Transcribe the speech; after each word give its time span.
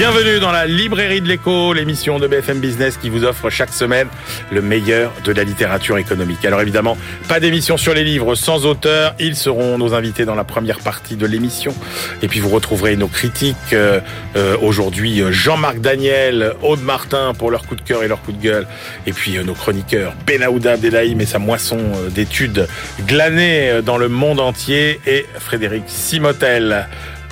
Bienvenue 0.00 0.40
dans 0.40 0.50
la 0.50 0.66
librairie 0.66 1.20
de 1.20 1.28
l'écho, 1.28 1.74
l'émission 1.74 2.18
de 2.18 2.26
BFM 2.26 2.58
Business 2.58 2.96
qui 2.96 3.10
vous 3.10 3.24
offre 3.24 3.50
chaque 3.50 3.70
semaine 3.70 4.08
le 4.50 4.62
meilleur 4.62 5.12
de 5.26 5.30
la 5.30 5.44
littérature 5.44 5.98
économique. 5.98 6.42
Alors 6.46 6.62
évidemment, 6.62 6.96
pas 7.28 7.38
d'émission 7.38 7.76
sur 7.76 7.92
les 7.92 8.02
livres 8.02 8.34
sans 8.34 8.64
auteur. 8.64 9.14
Ils 9.20 9.36
seront 9.36 9.76
nos 9.76 9.92
invités 9.92 10.24
dans 10.24 10.34
la 10.34 10.44
première 10.44 10.78
partie 10.78 11.16
de 11.16 11.26
l'émission. 11.26 11.74
Et 12.22 12.28
puis 12.28 12.40
vous 12.40 12.48
retrouverez 12.48 12.96
nos 12.96 13.08
critiques. 13.08 13.74
Euh, 13.74 14.00
euh, 14.36 14.56
aujourd'hui, 14.62 15.22
Jean-Marc 15.28 15.80
Daniel, 15.80 16.54
Aude 16.62 16.80
Martin 16.80 17.34
pour 17.34 17.50
leur 17.50 17.66
coup 17.66 17.76
de 17.76 17.82
cœur 17.82 18.02
et 18.02 18.08
leur 18.08 18.22
coup 18.22 18.32
de 18.32 18.42
gueule. 18.42 18.66
Et 19.06 19.12
puis 19.12 19.36
euh, 19.36 19.42
nos 19.42 19.52
chroniqueurs, 19.52 20.14
Benaouda 20.26 20.72
Abdelhaim 20.72 21.20
et 21.20 21.26
sa 21.26 21.38
moisson 21.38 21.78
d'études 22.08 22.68
glanées 23.06 23.82
dans 23.84 23.98
le 23.98 24.08
monde 24.08 24.40
entier. 24.40 24.98
Et 25.06 25.26
Frédéric 25.38 25.82
Simotel 25.88 26.88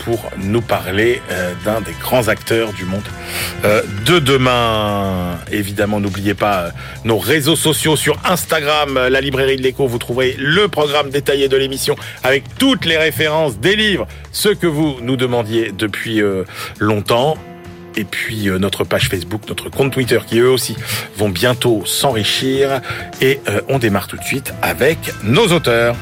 pour 0.09 0.30
nous 0.39 0.62
parler 0.62 1.21
euh, 1.30 1.53
d'un 1.67 1.83
des 1.83 1.93
grands 2.01 2.29
acteurs 2.29 2.73
du 2.73 2.87
monde 2.87 3.03
euh, 3.67 3.83
de 4.07 4.19
demain. 4.19 5.39
Évidemment, 5.53 6.01
n'oubliez 6.01 6.33
pas 6.33 6.61
euh, 6.61 6.71
nos 7.05 7.19
réseaux 7.19 7.57
sociaux 7.57 7.95
sur 7.95 8.19
Instagram, 8.25 8.98
la 9.11 9.21
librairie 9.21 9.59
de 9.59 9.62
l'écho. 9.62 9.87
Vous 9.87 9.98
trouverez 9.98 10.34
le 10.39 10.67
programme 10.69 11.11
détaillé 11.11 11.48
de 11.48 11.59
l'émission 11.59 11.95
avec 12.25 12.45
toutes 12.59 12.87
les 12.87 12.97
références 12.97 13.59
des 13.59 13.77
livres, 13.77 14.09
ce 14.33 14.48
que 14.48 14.67
vous 14.67 14.97
nous 15.03 15.17
demandiez 15.17 15.73
depuis 15.77 16.23
longtemps 16.79 17.37
et 17.97 18.05
puis 18.05 18.48
notre 18.59 18.84
page 18.84 19.09
Facebook, 19.11 19.43
notre 19.48 19.69
compte 19.69 19.93
Twitter 19.93 20.20
qui 20.27 20.39
eux 20.39 20.51
aussi 20.51 20.75
vont 21.17 21.29
bientôt 21.29 21.83
s'enrichir. 21.84 22.81
Et 23.20 23.41
on 23.69 23.79
démarre 23.79 24.06
tout 24.06 24.17
de 24.17 24.25
suite 24.25 24.55
avec 24.62 24.98
nos 25.23 25.48
auteurs. 25.48 25.97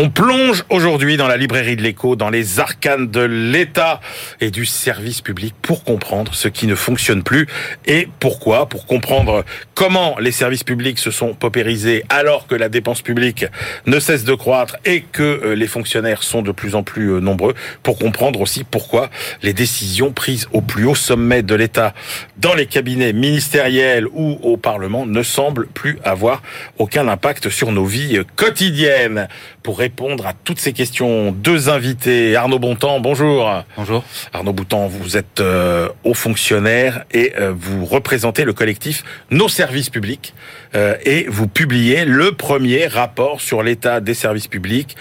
On 0.00 0.10
plonge 0.10 0.64
aujourd'hui 0.70 1.16
dans 1.16 1.26
la 1.26 1.36
librairie 1.36 1.74
de 1.74 1.82
l'écho, 1.82 2.14
dans 2.14 2.30
les 2.30 2.60
arcanes 2.60 3.08
de 3.08 3.20
l'État 3.20 4.00
et 4.40 4.52
du 4.52 4.64
service 4.64 5.22
public 5.22 5.56
pour 5.60 5.82
comprendre 5.82 6.36
ce 6.36 6.46
qui 6.46 6.68
ne 6.68 6.76
fonctionne 6.76 7.24
plus 7.24 7.48
et 7.84 8.06
pourquoi, 8.20 8.68
pour 8.68 8.86
comprendre 8.86 9.44
comment 9.74 10.16
les 10.20 10.30
services 10.30 10.62
publics 10.62 11.00
se 11.00 11.10
sont 11.10 11.34
paupérisés 11.34 12.04
alors 12.10 12.46
que 12.46 12.54
la 12.54 12.68
dépense 12.68 13.02
publique 13.02 13.46
ne 13.86 13.98
cesse 13.98 14.22
de 14.22 14.34
croître 14.34 14.76
et 14.84 15.00
que 15.00 15.22
euh, 15.22 15.56
les 15.56 15.66
fonctionnaires 15.66 16.22
sont 16.22 16.42
de 16.42 16.52
plus 16.52 16.76
en 16.76 16.84
plus 16.84 17.14
euh, 17.14 17.20
nombreux, 17.20 17.54
pour 17.82 17.98
comprendre 17.98 18.40
aussi 18.40 18.62
pourquoi 18.62 19.10
les 19.42 19.52
décisions 19.52 20.12
prises 20.12 20.46
au 20.52 20.60
plus 20.60 20.84
haut 20.84 20.94
sommet 20.94 21.42
de 21.42 21.56
l'État, 21.56 21.92
dans 22.36 22.54
les 22.54 22.66
cabinets 22.66 23.12
ministériels 23.12 24.06
ou 24.12 24.38
au 24.44 24.58
Parlement, 24.58 25.06
ne 25.06 25.24
semblent 25.24 25.66
plus 25.66 25.98
avoir 26.04 26.40
aucun 26.78 27.08
impact 27.08 27.48
sur 27.48 27.72
nos 27.72 27.84
vies 27.84 28.20
quotidiennes. 28.36 29.26
Pour 29.64 29.82
répondre 29.88 30.26
à 30.26 30.34
toutes 30.34 30.60
ces 30.60 30.74
questions, 30.74 31.32
deux 31.32 31.70
invités. 31.70 32.36
Arnaud 32.36 32.58
Bontemps, 32.58 33.00
bonjour. 33.00 33.64
Bonjour. 33.74 34.04
Arnaud 34.34 34.52
Bontemps, 34.52 34.86
vous 34.86 35.16
êtes 35.16 35.40
euh, 35.40 35.88
haut 36.04 36.12
fonctionnaire 36.12 37.06
et 37.10 37.32
euh, 37.38 37.54
vous 37.56 37.86
représentez 37.86 38.44
le 38.44 38.52
collectif 38.52 39.02
Nos 39.30 39.48
services 39.48 39.88
publics 39.88 40.34
euh, 40.74 40.94
et 41.06 41.24
vous 41.30 41.48
publiez 41.48 42.04
le 42.04 42.32
premier 42.32 42.86
rapport 42.86 43.40
sur 43.40 43.62
l'état 43.62 44.00
des 44.00 44.12
services 44.12 44.46
publics, 44.46 44.94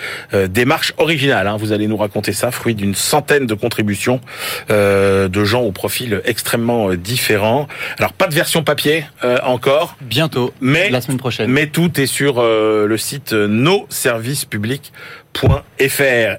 démarche 0.47 0.93
originale. 0.97 1.47
Hein. 1.47 1.57
vous 1.57 1.73
allez 1.73 1.87
nous 1.87 1.97
raconter 1.97 2.31
ça, 2.31 2.51
fruit 2.51 2.73
d'une 2.73 2.95
centaine 2.95 3.45
de 3.45 3.55
contributions 3.55 4.21
de 4.69 5.43
gens 5.43 5.63
au 5.63 5.73
profil 5.73 6.21
extrêmement 6.23 6.93
différents. 6.93 7.67
Alors 7.99 8.13
pas 8.13 8.27
de 8.27 8.33
version 8.33 8.63
papier 8.63 9.05
encore. 9.43 9.97
Bientôt. 10.01 10.53
Mais 10.61 10.89
la 10.89 11.01
semaine 11.01 11.17
prochaine. 11.17 11.51
Mais 11.51 11.67
tout 11.67 11.99
est 11.99 12.05
sur 12.05 12.41
le 12.41 12.97
site 12.97 13.33
Nos 13.33 13.85
services 13.89 14.45
publics 14.45 14.76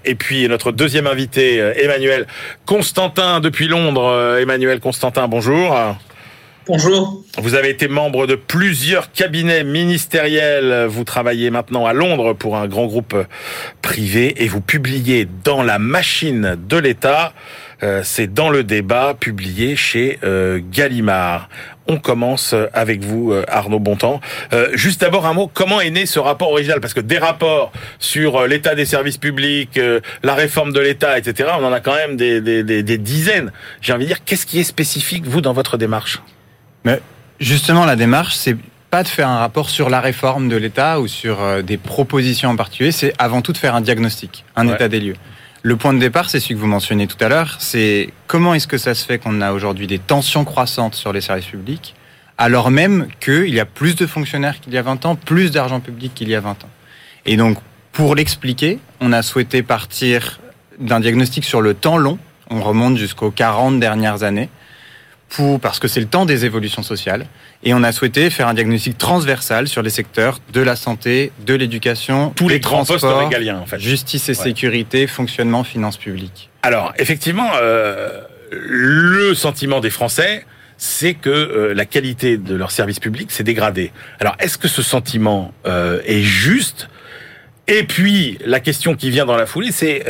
et 0.04 0.15
puis 0.15 0.49
notre 0.49 0.72
deuxième 0.72 1.06
invité, 1.06 1.60
euh, 1.60 1.72
Emmanuel 1.76 2.26
Constantin 2.66 3.41
depuis 3.41 3.69
Londres. 3.69 4.06
Euh, 4.06 4.41
Emmanuel 4.41 4.81
Constantin, 4.81 5.28
bonjour. 5.28 5.76
Bonjour. 6.66 7.25
Vous 7.38 7.54
avez 7.54 7.71
été 7.71 7.88
membre 7.88 8.27
de 8.27 8.34
plusieurs 8.34 9.10
cabinets 9.12 9.65
ministériels. 9.65 10.84
Vous 10.87 11.04
travaillez 11.04 11.50
maintenant 11.50 11.87
à 11.87 11.94
Londres 11.94 12.34
pour 12.34 12.56
un 12.56 12.66
grand 12.66 12.87
groupe 12.87 13.16
privé 13.81 14.43
et 14.44 14.48
vous 14.48 14.60
publiez 14.60 15.27
dans 15.44 15.62
la 15.62 15.78
machine 15.78 16.59
de 16.69 16.77
l'État. 16.77 17.32
Euh, 17.83 18.03
c'est 18.05 18.33
dans 18.33 18.50
le 18.50 18.65
débat 18.65 19.15
publié 19.19 19.77
chez 19.77 20.19
Gallimard. 20.71 21.49
On 21.91 21.97
commence 21.97 22.55
avec 22.75 23.03
vous, 23.03 23.33
euh, 23.33 23.44
Arnaud 23.49 23.78
Bontemps. 23.78 24.21
Euh, 24.53 24.69
juste 24.75 25.00
d'abord 25.00 25.25
un 25.25 25.33
mot, 25.33 25.50
comment 25.53 25.81
est 25.81 25.89
né 25.89 26.05
ce 26.05 26.19
rapport 26.19 26.50
original? 26.50 26.81
Parce 26.81 26.93
que 26.93 27.00
des 27.00 27.16
rapports 27.16 27.72
sur 27.99 28.37
euh, 28.37 28.47
l'état 28.47 28.75
des 28.75 28.84
services 28.84 29.16
publics, 29.16 29.81
la 30.22 30.34
réforme 30.34 30.72
de 30.72 30.81
l'État, 30.81 31.19
etc., 31.19 31.50
on 31.59 31.65
en 31.65 31.72
a 31.72 31.81
quand 31.81 31.94
même 31.94 32.16
des, 32.16 32.43
des, 32.43 32.99
dizaines. 32.99 33.53
J'ai 33.81 33.95
envie 33.95 34.05
de 34.05 34.09
dire, 34.09 34.25
qu'est-ce 34.25 34.45
qui 34.45 34.60
est 34.60 34.65
spécifique, 34.65 35.25
vous, 35.27 35.41
dans 35.41 35.55
votre 35.55 35.78
démarche? 35.78 36.21
Mais 36.84 37.00
Justement, 37.41 37.87
la 37.87 37.97
démarche, 37.97 38.34
c'est 38.34 38.56
pas 38.91 39.03
de 39.03 39.09
faire 39.09 39.28
un 39.28 39.39
rapport 39.39 39.71
sur 39.71 39.89
la 39.89 40.00
réforme 40.00 40.49
de 40.49 40.56
l'État 40.56 41.00
ou 41.00 41.09
sur 41.09 41.62
des 41.62 41.77
propositions 41.77 42.50
en 42.50 42.56
particulier, 42.56 42.93
c'est 42.93 43.15
avant 43.19 43.43
tout 43.43 43.53
de 43.53 43.59
faire 43.59 43.75
un 43.75 43.81
diagnostic, 43.81 44.45
un 44.56 44.69
état 44.69 44.89
des 44.89 45.00
lieux. 45.00 45.16
Le 45.63 45.77
point 45.77 45.93
de 45.93 45.99
départ, 45.99 46.31
c'est 46.31 46.39
celui 46.39 46.55
que 46.55 46.61
vous 46.61 46.69
mentionnez 46.69 47.09
tout 47.09 47.23
à 47.23 47.29
l'heure, 47.29 47.57
c'est 47.59 48.13
comment 48.29 48.55
est-ce 48.55 48.69
que 48.69 48.79
ça 48.79 48.95
se 48.95 49.05
fait 49.05 49.19
qu'on 49.19 49.41
a 49.41 49.53
aujourd'hui 49.53 49.89
des 49.89 49.99
tensions 49.99 50.45
croissantes 50.45 50.95
sur 50.95 51.13
les 51.13 51.21
services 51.21 51.47
publics, 51.47 51.97
alors 52.37 52.71
même 52.71 53.09
qu'il 53.19 53.53
y 53.53 53.59
a 53.59 53.65
plus 53.65 53.97
de 53.97 54.07
fonctionnaires 54.07 54.61
qu'il 54.61 54.73
y 54.73 54.79
a 54.79 54.83
20 54.83 55.05
ans, 55.05 55.17
plus 55.17 55.51
d'argent 55.51 55.81
public 55.81 56.15
qu'il 56.15 56.29
y 56.29 56.37
a 56.37 56.41
20 56.41 56.51
ans. 56.51 56.71
Et 57.27 57.37
donc, 57.37 57.59
pour 57.91 58.15
l'expliquer, 58.15 58.79
on 59.01 59.13
a 59.13 59.23
souhaité 59.23 59.65
partir 59.65 60.39
d'un 60.79 61.01
diagnostic 61.01 61.45
sur 61.45 61.61
le 61.61 61.75
temps 61.75 61.99
long, 61.99 62.21
on 62.51 62.63
remonte 62.63 62.97
jusqu'aux 62.97 63.33
40 63.33 63.81
dernières 63.81 64.23
années, 64.23 64.51
pour, 65.28 65.61
parce 65.61 65.78
que 65.78 65.89
c'est 65.89 66.00
le 66.00 66.06
temps 66.06 66.25
des 66.25 66.44
évolutions 66.44 66.83
sociales. 66.83 67.27
Et 67.62 67.75
on 67.75 67.83
a 67.83 67.93
souhaité 67.93 68.31
faire 68.31 68.49
un 68.49 68.55
diagnostic 68.55 68.97
transversal 68.99 69.69
sur 69.69 69.83
les 69.83 69.91
secteurs 69.91 70.39
de 70.53 70.61
la 70.61 70.77
santé, 70.77 71.33
de 71.44 71.55
l'éducation, 71.55 72.31
tous 72.34 72.49
les 72.49 72.61
grands 72.61 72.84
postes 72.84 73.05
régaliens, 73.05 73.59
en 73.59 73.66
fait. 73.66 73.78
justice 73.78 74.28
et 74.28 74.34
sécurité, 74.34 75.06
fonctionnement, 75.06 75.65
finances 75.65 75.97
publiques. 75.97 76.50
Alors, 76.62 76.93
effectivement, 76.99 77.50
euh, 77.61 78.22
le 78.53 79.34
sentiment 79.34 79.81
des 79.81 79.91
Français, 79.91 80.44
c'est 80.77 81.15
que 81.15 81.28
euh, 81.28 81.75
la 81.75 81.84
qualité 81.84 82.37
de 82.37 82.55
leur 82.55 82.71
service 82.71 83.00
public 83.00 83.31
s'est 83.31 83.45
dégradée. 83.45 83.93
Alors, 84.21 84.37
est-ce 84.39 84.56
que 84.56 84.69
ce 84.69 84.83
sentiment 84.83 85.53
euh, 85.66 86.00
est 86.06 86.22
juste? 86.22 86.89
Et 87.66 87.83
puis, 87.83 88.39
la 88.47 88.60
question 88.60 88.95
qui 88.95 89.10
vient 89.10 89.27
dans 89.27 89.37
la 89.37 89.45
foulée, 89.45 89.72
c'est 89.72 90.06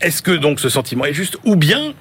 est-ce 0.00 0.22
que 0.22 0.30
donc 0.30 0.60
ce 0.60 0.70
sentiment 0.70 1.04
est 1.04 1.12
juste 1.12 1.36
Ou 1.44 1.56
bien 1.56 1.92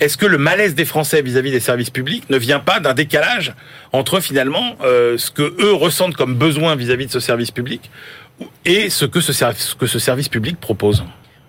est-ce 0.00 0.16
que 0.16 0.26
le 0.26 0.38
malaise 0.38 0.74
des 0.74 0.84
Français 0.84 1.22
vis-à-vis 1.22 1.50
des 1.50 1.60
services 1.60 1.90
publics 1.90 2.28
ne 2.30 2.36
vient 2.36 2.60
pas 2.60 2.80
d'un 2.80 2.94
décalage 2.94 3.54
entre 3.92 4.20
finalement 4.20 4.76
euh, 4.82 5.18
ce 5.18 5.30
que 5.30 5.54
eux 5.60 5.72
ressentent 5.72 6.16
comme 6.16 6.34
besoin 6.34 6.76
vis-à-vis 6.76 7.06
de 7.06 7.12
ce 7.12 7.20
service 7.20 7.50
public 7.50 7.90
et 8.64 8.90
ce 8.90 9.04
que 9.04 9.20
ce, 9.20 9.74
que 9.74 9.86
ce 9.86 9.98
service 9.98 10.28
public 10.28 10.58
propose? 10.60 11.04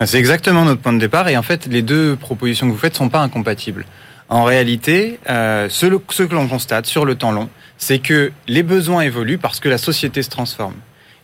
C'est 0.05 0.19
exactement 0.19 0.65
notre 0.65 0.81
point 0.81 0.93
de 0.93 0.99
départ 0.99 1.29
et 1.29 1.37
en 1.37 1.43
fait 1.43 1.67
les 1.67 1.81
deux 1.81 2.15
propositions 2.15 2.67
que 2.67 2.71
vous 2.71 2.77
faites 2.77 2.95
sont 2.95 3.09
pas 3.09 3.21
incompatibles. 3.21 3.85
En 4.29 4.43
réalité, 4.43 5.19
euh, 5.29 5.67
ce, 5.69 5.85
ce 6.09 6.23
que 6.23 6.33
l'on 6.33 6.47
constate 6.47 6.85
sur 6.85 7.05
le 7.05 7.15
temps 7.15 7.31
long, 7.31 7.49
c'est 7.77 7.99
que 7.99 8.31
les 8.47 8.63
besoins 8.63 9.01
évoluent 9.01 9.37
parce 9.37 9.59
que 9.59 9.69
la 9.69 9.77
société 9.77 10.23
se 10.23 10.29
transforme. 10.29 10.75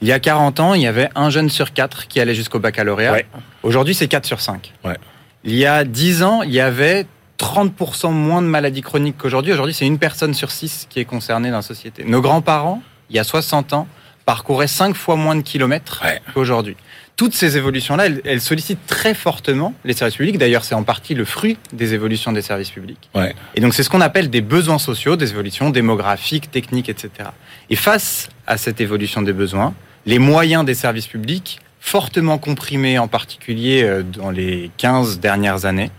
Il 0.01 0.07
y 0.07 0.12
a 0.12 0.19
40 0.19 0.59
ans, 0.59 0.74
il 0.75 0.81
y 0.81 0.88
avait 0.88 1.09
un 1.16 1.30
jeune 1.30 1.50
sur 1.50 1.74
quatre 1.74 2.07
qui 2.07 2.19
allait 2.19 2.36
jusqu'au 2.36 2.59
baccalauréat. 2.59 3.18
Aujourd'hui, 3.63 3.94
c'est 3.94 4.07
4 4.07 4.25
sur 4.25 4.40
5. 4.40 4.74
Ouais. 4.86 4.96
Il 5.44 5.55
y 5.55 5.66
a 5.66 5.83
10 5.85 6.23
ans, 6.23 6.44
il 6.44 6.51
y 6.51 6.59
avait 6.59 7.05
30% 7.38 8.11
moins 8.11 8.41
de 8.41 8.47
maladies 8.47 8.81
chroniques 8.81 9.17
qu'aujourd'hui. 9.17 9.53
Aujourd'hui, 9.53 9.73
c'est 9.73 9.88
une 9.88 9.97
personne 9.97 10.33
sur 10.33 10.51
six 10.51 10.86
qui 10.89 11.00
est 11.00 11.06
concernée 11.06 11.50
dans 11.50 11.57
la 11.57 11.62
société. 11.62 12.03
Nos 12.03 12.21
grands-parents, 12.21 12.81
il 13.09 13.15
y 13.15 13.19
a 13.19 13.24
60 13.24 13.74
ans, 13.74 13.88
parcouraient 14.25 14.68
5 14.68 14.95
fois 14.95 15.15
moins 15.15 15.36
de 15.36 15.41
kilomètres 15.41 16.03
qu'aujourd'hui. 16.33 16.75
Toutes 17.15 17.33
ces 17.33 17.57
évolutions-là, 17.57 18.07
elles, 18.24 18.41
sollicitent 18.41 18.86
très 18.86 19.13
fortement 19.13 19.74
les 19.83 19.94
services 19.94 20.18
publics. 20.18 20.38
D'ailleurs, 20.38 20.63
c'est 20.63 20.75
en 20.75 20.83
partie 20.83 21.15
le 21.15 21.25
fruit 21.25 21.57
des 21.74 21.94
évolutions 21.94 22.31
des 22.31 22.41
services 22.41 22.69
publics. 22.69 23.09
Et 23.56 23.62
donc, 23.62 23.74
c'est 23.74 23.83
ce 23.83 23.89
qu'on 23.89 24.01
appelle 24.01 24.30
des 24.30 24.41
besoins 24.41 24.77
sociaux, 24.77 25.15
des 25.15 25.31
évolutions 25.31 25.69
démographiques, 25.69 26.51
techniques, 26.51 26.89
etc. 26.89 27.30
Et 27.69 27.75
face 27.75 28.30
à 28.45 28.57
cette 28.57 28.80
évolution 28.80 29.21
des 29.21 29.33
besoins, 29.33 29.74
les 30.06 30.19
moyens 30.19 30.63
des 30.63 30.75
services 30.75 31.07
publics 31.07 31.59
fortement 31.79 32.37
comprimé, 32.37 32.99
en 32.99 33.07
particulier 33.07 33.83
euh, 33.83 34.03
dans 34.03 34.31
les 34.31 34.71
15 34.77 35.19
dernières 35.19 35.65
années, 35.65 35.91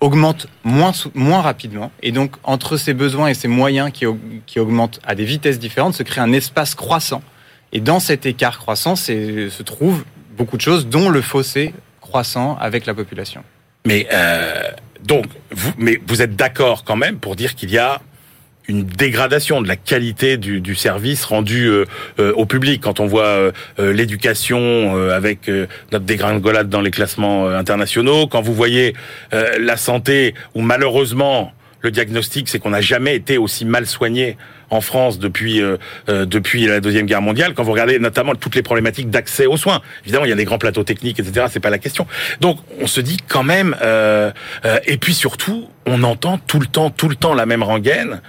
augmente 0.00 0.46
moins, 0.64 0.92
moins 1.14 1.42
rapidement. 1.42 1.92
Et 2.02 2.12
donc, 2.12 2.36
entre 2.42 2.76
ces 2.76 2.94
besoins 2.94 3.28
et 3.28 3.34
ces 3.34 3.48
moyens 3.48 3.90
qui, 3.92 4.06
qui 4.46 4.58
augmentent 4.58 5.00
à 5.04 5.14
des 5.14 5.24
vitesses 5.24 5.58
différentes, 5.58 5.94
se 5.94 6.02
crée 6.02 6.20
un 6.20 6.32
espace 6.32 6.74
croissant. 6.74 7.22
Et 7.72 7.80
dans 7.80 8.00
cet 8.00 8.26
écart 8.26 8.58
croissant 8.58 8.96
se 8.96 9.62
trouvent 9.62 10.04
beaucoup 10.36 10.56
de 10.56 10.62
choses, 10.62 10.86
dont 10.86 11.10
le 11.10 11.20
fossé 11.20 11.74
croissant 12.00 12.56
avec 12.58 12.86
la 12.86 12.94
population. 12.94 13.44
Mais 13.84 14.08
euh, 14.12 14.70
donc, 15.04 15.26
mais 15.78 16.00
vous 16.06 16.22
êtes 16.22 16.36
d'accord 16.36 16.84
quand 16.84 16.96
même 16.96 17.18
pour 17.18 17.36
dire 17.36 17.54
qu'il 17.54 17.70
y 17.70 17.78
a 17.78 18.00
une 18.70 18.84
dégradation 18.84 19.60
de 19.60 19.68
la 19.68 19.76
qualité 19.76 20.36
du, 20.36 20.60
du 20.60 20.74
service 20.74 21.24
rendu 21.24 21.66
euh, 21.66 21.84
euh, 22.18 22.32
au 22.34 22.46
public. 22.46 22.80
Quand 22.80 23.00
on 23.00 23.06
voit 23.06 23.24
euh, 23.24 23.52
l'éducation 23.78 24.96
avec 25.10 25.48
notre 25.92 26.04
dégringolade 26.04 26.68
dans 26.68 26.80
les 26.80 26.90
classements 26.90 27.48
internationaux, 27.48 28.26
quand 28.26 28.40
vous 28.40 28.54
voyez 28.54 28.94
la 29.32 29.76
santé 29.76 30.34
où 30.54 30.60
malheureusement 30.60 31.52
le 31.82 31.90
diagnostic, 31.90 32.48
c'est 32.48 32.58
qu'on 32.58 32.70
n'a 32.70 32.80
jamais 32.80 33.16
été 33.16 33.38
aussi 33.38 33.64
mal 33.64 33.86
soigné 33.86 34.36
en 34.70 34.80
France 34.80 35.18
depuis 35.18 35.60
euh, 35.60 35.76
euh, 36.08 36.26
depuis 36.26 36.66
la 36.66 36.80
deuxième 36.80 37.06
guerre 37.06 37.22
mondiale. 37.22 37.54
Quand 37.54 37.62
vous 37.62 37.72
regardez 37.72 37.98
notamment 37.98 38.34
toutes 38.34 38.54
les 38.54 38.62
problématiques 38.62 39.10
d'accès 39.10 39.46
aux 39.46 39.56
soins, 39.56 39.80
évidemment 40.04 40.24
il 40.24 40.28
y 40.28 40.32
a 40.32 40.36
des 40.36 40.44
grands 40.44 40.58
plateaux 40.58 40.84
techniques, 40.84 41.18
etc. 41.18 41.46
C'est 41.50 41.60
pas 41.60 41.70
la 41.70 41.78
question. 41.78 42.06
Donc 42.40 42.58
on 42.80 42.86
se 42.86 43.00
dit 43.00 43.18
quand 43.28 43.42
même, 43.42 43.76
euh, 43.82 44.30
et 44.86 44.98
puis 44.98 45.14
surtout 45.14 45.68
on 45.86 46.02
entend 46.02 46.38
tout 46.38 46.60
le 46.60 46.66
temps, 46.66 46.90
tout 46.90 47.08
le 47.08 47.16
temps 47.16 47.34
la 47.34 47.46
même 47.46 47.62
rengaine, 47.62 48.20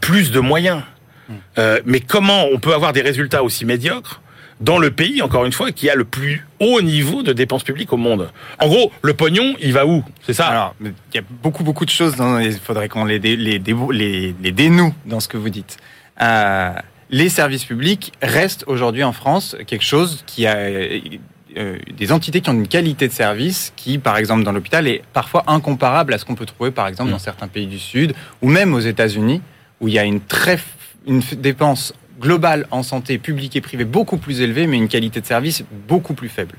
plus 0.00 0.30
de 0.30 0.40
moyens. 0.40 0.82
Hmm. 1.28 1.80
mais 1.84 1.98
comment 1.98 2.44
on 2.52 2.60
peut 2.60 2.72
avoir 2.72 2.92
des 2.92 3.00
résultats 3.00 3.42
aussi 3.42 3.64
médiocres 3.64 4.20
dans 4.60 4.78
le 4.78 4.90
pays, 4.90 5.22
encore 5.22 5.44
une 5.44 5.52
fois, 5.52 5.72
qui 5.72 5.90
a 5.90 5.94
le 5.94 6.04
plus 6.04 6.46
haut 6.60 6.80
niveau 6.80 7.22
de 7.22 7.32
dépenses 7.32 7.64
publiques 7.64 7.92
au 7.92 7.96
monde? 7.96 8.30
En 8.60 8.68
gros, 8.68 8.92
le 9.02 9.14
pognon, 9.14 9.54
il 9.60 9.72
va 9.72 9.86
où? 9.86 10.02
C'est 10.22 10.32
ça? 10.32 10.46
Alors, 10.46 10.74
il 10.80 10.92
y 11.14 11.18
a 11.18 11.22
beaucoup, 11.42 11.64
beaucoup 11.64 11.84
de 11.84 11.90
choses. 11.90 12.16
Dans, 12.16 12.38
il 12.38 12.52
faudrait 12.52 12.88
qu'on 12.88 13.04
les, 13.04 13.18
les, 13.18 13.36
les, 13.36 13.58
les, 13.58 14.52
dénoue 14.52 14.94
dans 15.04 15.20
ce 15.20 15.28
que 15.28 15.36
vous 15.36 15.50
dites. 15.50 15.76
Euh, 16.22 16.72
les 17.10 17.28
services 17.28 17.64
publics 17.64 18.12
restent 18.22 18.64
aujourd'hui 18.66 19.04
en 19.04 19.12
France 19.12 19.56
quelque 19.66 19.84
chose 19.84 20.24
qui 20.26 20.46
a 20.46 20.56
euh, 20.56 21.78
des 21.96 22.12
entités 22.12 22.40
qui 22.40 22.50
ont 22.50 22.54
une 22.54 22.68
qualité 22.68 23.06
de 23.08 23.12
service 23.12 23.72
qui, 23.76 23.98
par 23.98 24.16
exemple, 24.16 24.42
dans 24.42 24.52
l'hôpital, 24.52 24.88
est 24.88 25.02
parfois 25.12 25.44
incomparable 25.46 26.14
à 26.14 26.18
ce 26.18 26.24
qu'on 26.24 26.34
peut 26.34 26.46
trouver, 26.46 26.70
par 26.70 26.88
exemple, 26.88 27.10
dans 27.10 27.16
mm. 27.16 27.20
certains 27.20 27.48
pays 27.48 27.66
du 27.66 27.78
Sud 27.78 28.14
ou 28.40 28.48
même 28.48 28.74
aux 28.74 28.80
États-Unis, 28.80 29.42
où 29.80 29.88
il 29.88 29.94
y 29.94 29.98
a 29.98 30.04
une 30.04 30.20
très 30.20 30.58
une 31.06 31.22
dépense 31.38 31.94
globale 32.20 32.66
en 32.70 32.82
santé 32.82 33.18
publique 33.18 33.56
et 33.56 33.60
privée 33.60 33.84
beaucoup 33.84 34.16
plus 34.16 34.40
élevée, 34.40 34.66
mais 34.66 34.76
une 34.76 34.88
qualité 34.88 35.20
de 35.20 35.26
service 35.26 35.64
beaucoup 35.88 36.14
plus 36.14 36.28
faible. 36.28 36.56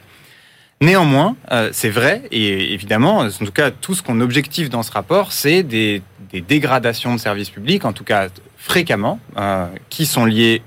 Néanmoins, 0.80 1.36
euh, 1.52 1.69
c'est 1.74 1.90
vrai, 1.90 2.24
et 2.31 2.74
évidemment, 2.74 3.18
en 3.18 3.30
tout 3.30 3.52
cas, 3.52 3.72
tout 3.72 3.96
ce 3.96 4.04
qu'on 4.04 4.22
objective 4.22 4.69
dans 4.69 4.84
ce 4.84 4.92
rapport, 4.92 5.31
c'est 5.31 5.64
des, 5.64 6.04
dégradations 6.31 7.16
de 7.16 7.19
services 7.19 7.50
publics, 7.50 7.84
en 7.84 7.94
tout 7.94 8.04
cas 8.04 8.28
fréquemment, 8.58 9.19
euh, 9.38 9.68
qui 9.90 10.06
sont 10.06 10.25
liées 10.25 10.62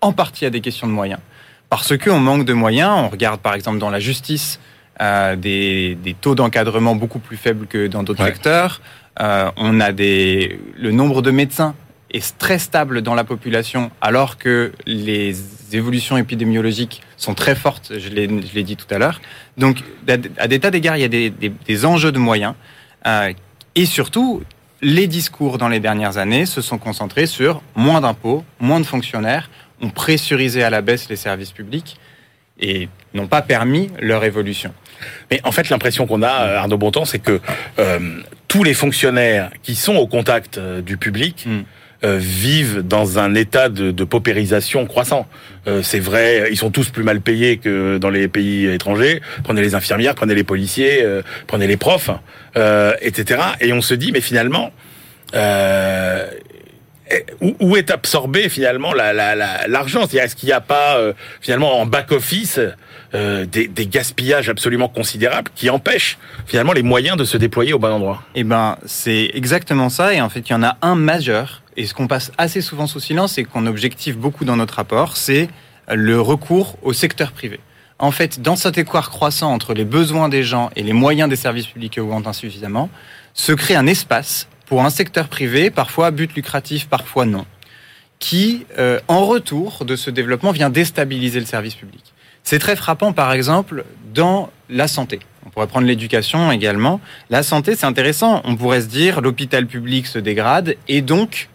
en 0.00 0.12
partie 0.12 0.44
à 0.44 0.50
des 0.50 0.60
questions 0.60 0.86
de 0.86 0.92
moyens. 0.92 1.20
Parce 1.70 1.96
qu'on 1.96 2.20
manque 2.20 2.44
de 2.44 2.52
moyens, 2.52 2.90
on 2.96 3.08
regarde 3.08 3.40
par 3.40 3.54
exemple 3.54 3.78
dans 3.78 3.90
la 3.90 4.00
justice 4.00 4.60
euh, 5.00 5.36
des, 5.36 6.16
taux 6.20 6.34
d'encadrement 6.34 6.94
beaucoup 6.94 7.18
plus 7.18 7.36
faibles 7.36 7.66
que 7.66 7.86
dans 7.86 8.02
d'autres 8.02 8.24
secteurs. 8.24 8.80
on 9.18 9.80
a 9.80 9.92
des, 9.92 10.60
le 10.76 10.90
nombre 10.92 11.22
de 11.22 11.30
médecins 11.30 11.74
est 12.10 12.38
très 12.38 12.58
stable 12.58 13.02
dans 13.02 13.14
la 13.14 13.24
population, 13.24 13.90
alors 14.00 14.38
que 14.38 14.72
les 14.86 15.36
évolutions 15.72 16.16
épidémiologiques 16.16 17.02
sont 17.16 17.34
très 17.34 17.54
fortes, 17.54 17.92
je 17.98 18.08
l'ai 18.08 18.62
dit 18.62 18.76
tout 18.76 18.86
à 18.90 18.98
l'heure. 18.98 19.20
Donc, 19.56 19.82
à 20.38 20.48
des 20.48 20.60
tas 20.60 20.70
d'égards, 20.70 20.96
il 20.96 21.00
y 21.00 21.04
a 21.04 21.08
des, 21.08 21.30
des, 21.30 21.84
enjeux 21.84 22.12
de 22.12 22.18
moyens. 22.18 22.54
Euh, 23.06 23.32
et 23.74 23.84
surtout, 23.84 24.42
les 24.80 25.06
discours 25.06 25.58
dans 25.58 25.68
les 25.68 25.80
dernières 25.80 26.18
années 26.18 26.46
se 26.46 26.60
sont 26.62 26.78
concentrés 26.78 27.26
sur 27.26 27.62
moins 27.74 28.00
d'impôts, 28.00 28.44
moins 28.60 28.80
de 28.80 28.86
fonctionnaires, 28.86 29.50
ont 29.80 29.90
pressurisé 29.90 30.62
à 30.62 30.70
la 30.70 30.80
baisse 30.80 31.08
les 31.08 31.16
services 31.16 31.52
publics 31.52 31.98
et 32.60 32.88
n'ont 33.14 33.26
pas 33.26 33.42
permis 33.42 33.90
leur 34.00 34.24
évolution. 34.24 34.72
Mais 35.30 35.40
en 35.44 35.52
fait, 35.52 35.70
l'impression 35.70 36.06
qu'on 36.06 36.22
a, 36.22 36.46
euh, 36.46 36.58
Arnaud 36.58 36.78
Bontemps, 36.78 37.04
c'est 37.04 37.18
que 37.20 37.40
euh, 37.78 37.98
tous 38.48 38.64
les 38.64 38.74
fonctionnaires 38.74 39.50
qui 39.62 39.74
sont 39.74 39.96
au 39.96 40.06
contact 40.06 40.58
euh, 40.58 40.82
du 40.82 40.96
public 40.96 41.44
hmm. 41.46 41.62
Euh, 42.04 42.16
vivent 42.16 42.82
dans 42.86 43.18
un 43.18 43.34
état 43.34 43.68
de, 43.68 43.90
de 43.90 44.04
paupérisation 44.04 44.86
croissant. 44.86 45.26
Euh, 45.66 45.82
c'est 45.82 45.98
vrai, 45.98 46.46
ils 46.48 46.56
sont 46.56 46.70
tous 46.70 46.90
plus 46.90 47.02
mal 47.02 47.20
payés 47.20 47.56
que 47.56 47.98
dans 47.98 48.10
les 48.10 48.28
pays 48.28 48.66
étrangers. 48.66 49.20
Prenez 49.42 49.62
les 49.62 49.74
infirmières, 49.74 50.14
prenez 50.14 50.36
les 50.36 50.44
policiers, 50.44 51.02
euh, 51.02 51.22
prenez 51.48 51.66
les 51.66 51.76
profs, 51.76 52.10
etc. 53.00 53.40
Et 53.60 53.72
on 53.72 53.80
se 53.80 53.94
dit, 53.94 54.12
mais 54.12 54.20
finalement, 54.20 54.70
où, 57.40 57.76
est 57.76 57.90
absorbé 57.90 58.48
finalement 58.48 58.92
l'argent? 58.92 60.06
La, 60.12 60.24
Est-ce 60.24 60.36
qu'il 60.36 60.48
n'y 60.48 60.52
a 60.52 60.60
pas 60.60 60.98
finalement 61.40 61.80
en 61.80 61.86
back 61.86 62.12
office 62.12 62.60
des, 63.12 63.86
gaspillages 63.86 64.48
absolument 64.48 64.88
considérables 64.88 65.50
qui 65.54 65.70
empêchent 65.70 66.18
finalement 66.46 66.72
les 66.72 66.82
moyens 66.82 67.16
de 67.16 67.24
se 67.24 67.36
déployer 67.36 67.72
au 67.72 67.78
bon 67.78 67.92
endroit? 67.92 68.22
Eh 68.34 68.44
ben, 68.44 68.76
c'est 68.84 69.30
exactement 69.34 69.88
ça. 69.88 70.12
Et 70.14 70.20
en 70.20 70.28
fait, 70.28 70.40
il 70.40 70.52
y 70.52 70.54
en 70.54 70.62
a 70.62 70.76
un 70.82 70.94
majeur 70.94 71.62
et 71.78 71.86
ce 71.86 71.94
qu'on 71.94 72.08
passe 72.08 72.32
assez 72.38 72.60
souvent 72.60 72.88
sous 72.88 72.98
silence 72.98 73.38
et 73.38 73.44
qu'on 73.44 73.64
objective 73.66 74.18
beaucoup 74.18 74.44
dans 74.44 74.56
notre 74.56 74.74
rapport, 74.74 75.16
c'est 75.16 75.48
le 75.88 76.20
recours 76.20 76.76
au 76.82 76.92
secteur 76.92 77.30
privé. 77.30 77.60
En 78.00 78.10
fait, 78.10 78.42
dans 78.42 78.56
cet 78.56 78.78
équart 78.78 79.10
croissant 79.10 79.52
entre 79.52 79.74
les 79.74 79.84
besoins 79.84 80.28
des 80.28 80.42
gens 80.42 80.70
et 80.74 80.82
les 80.82 80.92
moyens 80.92 81.30
des 81.30 81.36
services 81.36 81.66
publics 81.66 81.92
qui 81.92 82.00
augmentent 82.00 82.26
insuffisamment, 82.26 82.90
se 83.32 83.52
crée 83.52 83.76
un 83.76 83.86
espace 83.86 84.48
pour 84.68 84.84
un 84.84 84.90
secteur 84.90 85.28
privé, 85.28 85.70
parfois 85.70 86.08
à 86.08 86.10
but 86.10 86.34
lucratif, 86.34 86.88
parfois 86.88 87.24
non, 87.24 87.46
qui, 88.18 88.66
euh, 88.78 89.00
en 89.08 89.24
retour 89.24 89.84
de 89.84 89.96
ce 89.96 90.10
développement, 90.10 90.52
vient 90.52 90.70
déstabiliser 90.70 91.40
le 91.40 91.46
service 91.46 91.74
public. 91.74 92.02
C'est 92.44 92.58
très 92.58 92.76
frappant, 92.76 93.12
par 93.12 93.32
exemple, 93.32 93.84
dans 94.14 94.50
la 94.68 94.88
santé. 94.88 95.20
On 95.46 95.50
pourrait 95.50 95.66
prendre 95.66 95.86
l'éducation 95.86 96.52
également. 96.52 97.00
La 97.30 97.42
santé, 97.42 97.76
c'est 97.76 97.86
intéressant. 97.86 98.42
On 98.44 98.56
pourrait 98.56 98.82
se 98.82 98.86
dire, 98.86 99.20
l'hôpital 99.20 99.66
public 99.66 100.06
se 100.06 100.18
dégrade 100.18 100.76
et 100.88 101.00
donc 101.00 101.48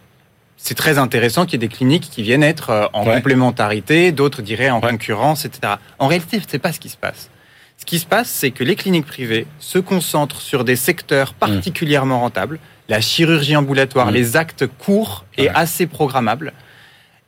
c'est 0.56 0.74
très 0.74 0.98
intéressant 0.98 1.44
qu'il 1.44 1.60
y 1.60 1.64
ait 1.64 1.68
des 1.68 1.74
cliniques 1.74 2.08
qui 2.10 2.22
viennent 2.22 2.42
être 2.42 2.70
euh, 2.70 2.86
en 2.92 3.04
complémentarité, 3.04 4.12
d'autres 4.12 4.40
diraient 4.40 4.70
en 4.70 4.80
concurrence, 4.80 5.44
etc. 5.44 5.74
En 5.98 6.06
réalité, 6.06 6.40
c'est 6.48 6.58
pas 6.58 6.72
ce 6.72 6.80
qui 6.80 6.88
se 6.88 6.96
passe. 6.96 7.28
Ce 7.76 7.84
qui 7.84 7.98
se 7.98 8.06
passe, 8.06 8.28
c'est 8.28 8.50
que 8.50 8.64
les 8.64 8.76
cliniques 8.76 9.06
privées 9.06 9.46
se 9.58 9.78
concentrent 9.78 10.40
sur 10.40 10.64
des 10.64 10.76
secteurs 10.76 11.32
mmh. 11.32 11.38
particulièrement 11.38 12.20
rentables, 12.20 12.58
la 12.88 13.00
chirurgie 13.00 13.56
ambulatoire, 13.56 14.10
mmh. 14.10 14.14
les 14.14 14.36
actes 14.36 14.66
courts 14.66 15.24
et 15.36 15.48
assez 15.48 15.86
programmables, 15.86 16.52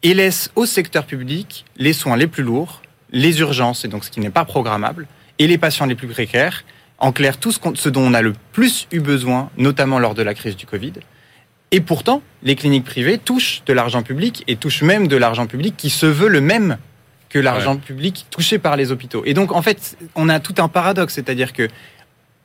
et 0.03 0.15
laissent 0.15 0.51
au 0.55 0.67
secteur 0.67 1.05
public 1.05 1.65
les 1.77 1.93
soins 1.93 2.17
les 2.17 2.27
plus 2.27 2.43
lourds, 2.43 2.83
les 3.11 3.41
urgences, 3.41 3.85
et 3.85 3.89
donc 3.89 4.05
ce 4.05 4.11
qui 4.11 4.21
n'est 4.21 4.31
pas 4.31 4.45
programmable, 4.45 5.07
et 5.39 5.47
les 5.47 5.59
patients 5.59 5.87
les 5.87 5.95
plus 5.95 6.09
précaires. 6.09 6.65
En 6.99 7.13
clair, 7.13 7.39
tout 7.39 7.53
ce 7.53 7.89
dont 7.89 8.03
on 8.03 8.15
a 8.15 8.23
le 8.23 8.33
plus 8.53 8.89
eu 8.91 9.01
besoin, 9.01 9.51
notamment 9.59 9.99
lors 9.99 10.15
de 10.15 10.23
la 10.23 10.35
crise 10.35 10.57
du 10.57 10.65
Covid. 10.65 10.95
Et 11.71 11.81
pourtant, 11.81 12.23
les 12.43 12.55
cliniques 12.55 12.85
privées 12.85 13.19
touchent 13.19 13.63
de 13.67 13.73
l'argent 13.73 14.03
public 14.03 14.45
et 14.47 14.57
touchent 14.57 14.83
même 14.83 15.09
de 15.09 15.17
l'argent 15.17 15.47
public 15.47 15.75
qui 15.77 15.91
se 15.91 16.07
veut 16.07 16.29
le 16.29 16.41
même 16.41 16.79
que 17.29 17.39
l'argent 17.39 17.77
public 17.77 18.27
touché 18.31 18.59
par 18.59 18.77
les 18.77 18.93
hôpitaux. 18.93 19.23
Et 19.27 19.35
donc, 19.35 19.53
en 19.53 19.61
fait, 19.61 19.99
on 20.15 20.29
a 20.29 20.41
tout 20.41 20.55
un 20.59 20.69
paradoxe, 20.69 21.15
c'est-à-dire 21.15 21.53
que 21.53 21.69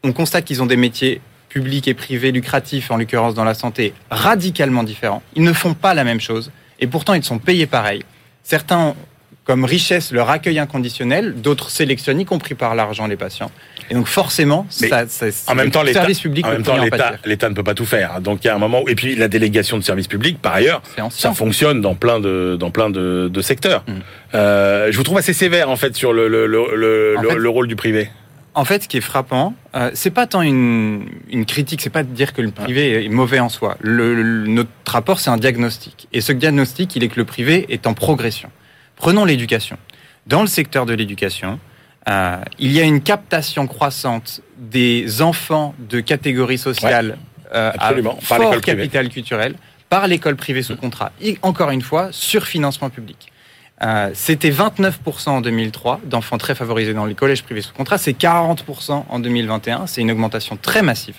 on 0.04 0.12
constate 0.12 0.46
qu'ils 0.46 0.64
ont 0.64 0.66
des 0.66 0.76
métiers 0.76 1.22
publics 1.52 1.88
et 1.88 1.94
privés 1.94 2.32
lucratifs, 2.32 2.92
en 2.92 2.98
l'occurrence 2.98 3.34
dans 3.34 3.44
la 3.44 3.54
santé, 3.54 3.94
radicalement 4.10 4.84
différents. 4.84 5.22
Ils 5.36 5.44
ne 5.44 5.54
font 5.54 5.74
pas 5.74 5.94
la 5.94 6.04
même 6.04 6.22
chose, 6.22 6.52
et 6.80 6.88
pourtant 6.88 7.14
ils 7.14 7.24
sont 7.24 7.40
payés 7.40 7.68
pareil. 7.68 8.04
Certains 8.44 8.96
comme 9.44 9.66
richesse 9.66 10.12
leur 10.12 10.30
accueil 10.30 10.60
inconditionnel, 10.60 11.34
d'autres 11.42 11.72
sélectionnent, 11.72 12.20
y 12.20 12.26
compris 12.26 12.54
par 12.54 12.76
l'argent, 12.76 13.08
les 13.08 13.18
patients. 13.18 13.52
Et 13.90 13.96
donc 13.96 14.08
forcément, 14.08 14.66
ça, 14.70 15.08
ça, 15.08 15.26
en 15.48 15.56
même 15.56 15.72
temps, 15.72 15.84
l'État, 15.84 16.04
en 16.04 16.52
même 16.52 16.64
temps, 16.64 16.78
l'État, 17.26 17.50
ne 17.50 17.56
peut 17.56 17.64
pas 17.64 17.74
tout 17.74 17.86
faire. 17.86 18.22
Donc 18.22 18.44
il 18.44 18.48
y 18.48 18.50
a 18.50 18.56
un 18.56 18.60
moment, 18.60 18.88
et 18.88 18.96
puis 18.96 19.16
la 19.16 19.28
délégation 19.28 19.78
de 19.78 19.84
services 19.84 20.08
publics, 20.08 20.40
par 20.42 20.54
ailleurs, 20.54 20.82
ça 21.10 21.34
fonctionne 21.34 21.82
dans 21.82 21.96
plein 21.96 22.20
de 22.20 22.56
dans 22.58 22.72
plein 22.72 22.90
de, 22.90 23.30
de 23.34 23.42
secteurs. 23.42 23.84
Mm. 23.88 23.92
Euh, 24.36 24.92
je 24.92 24.98
vous 24.98 25.04
trouve 25.04 25.18
assez 25.18 25.34
sévère 25.34 25.70
en 25.70 25.76
fait 25.76 25.96
sur 25.96 26.14
le 26.14 26.28
le, 26.28 26.46
le, 26.46 26.76
le, 26.76 27.38
le 27.38 27.50
rôle 27.50 27.68
du 27.68 27.76
privé. 27.76 28.10
En 28.54 28.66
fait, 28.66 28.84
ce 28.84 28.88
qui 28.90 28.98
est 28.98 29.02
frappant, 29.02 29.54
euh, 29.76 29.92
c'est 29.94 30.12
pas 30.12 30.28
tant 30.28 30.42
une, 30.42 31.06
une 31.30 31.46
critique, 31.46 31.82
c'est 31.82 31.90
pas 31.90 32.04
de 32.04 32.14
dire 32.14 32.34
que 32.34 32.42
le 32.42 32.52
privé 32.52 33.06
est 33.06 33.10
mauvais 33.10 33.40
en 33.40 33.48
soi. 33.48 33.78
Le, 33.80 34.46
notre 34.46 34.70
rapport, 34.88 35.22
c'est 35.22 35.30
un 35.30 35.38
diagnostic. 35.38 36.10
Et 36.12 36.20
ce 36.20 36.34
diagnostic, 36.34 36.96
il 36.98 37.04
est 37.04 37.08
que 37.08 37.20
le 37.20 37.26
privé 37.26 37.66
est 37.70 37.88
en 37.88 37.94
progression. 37.94 38.50
Prenons 38.98 39.24
l'éducation. 39.24 39.78
Dans 40.28 40.42
le 40.42 40.48
secteur 40.48 40.86
de 40.86 40.94
l'éducation, 40.94 41.60
euh, 42.10 42.38
il 42.60 42.74
y 42.74 42.82
a 42.82 42.84
une 42.84 43.02
captation 43.02 43.68
croissante 43.68 44.42
des 44.58 45.22
enfants 45.22 45.74
de 45.80 46.02
catégorie 46.02 46.58
sociale 46.58 47.18
euh, 47.54 47.72
à 47.78 47.94
fort 48.22 48.60
capital 48.60 49.10
culturel 49.10 49.56
par 49.90 50.08
l'école 50.08 50.36
privée 50.36 50.62
sous 50.62 50.76
contrat. 50.76 51.12
Et 51.22 51.38
encore 51.42 51.70
une 51.70 51.82
fois, 51.82 52.10
sur 52.12 52.46
financement 52.46 52.90
public. 52.90 53.31
Euh, 53.84 54.12
C'était 54.14 54.52
29% 54.52 55.30
en 55.30 55.42
2003 55.42 56.02
d'enfants 56.06 56.38
très 56.38 56.56
favorisés 56.56 56.94
dans 56.94 57.06
les 57.06 57.16
collèges 57.16 57.44
privés 57.44 57.62
sous 57.62 57.74
contrat. 57.74 57.98
C'est 57.98 58.18
40% 58.18 59.06
en 59.10 59.20
2021. 59.20 59.88
C'est 59.88 60.02
une 60.02 60.12
augmentation 60.12 60.58
très 60.58 60.82
massive. 60.82 61.16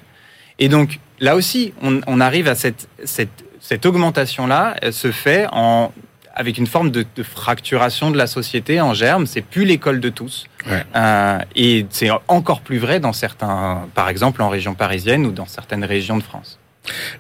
Et 0.58 0.68
donc, 0.68 1.00
là 1.18 1.34
aussi, 1.34 1.72
on, 1.82 2.00
on 2.06 2.20
arrive 2.20 2.48
à 2.48 2.54
cette, 2.54 2.88
cette, 3.04 3.44
cette 3.60 3.86
augmentation-là, 3.86 4.76
se 4.92 5.10
fait 5.10 5.46
en 5.50 5.92
avec 6.34 6.58
une 6.58 6.66
forme 6.66 6.90
de, 6.90 7.04
fracturation 7.22 8.10
de 8.10 8.18
la 8.18 8.26
société 8.26 8.80
en 8.80 8.94
germe. 8.94 9.26
C'est 9.26 9.42
plus 9.42 9.64
l'école 9.64 10.00
de 10.00 10.08
tous. 10.08 10.46
Euh, 10.94 11.38
et 11.56 11.86
c'est 11.90 12.10
encore 12.28 12.60
plus 12.60 12.78
vrai 12.78 13.00
dans 13.00 13.12
certains, 13.12 13.88
par 13.94 14.08
exemple 14.08 14.42
en 14.42 14.48
région 14.48 14.74
parisienne 14.74 15.26
ou 15.26 15.32
dans 15.32 15.46
certaines 15.46 15.84
régions 15.84 16.16
de 16.16 16.22
France. 16.22 16.58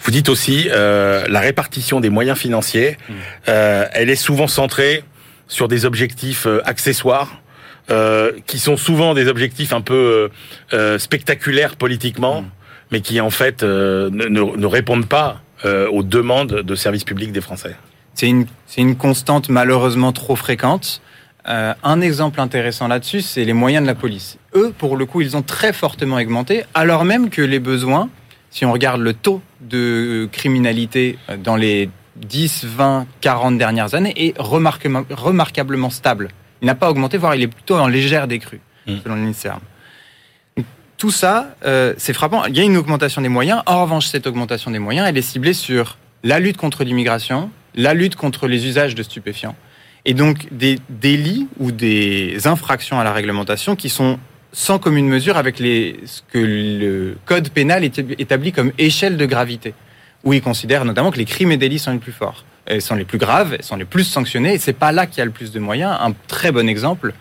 Vous 0.00 0.10
dites 0.10 0.28
aussi 0.28 0.68
euh, 0.70 1.26
la 1.28 1.40
répartition 1.40 2.00
des 2.00 2.10
moyens 2.10 2.38
financiers, 2.38 2.96
mmh. 2.96 3.12
euh, 3.48 3.86
elle 3.92 4.10
est 4.10 4.16
souvent 4.16 4.48
centrée 4.48 5.04
sur 5.52 5.68
des 5.68 5.84
objectifs 5.84 6.46
euh, 6.46 6.60
accessoires. 6.64 7.38
Euh, 7.90 8.30
qui 8.46 8.60
sont 8.60 8.76
souvent 8.76 9.12
des 9.12 9.26
objectifs 9.26 9.72
un 9.72 9.80
peu 9.80 10.30
euh, 10.72 10.98
spectaculaires 11.00 11.74
politiquement, 11.74 12.42
mmh. 12.42 12.50
mais 12.92 13.00
qui 13.00 13.20
en 13.20 13.28
fait 13.28 13.64
ne, 13.64 14.08
ne, 14.08 14.66
répondent 14.66 15.08
pas 15.08 15.42
aux 15.64 16.04
demandes 16.04 16.62
de 16.62 16.74
services 16.76 17.02
publics 17.02 17.32
des 17.32 17.40
Français. 17.40 17.74
C'est 18.14 18.28
une, 18.28 18.46
une 18.78 18.94
constante 18.94 19.48
malheureusement 19.48 20.12
trop 20.12 20.36
fréquente. 20.36 21.02
Un 21.44 22.00
exemple 22.00 22.40
intéressant 22.40 22.86
là-dessus, 22.86 23.20
c'est 23.20 23.44
les 23.44 23.52
moyens 23.52 23.82
de 23.82 23.88
la 23.88 23.96
police. 23.96 24.38
Eux, 24.54 24.72
pour 24.78 24.96
le 24.96 25.04
coup, 25.04 25.20
ils 25.20 25.36
ont 25.36 25.42
très 25.42 25.72
fortement 25.72 26.16
augmenté, 26.16 26.62
alors 26.74 27.04
même 27.04 27.30
que 27.30 27.42
les 27.42 27.58
besoins, 27.58 28.10
si 28.50 28.64
on 28.64 28.72
regarde 28.72 29.00
le 29.00 29.12
taux 29.12 29.42
de 29.60 30.28
criminalité 30.30 31.18
dans 31.42 31.56
les 31.56 31.90
10, 32.16 32.64
20, 32.64 33.06
40 33.20 33.58
dernières 33.58 33.94
années, 33.94 34.12
est 34.16 34.38
remarquablement, 34.38 35.04
remarquablement 35.10 35.90
stable. 35.90 36.28
Il 36.60 36.66
n'a 36.66 36.74
pas 36.74 36.90
augmenté, 36.90 37.18
voire 37.18 37.34
il 37.34 37.42
est 37.42 37.48
plutôt 37.48 37.76
en 37.76 37.88
légère 37.88 38.28
décrue, 38.28 38.60
mmh. 38.86 38.94
selon 39.02 39.16
ministère. 39.16 39.58
Tout 40.98 41.10
ça, 41.10 41.56
euh, 41.64 41.94
c'est 41.98 42.12
frappant. 42.12 42.44
Il 42.44 42.56
y 42.56 42.60
a 42.60 42.62
une 42.62 42.76
augmentation 42.76 43.22
des 43.22 43.28
moyens. 43.28 43.62
En 43.66 43.82
revanche, 43.82 44.06
cette 44.06 44.26
augmentation 44.26 44.70
des 44.70 44.78
moyens, 44.78 45.08
elle 45.08 45.18
est 45.18 45.22
ciblée 45.22 45.52
sur 45.52 45.98
la 46.22 46.38
lutte 46.38 46.56
contre 46.56 46.84
l'immigration, 46.84 47.50
la 47.74 47.94
lutte 47.94 48.14
contre 48.14 48.46
les 48.46 48.66
usages 48.66 48.94
de 48.94 49.02
stupéfiants, 49.02 49.56
et 50.04 50.14
donc 50.14 50.46
des 50.52 50.78
délits 50.88 51.48
ou 51.58 51.72
des 51.72 52.46
infractions 52.46 53.00
à 53.00 53.04
la 53.04 53.12
réglementation 53.12 53.74
qui 53.74 53.88
sont 53.88 54.18
sans 54.52 54.78
commune 54.78 55.08
mesure 55.08 55.36
avec 55.36 55.58
les, 55.58 56.00
ce 56.04 56.22
que 56.30 56.38
le 56.38 57.16
code 57.24 57.48
pénal 57.48 57.84
établit 57.84 58.52
comme 58.52 58.72
échelle 58.78 59.16
de 59.16 59.26
gravité, 59.26 59.74
où 60.24 60.32
il 60.32 60.42
considère 60.42 60.84
notamment 60.84 61.10
que 61.10 61.18
les 61.18 61.24
crimes 61.24 61.52
et 61.52 61.56
délits 61.56 61.78
sont 61.78 61.92
les 61.92 61.98
plus 61.98 62.12
forts, 62.12 62.44
elles 62.66 62.82
sont 62.82 62.94
les 62.94 63.04
plus 63.04 63.18
graves, 63.18 63.56
sont 63.60 63.76
les 63.76 63.84
plus 63.84 64.04
sanctionnés, 64.04 64.54
et 64.54 64.58
c'est 64.58 64.72
pas 64.72 64.92
là 64.92 65.06
qu'il 65.06 65.18
y 65.18 65.20
a 65.22 65.24
le 65.24 65.30
plus 65.30 65.52
de 65.52 65.58
moyens. 65.58 65.96
Un 66.00 66.12
très 66.28 66.52
bon 66.52 66.68
exemple, 66.68 67.12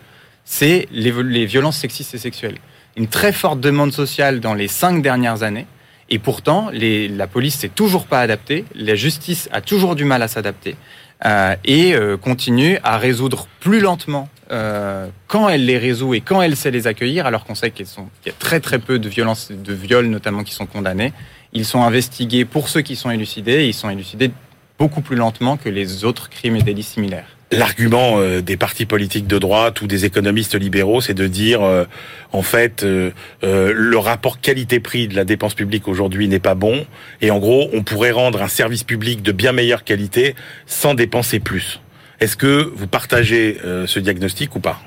c'est 0.44 0.88
les, 0.92 1.46
violences 1.46 1.78
sexistes 1.78 2.14
et 2.14 2.18
sexuelles. 2.18 2.58
Une 2.96 3.08
très 3.08 3.32
forte 3.32 3.60
demande 3.60 3.92
sociale 3.92 4.40
dans 4.40 4.54
les 4.54 4.68
cinq 4.68 5.02
dernières 5.02 5.42
années, 5.42 5.66
et 6.10 6.18
pourtant, 6.18 6.70
la 6.72 7.26
police 7.26 7.58
s'est 7.58 7.68
toujours 7.68 8.06
pas 8.06 8.20
adaptée, 8.20 8.64
la 8.74 8.94
justice 8.94 9.48
a 9.52 9.60
toujours 9.60 9.96
du 9.96 10.04
mal 10.04 10.22
à 10.22 10.28
s'adapter 10.28 10.76
euh, 11.24 11.54
et 11.64 11.94
euh, 11.94 12.16
continue 12.16 12.78
à 12.82 12.98
résoudre 12.98 13.46
plus 13.60 13.80
lentement 13.80 14.28
euh, 14.50 15.08
quand 15.28 15.48
elle 15.48 15.64
les 15.64 15.78
résout 15.78 16.14
et 16.14 16.20
quand 16.20 16.42
elle 16.42 16.56
sait 16.56 16.70
les 16.70 16.86
accueillir, 16.86 17.26
alors 17.26 17.44
qu'on 17.44 17.54
sait 17.54 17.70
qu'il 17.70 17.86
y 18.26 18.28
a 18.28 18.32
très 18.38 18.60
très 18.60 18.78
peu 18.78 18.98
de 18.98 19.08
violences, 19.08 19.50
de 19.50 19.72
viols 19.72 20.06
notamment 20.06 20.42
qui 20.42 20.52
sont 20.52 20.66
condamnés. 20.66 21.12
Ils 21.52 21.64
sont 21.64 21.82
investigués 21.82 22.44
pour 22.44 22.68
ceux 22.68 22.80
qui 22.80 22.96
sont 22.96 23.10
élucidés, 23.10 23.64
et 23.64 23.68
ils 23.68 23.74
sont 23.74 23.90
élucidés 23.90 24.30
beaucoup 24.78 25.00
plus 25.00 25.16
lentement 25.16 25.56
que 25.56 25.68
les 25.68 26.04
autres 26.04 26.28
crimes 26.30 26.56
et 26.56 26.62
délits 26.62 26.82
similaires 26.82 27.26
l'argument 27.52 28.18
euh, 28.18 28.40
des 28.40 28.56
partis 28.56 28.86
politiques 28.86 29.26
de 29.26 29.38
droite 29.38 29.80
ou 29.82 29.86
des 29.86 30.04
économistes 30.04 30.54
libéraux, 30.54 31.00
c'est 31.00 31.14
de 31.14 31.26
dire, 31.26 31.62
euh, 31.62 31.84
en 32.32 32.42
fait, 32.42 32.82
euh, 32.82 33.12
le 33.42 33.98
rapport 33.98 34.40
qualité-prix 34.40 35.06
de 35.06 35.14
la 35.14 35.24
dépense 35.24 35.54
publique 35.54 35.86
aujourd'hui 35.86 36.26
n'est 36.26 36.40
pas 36.40 36.54
bon, 36.54 36.86
et 37.20 37.30
en 37.30 37.38
gros, 37.38 37.68
on 37.72 37.82
pourrait 37.82 38.10
rendre 38.10 38.42
un 38.42 38.48
service 38.48 38.82
public 38.82 39.22
de 39.22 39.32
bien 39.32 39.52
meilleure 39.52 39.84
qualité 39.84 40.34
sans 40.66 40.94
dépenser 40.94 41.38
plus. 41.38 41.80
Est-ce 42.20 42.36
que 42.36 42.72
vous 42.74 42.86
partagez 42.86 43.58
ce 43.86 43.98
diagnostic 43.98 44.54
ou 44.54 44.60
pas? 44.60 44.80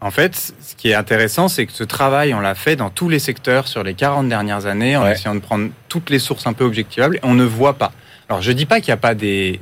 En 0.00 0.10
fait, 0.10 0.54
ce 0.60 0.74
qui 0.76 0.90
est 0.90 0.94
intéressant, 0.94 1.48
c'est 1.48 1.66
que 1.66 1.72
ce 1.72 1.84
travail, 1.84 2.32
on 2.32 2.40
l'a 2.40 2.54
fait 2.54 2.74
dans 2.74 2.88
tous 2.88 3.08
les 3.08 3.18
secteurs 3.18 3.68
sur 3.68 3.82
les 3.82 3.94
40 3.94 4.28
dernières 4.28 4.66
années, 4.66 4.96
en 4.96 5.06
essayant 5.06 5.34
de 5.34 5.40
prendre 5.40 5.70
toutes 5.88 6.08
les 6.08 6.18
sources 6.18 6.46
un 6.46 6.54
peu 6.54 6.64
objectivables, 6.64 7.16
et 7.16 7.20
on 7.22 7.34
ne 7.34 7.44
voit 7.44 7.74
pas. 7.74 7.92
Alors, 8.28 8.40
je 8.40 8.52
dis 8.52 8.64
pas 8.64 8.80
qu'il 8.80 8.90
n'y 8.90 8.94
a 8.94 8.96
pas 8.96 9.14
des, 9.14 9.60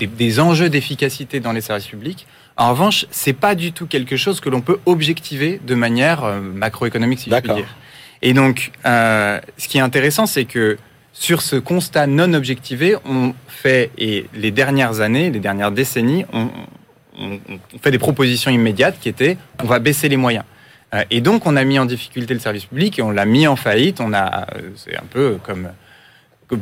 des, 0.00 0.40
enjeux 0.40 0.68
d'efficacité 0.68 1.40
dans 1.40 1.52
les 1.52 1.60
services 1.60 1.86
publics. 1.86 2.26
En 2.56 2.70
revanche, 2.70 3.06
c'est 3.10 3.34
pas 3.34 3.54
du 3.54 3.72
tout 3.72 3.86
quelque 3.86 4.16
chose 4.16 4.40
que 4.40 4.48
l'on 4.48 4.62
peut 4.62 4.78
objectiver 4.86 5.60
de 5.64 5.74
manière 5.76 6.24
euh, 6.24 6.40
macroéconomique, 6.40 7.20
si 7.20 7.30
je 7.30 7.36
puis 7.36 7.54
dire. 7.54 7.76
Et 8.22 8.32
donc, 8.32 8.72
euh, 8.84 9.38
ce 9.58 9.68
qui 9.68 9.78
est 9.78 9.82
intéressant, 9.82 10.26
c'est 10.26 10.44
que 10.44 10.76
sur 11.12 11.40
ce 11.40 11.54
constat 11.54 12.08
non 12.08 12.32
objectivé, 12.34 12.96
on 13.04 13.32
fait, 13.46 13.92
et 13.96 14.26
les 14.34 14.50
dernières 14.50 15.00
années, 15.00 15.30
les 15.30 15.38
dernières 15.38 15.70
décennies, 15.70 16.24
on, 16.32 16.48
on, 17.18 17.40
fait 17.80 17.90
des 17.90 17.98
propositions 17.98 18.50
immédiates 18.50 18.98
qui 19.00 19.08
étaient 19.08 19.36
on 19.62 19.66
va 19.66 19.78
baisser 19.78 20.08
les 20.08 20.16
moyens. 20.16 20.44
Euh, 20.94 21.04
et 21.10 21.20
donc, 21.20 21.46
on 21.46 21.56
a 21.56 21.64
mis 21.64 21.78
en 21.78 21.84
difficulté 21.84 22.32
le 22.34 22.40
service 22.40 22.64
public 22.64 22.98
et 22.98 23.02
on 23.02 23.10
l'a 23.10 23.26
mis 23.26 23.46
en 23.46 23.56
faillite. 23.56 24.00
On 24.00 24.14
a, 24.14 24.46
c'est 24.76 24.96
un 24.96 25.04
peu 25.10 25.38
comme 25.42 25.68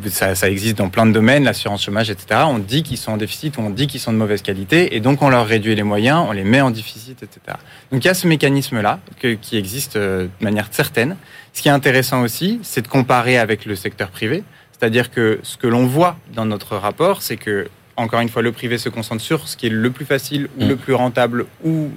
ça, 0.09 0.35
ça, 0.35 0.51
existe 0.51 0.79
dans 0.79 0.89
plein 0.89 1.07
de 1.07 1.13
domaines, 1.13 1.45
l'assurance 1.45 1.85
chômage, 1.85 2.11
etc. 2.11 2.41
On 2.47 2.59
dit 2.59 2.83
qu'ils 2.83 2.99
sont 2.99 3.13
en 3.13 3.17
déficit, 3.17 3.57
on 3.59 3.71
dit 3.71 3.87
qu'ils 3.87 4.01
sont 4.01 4.13
de 4.13 4.19
mauvaise 4.19 4.43
qualité, 4.43 4.97
et 4.97 5.01
donc 5.01 5.23
on 5.23 5.29
leur 5.29 5.47
réduit 5.47 5.75
les 5.75 5.83
moyens, 5.83 6.25
on 6.29 6.33
les 6.33 6.45
met 6.45 6.61
en 6.61 6.71
déficit, 6.71 7.23
etc. 7.23 7.57
Donc 7.93 8.05
il 8.05 8.09
y 8.09 8.11
a 8.11 8.15
ce 8.15 8.27
mécanisme-là 8.27 8.99
qui 9.21 9.57
existe 9.57 9.97
euh, 9.97 10.25
de 10.41 10.45
manière 10.45 10.69
certaine. 10.73 11.17
Ce 11.53 11.63
qui 11.63 11.69
est 11.69 11.73
intéressant 11.73 12.23
aussi, 12.23 12.59
c'est 12.63 12.83
de 12.83 12.89
comparer 12.89 13.39
avec 13.39 13.65
le 13.65 13.77
secteur 13.77 14.09
privé, 14.09 14.43
c'est-à-dire 14.73 15.11
que 15.11 15.39
ce 15.43 15.57
que 15.57 15.69
l'on 15.69 15.87
voit 15.87 16.17
dans 16.35 16.45
notre 16.45 16.77
rapport, 16.77 17.23
c'est 17.23 17.37
que 17.37 17.69
encore 17.97 18.21
une 18.21 18.29
fois, 18.29 18.43
le 18.43 18.53
privé 18.53 18.79
se 18.79 18.89
concentre 18.89 19.23
sur 19.23 19.49
ce 19.49 19.57
qui 19.57 19.67
est 19.67 19.71
le 19.71 19.91
plus 19.91 20.05
facile 20.05 20.49
ou 20.59 20.65
mm. 20.65 20.69
le 20.69 20.77
plus 20.77 20.95
rentable 20.95 21.47
ou 21.65 21.91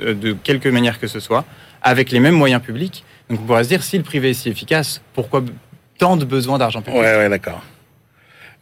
euh, 0.00 0.14
de 0.14 0.32
quelque 0.32 0.68
manière 0.68 0.98
que 0.98 1.06
ce 1.06 1.20
soit, 1.20 1.44
avec 1.82 2.10
les 2.10 2.20
mêmes 2.20 2.34
moyens 2.34 2.62
publics. 2.62 3.04
Donc 3.28 3.40
on 3.42 3.44
pourrait 3.44 3.64
se 3.64 3.68
dire, 3.68 3.82
si 3.82 3.96
le 3.96 4.04
privé 4.04 4.30
est 4.30 4.34
si 4.34 4.48
efficace, 4.48 5.00
pourquoi 5.14 5.42
tant 5.98 6.16
de 6.16 6.24
besoins 6.24 6.58
d'argent 6.58 6.82
public? 6.82 7.00
Ouais, 7.00 7.16
ouais, 7.16 7.28
d'accord. 7.28 7.62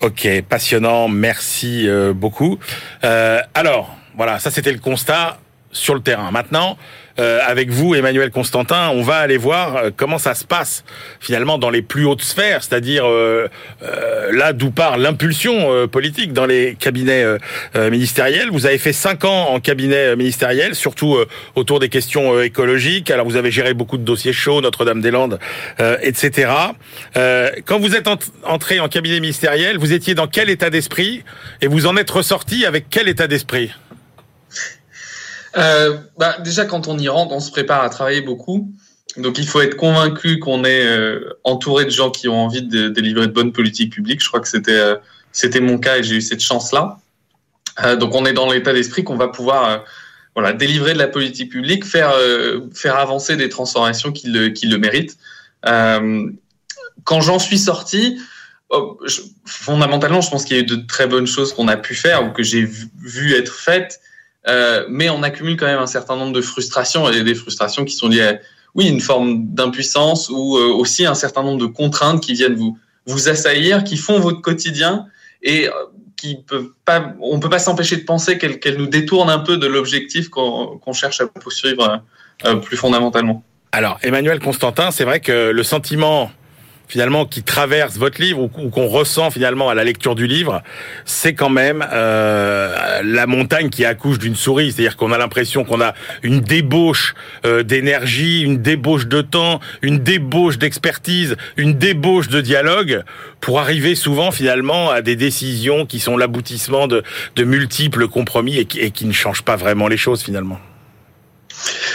Ok, 0.00 0.28
passionnant, 0.48 1.08
merci 1.08 1.88
euh, 1.88 2.12
beaucoup. 2.12 2.58
Euh, 3.04 3.40
alors, 3.54 3.96
voilà, 4.16 4.38
ça 4.38 4.50
c'était 4.50 4.72
le 4.72 4.78
constat 4.78 5.38
sur 5.70 5.94
le 5.94 6.00
terrain. 6.00 6.30
Maintenant, 6.30 6.76
euh, 7.18 7.38
avec 7.46 7.70
vous, 7.70 7.94
Emmanuel 7.94 8.30
Constantin, 8.30 8.90
on 8.92 9.02
va 9.02 9.18
aller 9.18 9.36
voir 9.36 9.76
euh, 9.76 9.90
comment 9.96 10.18
ça 10.18 10.34
se 10.34 10.44
passe 10.44 10.84
finalement 11.20 11.58
dans 11.58 11.70
les 11.70 11.82
plus 11.82 12.06
hautes 12.06 12.22
sphères, 12.22 12.64
c'est-à-dire 12.64 13.06
euh, 13.06 13.48
là 14.32 14.52
d'où 14.52 14.70
part 14.70 14.98
l'impulsion 14.98 15.86
politique 15.88 16.32
dans 16.32 16.46
les 16.46 16.76
cabinets 16.78 17.24
ministériels. 17.74 18.50
Vous 18.50 18.66
avez 18.66 18.78
fait 18.78 18.92
cinq 18.92 19.24
ans 19.24 19.50
en 19.50 19.60
cabinet 19.60 20.16
ministériel, 20.16 20.74
surtout 20.74 21.18
autour 21.54 21.80
des 21.80 21.88
questions 21.88 22.40
écologiques. 22.40 23.10
Alors 23.10 23.26
vous 23.26 23.36
avez 23.36 23.50
géré 23.50 23.74
beaucoup 23.74 23.96
de 23.96 24.02
dossiers 24.02 24.32
chauds, 24.32 24.60
Notre-Dame-des-Landes, 24.60 25.38
etc. 26.02 26.50
quand 27.14 27.78
vous 27.78 27.94
êtes 27.94 28.08
entré 28.44 28.80
en 28.80 28.88
cabinet 28.88 29.20
ministériel, 29.20 29.78
vous 29.78 29.92
étiez 29.92 30.14
dans 30.14 30.26
quel 30.26 30.50
état 30.50 30.70
d'esprit 30.70 31.24
et 31.60 31.66
vous 31.66 31.86
en 31.86 31.96
êtes 31.96 32.10
ressorti 32.10 32.66
avec 32.66 32.86
quel 32.90 33.08
état 33.08 33.26
d'esprit? 33.26 33.70
Euh, 35.56 35.96
bah, 36.18 36.36
Déjà, 36.42 36.64
quand 36.64 36.88
on 36.88 36.98
y 36.98 37.08
rentre, 37.08 37.32
on 37.32 37.40
se 37.40 37.50
prépare 37.50 37.82
à 37.82 37.90
travailler 37.90 38.20
beaucoup. 38.20 38.72
Donc, 39.16 39.38
il 39.38 39.46
faut 39.46 39.60
être 39.60 39.76
convaincu 39.76 40.38
qu'on 40.38 40.64
est 40.64 40.84
euh, 40.84 41.38
entouré 41.44 41.84
de 41.84 41.90
gens 41.90 42.10
qui 42.10 42.28
ont 42.28 42.44
envie 42.44 42.62
de, 42.62 42.88
délivrer 42.88 43.26
de 43.26 43.32
bonnes 43.32 43.52
politiques 43.52 43.92
publiques. 43.92 44.22
Je 44.22 44.28
crois 44.28 44.40
que 44.40 44.48
c'était 44.48 44.72
euh, 44.72 44.96
c'était 45.32 45.60
mon 45.60 45.78
cas 45.78 45.98
et 45.98 46.02
j'ai 46.02 46.16
eu 46.16 46.20
cette 46.20 46.40
chance-là. 46.40 46.98
Euh, 47.84 47.96
donc, 47.96 48.14
on 48.14 48.26
est 48.26 48.32
dans 48.32 48.50
l'état 48.50 48.72
d'esprit 48.72 49.04
qu'on 49.04 49.16
va 49.16 49.28
pouvoir 49.28 49.84
voilà 50.34 50.52
délivrer 50.52 50.94
de 50.94 50.98
la 50.98 51.06
politique 51.06 51.52
publique, 51.52 51.84
faire 51.84 52.12
faire 52.74 52.96
avancer 52.96 53.36
des 53.36 53.48
transformations 53.48 54.10
qui 54.10 54.28
le 54.28 54.48
qui 54.48 54.66
le 54.66 54.78
méritent. 54.78 55.16
quand 55.62 57.20
j'en 57.20 57.38
suis 57.38 57.58
sorti, 57.58 58.20
oh, 58.70 58.98
fondamentalement, 59.44 60.20
je 60.20 60.30
pense 60.30 60.44
qu'il 60.44 60.56
y 60.56 60.58
a 60.58 60.62
eu 60.62 60.66
de 60.66 60.86
très 60.88 61.06
bonnes 61.06 61.28
choses 61.28 61.52
qu'on 61.52 61.68
a 61.68 61.76
pu 61.76 61.94
faire 61.94 62.26
ou 62.26 62.32
que 62.32 62.42
j'ai 62.42 62.64
vu, 62.64 62.88
vu 63.00 63.34
être 63.34 63.54
faites 63.54 64.00
euh, 64.46 64.84
mais 64.88 65.08
on 65.10 65.22
accumule 65.22 65.56
quand 65.56 65.66
même 65.66 65.78
un 65.78 65.86
certain 65.86 66.16
nombre 66.16 66.32
de 66.32 66.40
frustrations 66.40 67.08
et 67.10 67.22
des 67.22 67.34
frustrations 67.34 67.84
qui 67.84 67.94
sont 67.94 68.08
liées 68.08 68.22
à, 68.22 68.38
oui, 68.74 68.88
une 68.88 69.00
forme 69.00 69.46
d'impuissance 69.46 70.28
ou 70.28 70.56
euh, 70.56 70.72
aussi 70.72 71.06
un 71.06 71.14
certain 71.14 71.42
nombre 71.42 71.60
de 71.60 71.66
contraintes 71.66 72.22
qui 72.22 72.34
viennent 72.34 72.54
vous, 72.54 72.78
vous 73.06 73.28
assaillir, 73.28 73.84
qui 73.84 73.96
font 73.96 74.18
votre 74.18 74.40
quotidien 74.40 75.06
et 75.42 75.68
euh, 75.68 75.72
qui 76.16 76.36
peuvent 76.46 76.70
pas, 76.84 77.14
on 77.20 77.40
peut 77.40 77.48
pas 77.48 77.58
s'empêcher 77.58 77.96
de 77.96 78.04
penser 78.04 78.38
qu'elles 78.38 78.76
nous 78.76 78.86
détournent 78.86 79.30
un 79.30 79.40
peu 79.40 79.56
de 79.56 79.66
l'objectif 79.66 80.28
qu'on 80.28 80.92
cherche 80.92 81.20
à 81.20 81.26
poursuivre 81.26 82.02
plus 82.62 82.76
fondamentalement. 82.76 83.42
Alors, 83.72 83.98
Emmanuel 84.02 84.38
Constantin, 84.38 84.90
c'est 84.90 85.04
vrai 85.04 85.20
que 85.20 85.50
le 85.50 85.62
sentiment 85.62 86.30
finalement 86.86 87.24
qui 87.26 87.42
traverse 87.42 87.96
votre 87.96 88.20
livre 88.20 88.40
ou, 88.40 88.48
qu'on 88.48 88.86
ressent 88.86 89.30
finalement 89.30 89.70
à 89.70 89.74
la 89.74 89.84
lecture 89.84 90.14
du 90.14 90.26
livre, 90.26 90.62
c'est 91.04 91.34
quand 91.34 91.48
même 91.48 91.84
euh, 91.92 93.00
la 93.02 93.26
montagne 93.26 93.70
qui 93.70 93.84
accouche 93.84 94.18
d'une 94.18 94.36
souris. 94.36 94.72
C'est-à-dire 94.72 94.96
qu'on 94.96 95.12
a 95.12 95.18
l'impression 95.18 95.64
qu'on 95.64 95.80
a 95.80 95.94
une 96.22 96.40
débauche 96.40 97.14
euh, 97.46 97.62
d'énergie, 97.62 98.42
une 98.42 98.58
débauche 98.62 99.06
de 99.06 99.22
temps, 99.22 99.60
une 99.82 99.98
débauche 99.98 100.58
d'expertise, 100.58 101.36
une 101.56 101.74
débauche 101.74 102.28
de 102.28 102.40
dialogue 102.40 103.02
pour 103.40 103.60
arriver 103.60 103.94
souvent 103.94 104.30
finalement 104.30 104.90
à 104.90 105.02
des 105.02 105.16
décisions 105.16 105.86
qui 105.86 106.00
sont 106.00 106.16
l'aboutissement 106.16 106.86
de, 106.86 107.02
de 107.36 107.44
multiples 107.44 108.08
compromis 108.08 108.58
et 108.58 108.64
qui, 108.64 108.80
et 108.80 108.90
qui 108.90 109.06
ne 109.06 109.12
changent 109.12 109.42
pas 109.42 109.56
vraiment 109.56 109.88
les 109.88 109.96
choses 109.96 110.22
finalement. 110.22 110.60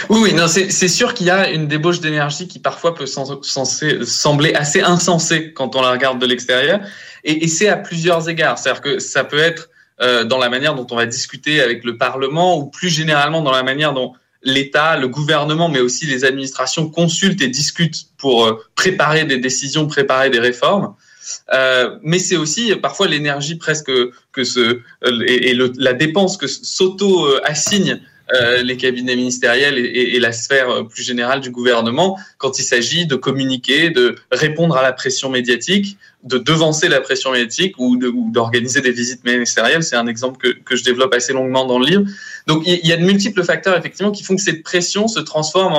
Oui, 0.08 0.32
non, 0.32 0.46
c'est 0.48 0.88
sûr 0.88 1.14
qu'il 1.14 1.26
y 1.26 1.30
a 1.30 1.50
une 1.50 1.68
débauche 1.68 2.00
d'énergie 2.00 2.48
qui 2.48 2.58
parfois 2.58 2.94
peut 2.94 3.06
sembler 3.06 4.54
assez 4.54 4.80
insensée 4.80 5.52
quand 5.52 5.76
on 5.76 5.82
la 5.82 5.90
regarde 5.90 6.18
de 6.18 6.26
l'extérieur, 6.26 6.80
et, 7.24 7.48
c'est 7.48 7.68
à 7.68 7.76
plusieurs 7.76 8.28
égards. 8.28 8.58
C'est-à-dire 8.58 8.82
que 8.82 8.98
ça 8.98 9.24
peut 9.24 9.38
être 9.38 9.68
euh, 10.00 10.24
dans 10.24 10.38
la 10.38 10.48
manière 10.48 10.74
dont 10.74 10.86
on 10.90 10.96
va 10.96 11.06
discuter 11.06 11.60
avec 11.60 11.84
le 11.84 11.98
Parlement, 11.98 12.58
ou 12.58 12.66
plus 12.66 12.88
généralement 12.88 13.42
dans 13.42 13.52
la 13.52 13.62
manière 13.62 13.92
dont 13.92 14.14
l'État, 14.42 14.96
le 14.96 15.08
gouvernement, 15.08 15.68
mais 15.68 15.80
aussi 15.80 16.06
les 16.06 16.24
administrations 16.24 16.88
consultent 16.88 17.42
et 17.42 17.48
discutent 17.48 18.06
pour 18.16 18.46
euh, 18.46 18.64
préparer 18.74 19.26
des 19.26 19.36
décisions, 19.36 19.86
préparer 19.86 20.30
des 20.30 20.40
réformes. 20.40 20.94
Euh, 21.52 21.98
mais 22.02 22.18
c'est 22.18 22.38
aussi 22.38 22.74
parfois 22.76 23.06
l'énergie 23.06 23.56
presque 23.56 23.92
que 24.32 24.42
ce 24.42 24.80
et, 25.04 25.54
la 25.76 25.92
dépense 25.92 26.38
que 26.38 26.46
s'auto 26.46 27.28
assigne 27.44 28.00
euh, 28.34 28.62
les 28.62 28.76
cabinets 28.76 29.16
ministériels 29.16 29.78
et, 29.78 30.18
la 30.20 30.32
sphère 30.32 30.86
plus 30.88 31.02
générale 31.02 31.40
du 31.40 31.50
gouvernement 31.50 32.18
quand 32.38 32.58
il 32.58 32.62
s'agit 32.62 33.06
de 33.06 33.16
communiquer, 33.16 33.90
de 33.90 34.16
répondre 34.30 34.76
à 34.76 34.82
la 34.82 34.92
pression 34.92 35.30
médiatique, 35.30 35.96
de 36.22 36.38
devancer 36.38 36.88
la 36.88 37.00
pression 37.00 37.32
médiatique 37.32 37.74
ou 37.78 37.96
d'organiser 38.30 38.82
des 38.82 38.92
visites 38.92 39.24
ministérielles. 39.24 39.82
C'est 39.82 39.96
un 39.96 40.06
exemple 40.06 40.54
que, 40.64 40.76
je 40.76 40.84
développe 40.84 41.14
assez 41.14 41.32
longuement 41.32 41.66
dans 41.66 41.78
le 41.78 41.86
livre. 41.86 42.04
Donc 42.46 42.62
il 42.66 42.86
y 42.86 42.92
a 42.92 42.96
de 42.96 43.04
multiples 43.04 43.42
facteurs 43.42 43.76
effectivement 43.76 44.12
qui 44.12 44.22
font 44.22 44.36
que 44.36 44.42
cette 44.42 44.62
pression 44.62 45.08
se 45.08 45.20
transforme 45.20 45.74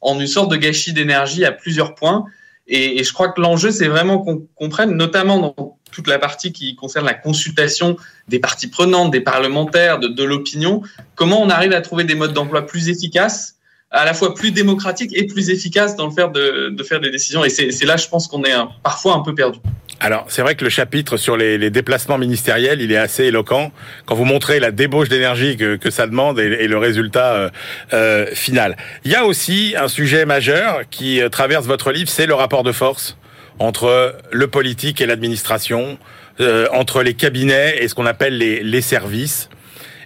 en, 0.00 0.20
une 0.20 0.26
sorte 0.26 0.50
de 0.50 0.56
gâchis 0.56 0.92
d'énergie 0.92 1.44
à 1.44 1.52
plusieurs 1.52 1.94
points. 1.94 2.26
Et 2.68 3.02
je 3.02 3.12
crois 3.12 3.28
que 3.28 3.40
l'enjeu, 3.40 3.70
c'est 3.70 3.86
vraiment 3.86 4.18
qu'on 4.18 4.46
comprenne, 4.56 4.92
notamment 4.96 5.38
dans 5.38 5.78
toute 5.96 6.08
la 6.08 6.18
partie 6.18 6.52
qui 6.52 6.76
concerne 6.76 7.06
la 7.06 7.14
consultation 7.14 7.96
des 8.28 8.38
parties 8.38 8.68
prenantes, 8.68 9.10
des 9.10 9.22
parlementaires, 9.22 9.98
de, 9.98 10.24
l'opinion, 10.24 10.82
comment 11.14 11.40
on 11.40 11.48
arrive 11.48 11.72
à 11.72 11.80
trouver 11.80 12.04
des 12.04 12.14
modes 12.14 12.34
d'emploi 12.34 12.66
plus 12.66 12.90
efficaces 12.90 13.54
à 13.90 14.04
la 14.04 14.12
fois 14.12 14.34
plus 14.34 14.50
démocratiques 14.50 15.16
et 15.16 15.26
plus 15.26 15.48
efficaces 15.48 15.96
dans 15.96 16.06
le 16.06 16.12
faire 16.12 16.30
de, 16.30 16.76
faire 16.86 17.00
des 17.00 17.10
décisions? 17.10 17.46
Et 17.46 17.48
c'est 17.48 17.84
là, 17.86 17.96
je 17.96 18.08
pense 18.08 18.28
qu'on 18.28 18.44
est 18.44 18.52
parfois 18.82 19.14
un 19.14 19.20
peu 19.20 19.34
perdu. 19.34 19.58
Alors, 20.00 20.26
c'est 20.28 20.42
vrai 20.42 20.54
que 20.54 20.64
le 20.64 20.68
chapitre 20.68 21.16
sur 21.16 21.38
les, 21.38 21.70
déplacements 21.70 22.18
ministériels, 22.18 22.82
il 22.82 22.92
est 22.92 22.98
assez 22.98 23.24
éloquent 23.24 23.72
quand 24.04 24.14
vous 24.14 24.26
montrez 24.26 24.60
la 24.60 24.72
débauche 24.72 25.08
d'énergie 25.08 25.56
que, 25.56 25.90
ça 25.90 26.06
demande 26.06 26.38
et, 26.38 26.68
le 26.68 26.76
résultat 26.76 27.32
euh, 27.32 27.50
euh, 27.94 28.26
final. 28.34 28.76
Il 29.06 29.10
y 29.10 29.14
a 29.14 29.24
aussi 29.24 29.74
un 29.78 29.88
sujet 29.88 30.26
majeur 30.26 30.82
qui 30.90 31.22
euh, 31.22 31.30
traverse 31.30 31.64
votre 31.64 31.90
livre, 31.90 32.10
c'est 32.10 32.26
le 32.26 32.34
rapport 32.34 32.64
de 32.64 32.72
force 32.72 33.16
entre 33.58 34.14
le 34.30 34.46
politique 34.48 35.00
et 35.00 35.06
l'administration, 35.06 35.98
euh, 36.40 36.66
entre 36.72 37.02
les 37.02 37.14
cabinets 37.14 37.78
et 37.80 37.88
ce 37.88 37.94
qu'on 37.94 38.06
appelle 38.06 38.38
les, 38.38 38.62
les 38.62 38.82
services. 38.82 39.48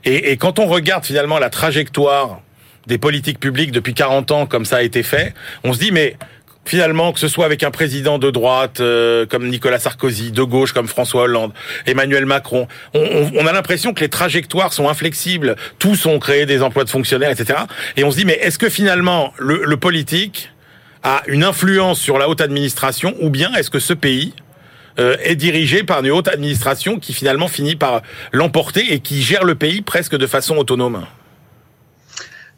Et, 0.04 0.32
et, 0.32 0.36
quand 0.36 0.58
on 0.58 0.66
regarde 0.66 1.04
finalement 1.04 1.38
la 1.38 1.50
trajectoire 1.50 2.40
des 2.86 2.98
politiques 2.98 3.40
publiques 3.40 3.72
depuis 3.72 3.94
40 3.94 4.30
ans, 4.30 4.46
comme 4.46 4.64
ça 4.64 4.76
a 4.76 4.82
été 4.82 5.02
fait, 5.02 5.34
on 5.64 5.72
se 5.72 5.78
dit 5.78 5.92
mais 5.92 6.16
finalement, 6.64 7.12
que 7.12 7.18
ce 7.18 7.28
soit 7.28 7.46
avec 7.46 7.62
un 7.62 7.70
président 7.70 8.18
de 8.18 8.30
droite 8.30 8.80
euh, 8.80 9.26
comme 9.26 9.48
Nicolas 9.48 9.78
Sarkozy, 9.78 10.30
de 10.30 10.42
gauche 10.42 10.72
comme 10.72 10.86
François 10.86 11.22
Hollande, 11.22 11.52
Emmanuel 11.86 12.26
Macron, 12.26 12.68
on, 12.94 13.30
on 13.34 13.46
a 13.46 13.52
l'impression 13.52 13.92
que 13.92 14.00
les 14.00 14.08
trajectoires 14.08 14.72
sont 14.72 14.88
inflexibles. 14.88 15.56
Tous 15.78 16.06
ont 16.06 16.18
créé 16.18 16.46
des 16.46 16.62
emplois 16.62 16.84
de 16.84 16.90
fonctionnaires, 16.90 17.30
etc. 17.30 17.60
Et 17.96 18.04
on 18.04 18.10
se 18.10 18.16
dit, 18.18 18.24
mais 18.24 18.38
est-ce 18.40 18.58
que 18.58 18.68
finalement, 18.68 19.32
le, 19.38 19.64
le 19.64 19.76
politique 19.76 20.52
a 21.02 21.22
une 21.26 21.44
influence 21.44 22.00
sur 22.00 22.18
la 22.18 22.28
haute 22.28 22.40
administration 22.40 23.14
ou 23.20 23.30
bien 23.30 23.52
est-ce 23.54 23.70
que 23.70 23.78
ce 23.78 23.92
pays 23.92 24.34
euh, 24.98 25.16
est 25.22 25.36
dirigé 25.36 25.82
par 25.82 26.04
une 26.04 26.10
haute 26.10 26.28
administration 26.28 26.98
qui 26.98 27.12
finalement 27.12 27.48
finit 27.48 27.76
par 27.76 28.02
l'emporter 28.32 28.92
et 28.92 29.00
qui 29.00 29.22
gère 29.22 29.44
le 29.44 29.54
pays 29.54 29.80
presque 29.82 30.16
de 30.16 30.26
façon 30.26 30.56
autonome? 30.56 31.06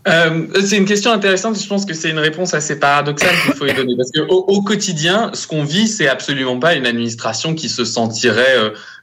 Euh, 0.09 0.49
c'est 0.65 0.79
une 0.79 0.85
question 0.85 1.13
intéressante. 1.13 1.57
Je 1.61 1.69
pense 1.69 1.85
que 1.85 1.95
c'est 1.95 2.11
une 2.11 2.19
réponse 2.19 2.55
assez 2.55 2.81
paradoxale 2.81 3.37
qu'il 3.45 3.55
faut 3.55 3.67
y 3.67 3.73
donner 3.73 3.95
parce 3.97 4.11
que 4.11 4.21
au, 4.29 4.63
quotidien, 4.63 5.31
ce 5.33 5.47
qu'on 5.47 5.63
vit, 5.63 5.87
c'est 5.87 6.09
absolument 6.09 6.59
pas 6.59 6.75
une 6.75 6.87
administration 6.87 7.55
qui 7.55 7.69
se 7.69 7.85
sentirait 7.85 8.57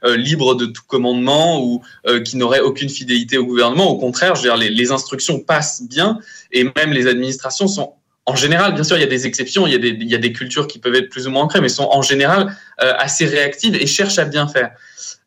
euh, 0.04 0.16
libre 0.16 0.56
de 0.56 0.66
tout 0.66 0.82
commandement 0.86 1.64
ou 1.64 1.80
qui 2.26 2.36
n'aurait 2.36 2.60
aucune 2.60 2.90
fidélité 2.90 3.38
au 3.38 3.46
gouvernement. 3.46 3.88
Au 3.88 3.96
contraire, 3.96 4.34
je 4.34 4.42
veux 4.42 4.48
dire, 4.48 4.58
les, 4.58 4.68
les, 4.68 4.92
instructions 4.92 5.38
passent 5.38 5.82
bien 5.88 6.18
et 6.52 6.64
même 6.64 6.92
les 6.92 7.06
administrations 7.06 7.68
sont 7.68 7.94
en 8.30 8.36
général, 8.36 8.74
bien 8.74 8.84
sûr, 8.84 8.96
il 8.96 9.00
y 9.00 9.04
a 9.04 9.08
des 9.08 9.26
exceptions, 9.26 9.66
il 9.66 9.72
y 9.72 10.14
a 10.14 10.18
des, 10.18 10.32
cultures 10.32 10.68
qui 10.68 10.78
peuvent 10.78 10.94
être 10.94 11.08
plus 11.08 11.26
ou 11.26 11.30
moins 11.30 11.42
ancrées, 11.42 11.60
mais 11.60 11.68
sont 11.68 11.88
en 11.90 12.00
général 12.00 12.56
euh, 12.80 12.92
assez 12.96 13.26
réactives 13.26 13.74
et 13.74 13.86
cherchent 13.86 14.20
à 14.20 14.24
bien 14.24 14.46
faire. 14.46 14.70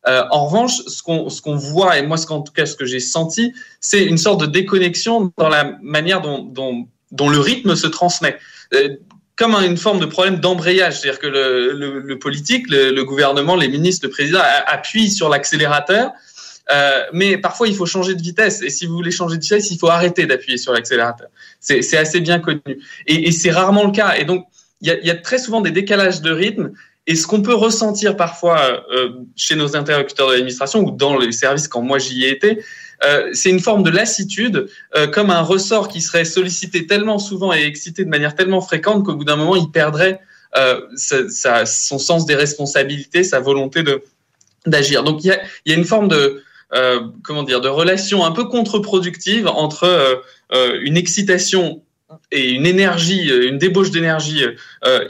Euh, 0.08 0.22
en 0.30 0.46
revanche, 0.46 0.72
ce 0.86 1.02
qu'on 1.02 1.56
voit, 1.56 1.98
et 1.98 2.02
moi, 2.02 2.16
ce 2.16 2.26
qu'en 2.26 2.40
tout 2.40 2.52
cas, 2.52 2.64
ce 2.64 2.76
que 2.76 2.86
j'ai 2.86 3.00
senti, 3.00 3.52
c'est 3.80 4.04
une 4.04 4.16
sorte 4.16 4.40
de 4.40 4.46
déconnexion 4.46 5.32
dans 5.36 5.50
la 5.50 5.76
manière 5.82 6.22
dont, 6.22 6.88
le 7.12 7.38
rythme 7.38 7.76
se 7.76 7.86
transmet. 7.86 8.38
Euh, 8.72 8.96
comme 9.36 9.54
une 9.54 9.76
forme 9.76 10.00
de 10.00 10.06
problème 10.06 10.36
d'embrayage, 10.36 11.00
c'est-à-dire 11.00 11.20
que 11.20 11.26
le 11.26 12.18
politique, 12.18 12.70
le, 12.70 12.90
le, 12.90 13.04
gouvernement, 13.04 13.56
les 13.56 13.68
ministres, 13.68 14.06
le 14.06 14.12
président 14.12 14.40
appuient 14.66 15.10
sur 15.10 15.28
l'accélérateur, 15.28 16.12
euh, 16.70 17.02
mais 17.12 17.36
parfois, 17.38 17.68
il 17.68 17.74
faut 17.74 17.86
changer 17.86 18.14
de 18.14 18.22
vitesse. 18.22 18.62
Et 18.62 18.70
si 18.70 18.86
vous 18.86 18.94
voulez 18.94 19.10
changer 19.10 19.36
de 19.36 19.42
vitesse, 19.42 19.70
il 19.70 19.78
faut 19.78 19.88
arrêter 19.88 20.26
d'appuyer 20.26 20.56
sur 20.56 20.72
l'accélérateur. 20.72 21.28
C'est 21.60 21.96
assez 21.96 22.20
bien 22.20 22.38
connu. 22.40 22.60
Et, 23.06 23.32
c'est 23.32 23.50
rarement 23.50 23.84
le 23.84 23.92
cas. 23.92 24.16
Et 24.16 24.24
donc, 24.24 24.46
il 24.80 24.88
y 24.88 25.10
a, 25.10 25.16
très 25.16 25.38
souvent 25.38 25.60
des 25.60 25.70
décalages 25.70 26.20
de 26.20 26.30
rythme. 26.30 26.72
Et 27.06 27.16
ce 27.16 27.26
qu'on 27.26 27.42
peut 27.42 27.54
ressentir 27.54 28.16
parfois 28.16 28.86
euh, 28.94 29.10
chez 29.36 29.56
nos 29.56 29.76
interlocuteurs 29.76 30.28
de 30.28 30.32
l'administration 30.32 30.80
ou 30.80 30.90
dans 30.90 31.18
les 31.18 31.32
services 31.32 31.68
quand 31.68 31.82
moi 31.82 31.98
j'y 31.98 32.24
ai 32.24 32.30
été, 32.30 32.64
euh, 33.04 33.28
c'est 33.34 33.50
une 33.50 33.60
forme 33.60 33.82
de 33.82 33.90
lassitude, 33.90 34.68
comme 35.12 35.28
un 35.30 35.42
ressort 35.42 35.88
qui 35.88 36.00
serait 36.00 36.24
sollicité 36.24 36.86
tellement 36.86 37.18
souvent 37.18 37.52
et 37.52 37.62
excité 37.62 38.04
de 38.04 38.08
manière 38.08 38.34
tellement 38.34 38.62
fréquente 38.62 39.04
qu'au 39.04 39.16
bout 39.16 39.24
d'un 39.24 39.36
moment, 39.36 39.56
il 39.56 39.70
perdrait 39.70 40.20
son 40.96 41.98
sens 41.98 42.24
des 42.24 42.36
responsabilités, 42.36 43.22
sa 43.22 43.40
volonté 43.40 43.82
de 43.82 44.02
d'agir. 44.66 45.02
Donc 45.02 45.24
il 45.24 45.26
y 45.26 45.30
a, 45.30 45.42
y 45.66 45.72
a, 45.72 45.74
une 45.74 45.84
forme 45.84 46.08
de 46.08 46.42
comment 47.22 47.42
dire, 47.42 47.60
de 47.60 47.68
relations 47.68 48.24
un 48.24 48.32
peu 48.32 48.44
contre-productives 48.44 49.46
entre 49.46 49.84
euh, 49.84 50.16
euh, 50.52 50.78
une 50.82 50.96
excitation 50.96 51.82
et 52.30 52.50
une 52.50 52.66
énergie, 52.66 53.28
une 53.28 53.58
débauche 53.58 53.90
d'énergie 53.90 54.44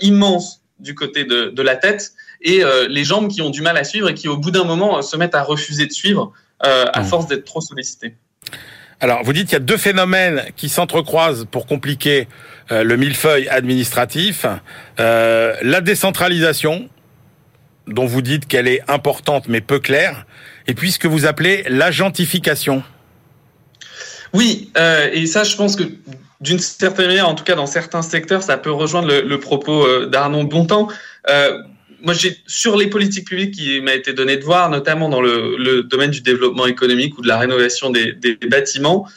immense 0.01 0.62
du 0.79 0.95
côté 0.95 1.25
de, 1.25 1.51
de, 1.51 1.62
la 1.62 1.77
tête 1.77 2.12
et 2.40 2.62
les 2.88 3.05
jambes 3.05 3.29
qui 3.29 3.43
ont 3.43 3.51
du 3.51 3.61
mal 3.61 3.77
à 3.77 3.85
suivre 3.85 4.09
et 4.09 4.14
qui 4.14 4.27
au 4.27 4.38
bout 4.38 4.51
d'un 4.51 4.64
moment 4.64 5.03
se 5.03 5.17
mettent 5.17 5.35
à 5.35 5.43
refuser 5.43 5.87
de 5.87 5.93
suivre 5.93 6.33
à 6.61 7.03
mmh. 7.03 7.05
force 7.05 7.27
d'être 7.27 7.45
trop 7.45 7.61
sollicités. 7.61 8.14
Alors, 9.01 9.23
vous 9.23 9.35
dites 9.35 9.45
qu'il 9.45 9.55
y 9.55 9.57
a 9.57 9.61
deux 9.61 9.77
phénomènes 9.77 10.45
qui 10.57 10.71
s'entrecroisent 10.71 11.47
pour 11.51 11.67
compliquer 11.67 12.27
le 12.71 12.97
millefeuille 12.97 13.49
administratif. 13.49 14.47
Euh, 14.99 15.55
la 15.62 15.81
décentralisation, 15.81 16.88
dont 17.87 18.07
vous 18.07 18.23
dites 18.23 18.47
qu'elle 18.47 18.69
est 18.69 18.81
importante 18.88 19.49
mais 19.49 19.61
peu 19.61 19.79
claire, 19.79 20.27
et 20.66 20.74
puis 20.74 20.92
ce 20.92 20.98
que 20.98 21.09
vous 21.09 21.27
appelez 21.27 21.64
l'agentification. 21.68 22.83
Oui, 24.35 24.70
euh, 24.77 25.09
et 25.12 25.27
ça, 25.27 25.44
je 25.44 25.57
pense 25.57 25.77
que 25.77 25.85
d'une 26.40 26.59
certaine 26.59 27.07
manière, 27.07 27.29
en 27.29 27.35
tout 27.35 27.44
cas 27.44 27.55
dans 27.55 27.66
certains 27.66 28.03
secteurs, 28.03 28.42
ça 28.42 28.59
peut 28.59 28.72
rejoindre 28.72 29.09
le, 29.09 29.40
propos 29.40 29.87
euh, 29.87 30.07
d'Arnaud 30.07 30.44
Bontemps. 30.44 30.88
Euh, 31.31 31.57
moi, 32.03 32.12
j'ai 32.12 32.37
sur 32.46 32.77
les 32.77 32.88
politiques 32.88 33.29
publiques 33.29 33.55
qui 33.55 33.81
m'a 33.81 33.94
été 33.94 34.12
donné 34.12 34.37
de 34.37 34.44
voir, 34.44 34.68
notamment 34.68 35.09
dans 35.09 35.22
le, 35.22 35.85
domaine 35.85 36.11
du 36.11 36.20
développement 36.20 36.66
économique 36.66 37.16
ou 37.16 37.22
de 37.22 37.29
la 37.29 37.38
rénovation 37.38 37.88
des, 37.90 38.14
bâtiments, 38.46 39.09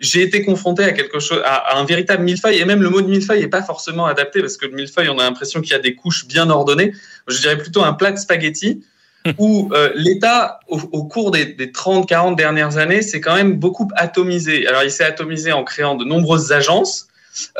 j'ai 0.00 0.22
été 0.22 0.42
confronté 0.42 0.82
à 0.82 0.90
quelque 0.90 1.20
chose, 1.20 1.40
à, 1.44 1.78
un 1.78 1.84
véritable 1.84 2.24
millefeuille. 2.24 2.58
Et 2.58 2.64
même 2.64 2.82
le 2.82 2.88
mot 2.88 3.02
de 3.02 3.06
millefeuille 3.06 3.40
n'est 3.40 3.48
pas 3.48 3.62
forcément 3.62 4.06
adapté 4.06 4.40
parce 4.40 4.56
que 4.56 4.66
le 4.66 4.72
millefeuille, 4.72 5.10
on 5.10 5.18
a 5.18 5.22
l'impression 5.22 5.60
qu'il 5.60 5.72
y 5.72 5.76
a 5.76 5.78
des 5.78 5.94
couches 5.94 6.26
bien 6.26 6.50
ordonnées. 6.50 6.92
Je 7.28 7.38
dirais 7.38 7.58
plutôt 7.58 7.84
un 7.84 7.92
plat 7.92 8.10
de 8.10 8.18
spaghettis 8.18 8.82
où 9.38 9.70
euh, 9.72 9.90
l'État, 9.94 10.60
au, 10.68 10.80
au, 10.92 11.04
cours 11.04 11.30
des, 11.30 11.46
des 11.46 11.68
30-40 11.68 12.36
dernières 12.36 12.76
années, 12.76 13.02
s'est 13.02 13.20
quand 13.20 13.34
même 13.34 13.54
beaucoup 13.54 13.88
atomisé. 13.94 14.66
Alors, 14.66 14.82
il 14.82 14.90
s'est 14.90 15.04
atomisé 15.04 15.52
en 15.52 15.64
créant 15.64 15.94
de 15.94 16.04
nombreuses 16.04 16.52
agences 16.52 17.08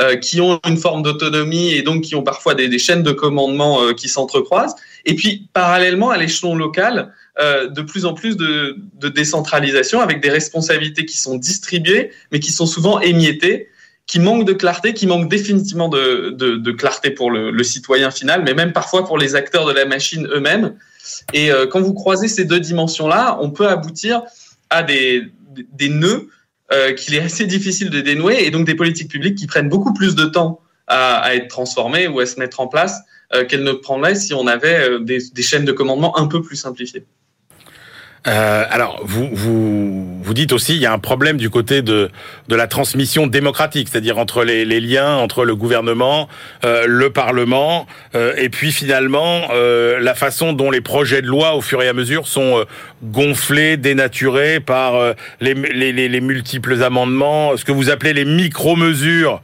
euh, 0.00 0.16
qui 0.16 0.40
ont 0.42 0.60
une 0.66 0.76
forme 0.76 1.02
d'autonomie 1.02 1.72
et 1.72 1.80
donc 1.80 2.02
qui 2.02 2.14
ont 2.14 2.22
parfois 2.22 2.54
des, 2.54 2.68
des 2.68 2.78
chaînes 2.78 3.02
de 3.02 3.12
commandement 3.12 3.82
euh, 3.82 3.94
qui 3.94 4.08
s'entrecroisent. 4.08 4.74
Et 5.06 5.14
puis, 5.14 5.48
parallèlement, 5.54 6.10
à 6.10 6.18
l'échelon 6.18 6.54
local, 6.54 7.14
euh, 7.40 7.68
de 7.68 7.80
plus 7.80 8.04
en 8.04 8.12
plus 8.12 8.36
de, 8.36 8.76
de, 9.00 9.08
décentralisation 9.08 10.00
avec 10.00 10.20
des 10.20 10.28
responsabilités 10.28 11.06
qui 11.06 11.16
sont 11.16 11.36
distribuées, 11.36 12.10
mais 12.30 12.40
qui 12.40 12.52
sont 12.52 12.66
souvent 12.66 13.00
émiettées 13.00 13.68
qui 14.06 14.20
manquent 14.20 14.44
de 14.44 14.52
clarté, 14.52 14.92
qui 14.92 15.06
manquent 15.06 15.30
définitivement 15.30 15.88
de, 15.88 16.34
de, 16.36 16.56
de 16.56 16.72
clarté 16.72 17.10
pour 17.10 17.30
le, 17.30 17.50
le, 17.50 17.64
citoyen 17.64 18.10
final, 18.10 18.42
mais 18.44 18.52
même 18.52 18.72
parfois 18.72 19.06
pour 19.06 19.16
les 19.16 19.36
acteurs 19.36 19.64
de 19.64 19.72
la 19.72 19.86
machine 19.86 20.26
eux-mêmes. 20.26 20.74
Et 21.32 21.50
euh, 21.50 21.66
quand 21.66 21.80
vous 21.80 21.94
croisez 21.94 22.28
ces 22.28 22.44
deux 22.44 22.60
dimensions-là, 22.60 23.38
on 23.40 23.50
peut 23.50 23.68
aboutir 23.68 24.22
à 24.70 24.82
des, 24.82 25.32
nœuds 25.80 26.28
euh, 26.72 26.92
qu'il 26.94 27.14
est 27.14 27.20
assez 27.20 27.46
difficile 27.46 27.90
de 27.90 28.00
dénouer, 28.00 28.44
et 28.44 28.50
donc 28.50 28.66
des 28.66 28.74
politiques 28.74 29.10
publiques 29.10 29.36
qui 29.36 29.46
prennent 29.46 29.68
beaucoup 29.68 29.92
plus 29.92 30.14
de 30.14 30.24
temps 30.24 30.60
à, 30.86 31.34
être 31.34 31.48
transformées 31.48 32.08
ou 32.08 32.20
à 32.20 32.26
se 32.26 32.38
mettre 32.38 32.60
en 32.60 32.66
place 32.66 33.00
euh, 33.34 33.44
qu'elles 33.44 33.62
ne 33.62 33.72
prendraient 33.72 34.14
si 34.14 34.34
on 34.34 34.46
avait 34.46 34.98
des 35.00 35.42
chaînes 35.42 35.64
de 35.64 35.72
commandement 35.72 36.18
un 36.18 36.26
peu 36.26 36.42
plus 36.42 36.56
simplifiées. 36.56 37.04
Euh, 38.28 38.64
alors, 38.70 39.00
vous, 39.04 39.28
vous, 39.32 40.22
vous 40.22 40.34
dites 40.34 40.52
aussi, 40.52 40.76
il 40.76 40.80
y 40.80 40.86
a 40.86 40.92
un 40.92 40.98
problème 41.00 41.38
du 41.38 41.50
côté 41.50 41.82
de, 41.82 42.10
de 42.48 42.54
la 42.54 42.68
transmission 42.68 43.26
démocratique, 43.26 43.88
c'est-à-dire 43.90 44.18
entre 44.18 44.44
les, 44.44 44.64
les, 44.64 44.80
liens 44.80 45.16
entre 45.16 45.44
le 45.44 45.56
gouvernement, 45.56 46.28
euh, 46.64 46.84
le 46.86 47.10
Parlement, 47.10 47.86
euh, 48.14 48.34
et 48.36 48.48
puis 48.48 48.70
finalement 48.70 49.48
euh, 49.52 49.98
la 49.98 50.14
façon 50.14 50.52
dont 50.52 50.70
les 50.70 50.80
projets 50.80 51.20
de 51.20 51.26
loi, 51.26 51.56
au 51.56 51.60
fur 51.60 51.82
et 51.82 51.88
à 51.88 51.92
mesure, 51.92 52.28
sont 52.28 52.64
euh, 53.02 53.06
gonflés, 53.06 53.76
dénaturés 53.76 54.60
par 54.60 54.94
euh, 54.94 55.12
les, 55.40 55.54
les, 55.54 56.08
les, 56.08 56.20
multiples 56.20 56.82
amendements, 56.82 57.56
ce 57.56 57.64
que 57.64 57.72
vous 57.72 57.90
appelez 57.90 58.12
les 58.12 58.24
micro-mesures, 58.24 59.42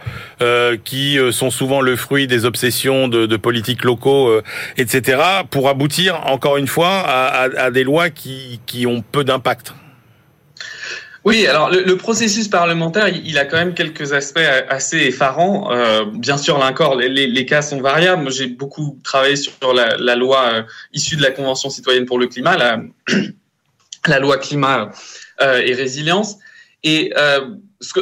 qui 0.85 1.18
sont 1.33 1.51
souvent 1.51 1.81
le 1.81 1.97
fruit 1.97 2.27
des 2.27 2.44
obsessions 2.44 3.09
de, 3.09 3.37
politiques 3.37 3.85
locaux, 3.85 4.40
etc., 4.77 5.21
pour 5.51 5.68
aboutir, 5.68 6.27
encore 6.27 6.57
une 6.57 6.68
fois, 6.68 7.05
à, 7.07 7.71
des 7.71 7.85
lois 7.85 8.11
qui 8.11 8.87
ont 8.87 9.03
peu 9.03 9.25
d'impact. 9.25 9.73
Oui, 11.29 11.47
alors 11.47 11.71
le, 11.71 11.97
processus 11.97 12.49
parlementaire, 12.49 13.09
il, 13.09 13.37
a 13.37 13.44
quand 13.44 13.59
même 13.59 13.75
quelques 13.75 14.14
aspects 14.14 14.40
assez 14.71 14.97
effarants. 14.99 15.71
Euh, 15.73 16.07
bien 16.07 16.38
sûr, 16.38 16.57
là 16.59 16.66
encore, 16.66 16.97
les, 16.97 17.44
cas 17.44 17.61
sont 17.61 17.83
variables. 17.83 18.31
J'ai 18.31 18.47
beaucoup 18.47 18.99
travaillé 19.05 19.37
sur 19.37 19.53
la, 19.75 20.16
loi 20.16 20.51
euh, 20.51 20.62
issue 20.94 21.16
de 21.16 21.23
la 21.23 21.31
Convention 21.31 21.68
citoyenne 21.68 22.07
pour 22.07 22.18
le 22.18 22.29
climat, 22.29 22.79
la 24.09 24.18
loi 24.18 24.38
climat 24.38 24.90
euh, 25.40 25.62
et 25.64 25.75
résilience. 25.75 26.37
Et 26.83 27.12
euh, 27.16 27.40
ce 27.81 27.92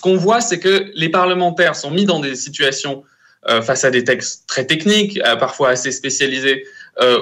qu'on 0.00 0.16
ce 0.16 0.20
voit, 0.20 0.40
c'est 0.40 0.58
que 0.58 0.90
les 0.94 1.08
parlementaires 1.08 1.76
sont 1.76 1.90
mis 1.90 2.04
dans 2.04 2.20
des 2.20 2.34
situations 2.34 3.02
euh, 3.48 3.62
face 3.62 3.84
à 3.84 3.90
des 3.90 4.04
textes 4.04 4.44
très 4.46 4.66
techniques, 4.66 5.20
parfois 5.38 5.70
assez 5.70 5.92
spécialisés, 5.92 6.64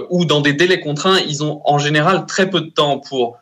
ou 0.08 0.24
dans 0.24 0.40
des 0.40 0.52
délais 0.52 0.78
contraints, 0.78 1.18
ils 1.18 1.42
ont 1.42 1.60
en 1.64 1.78
général 1.78 2.26
très 2.26 2.48
peu 2.48 2.60
de 2.60 2.70
temps 2.70 3.00
pour 3.00 3.40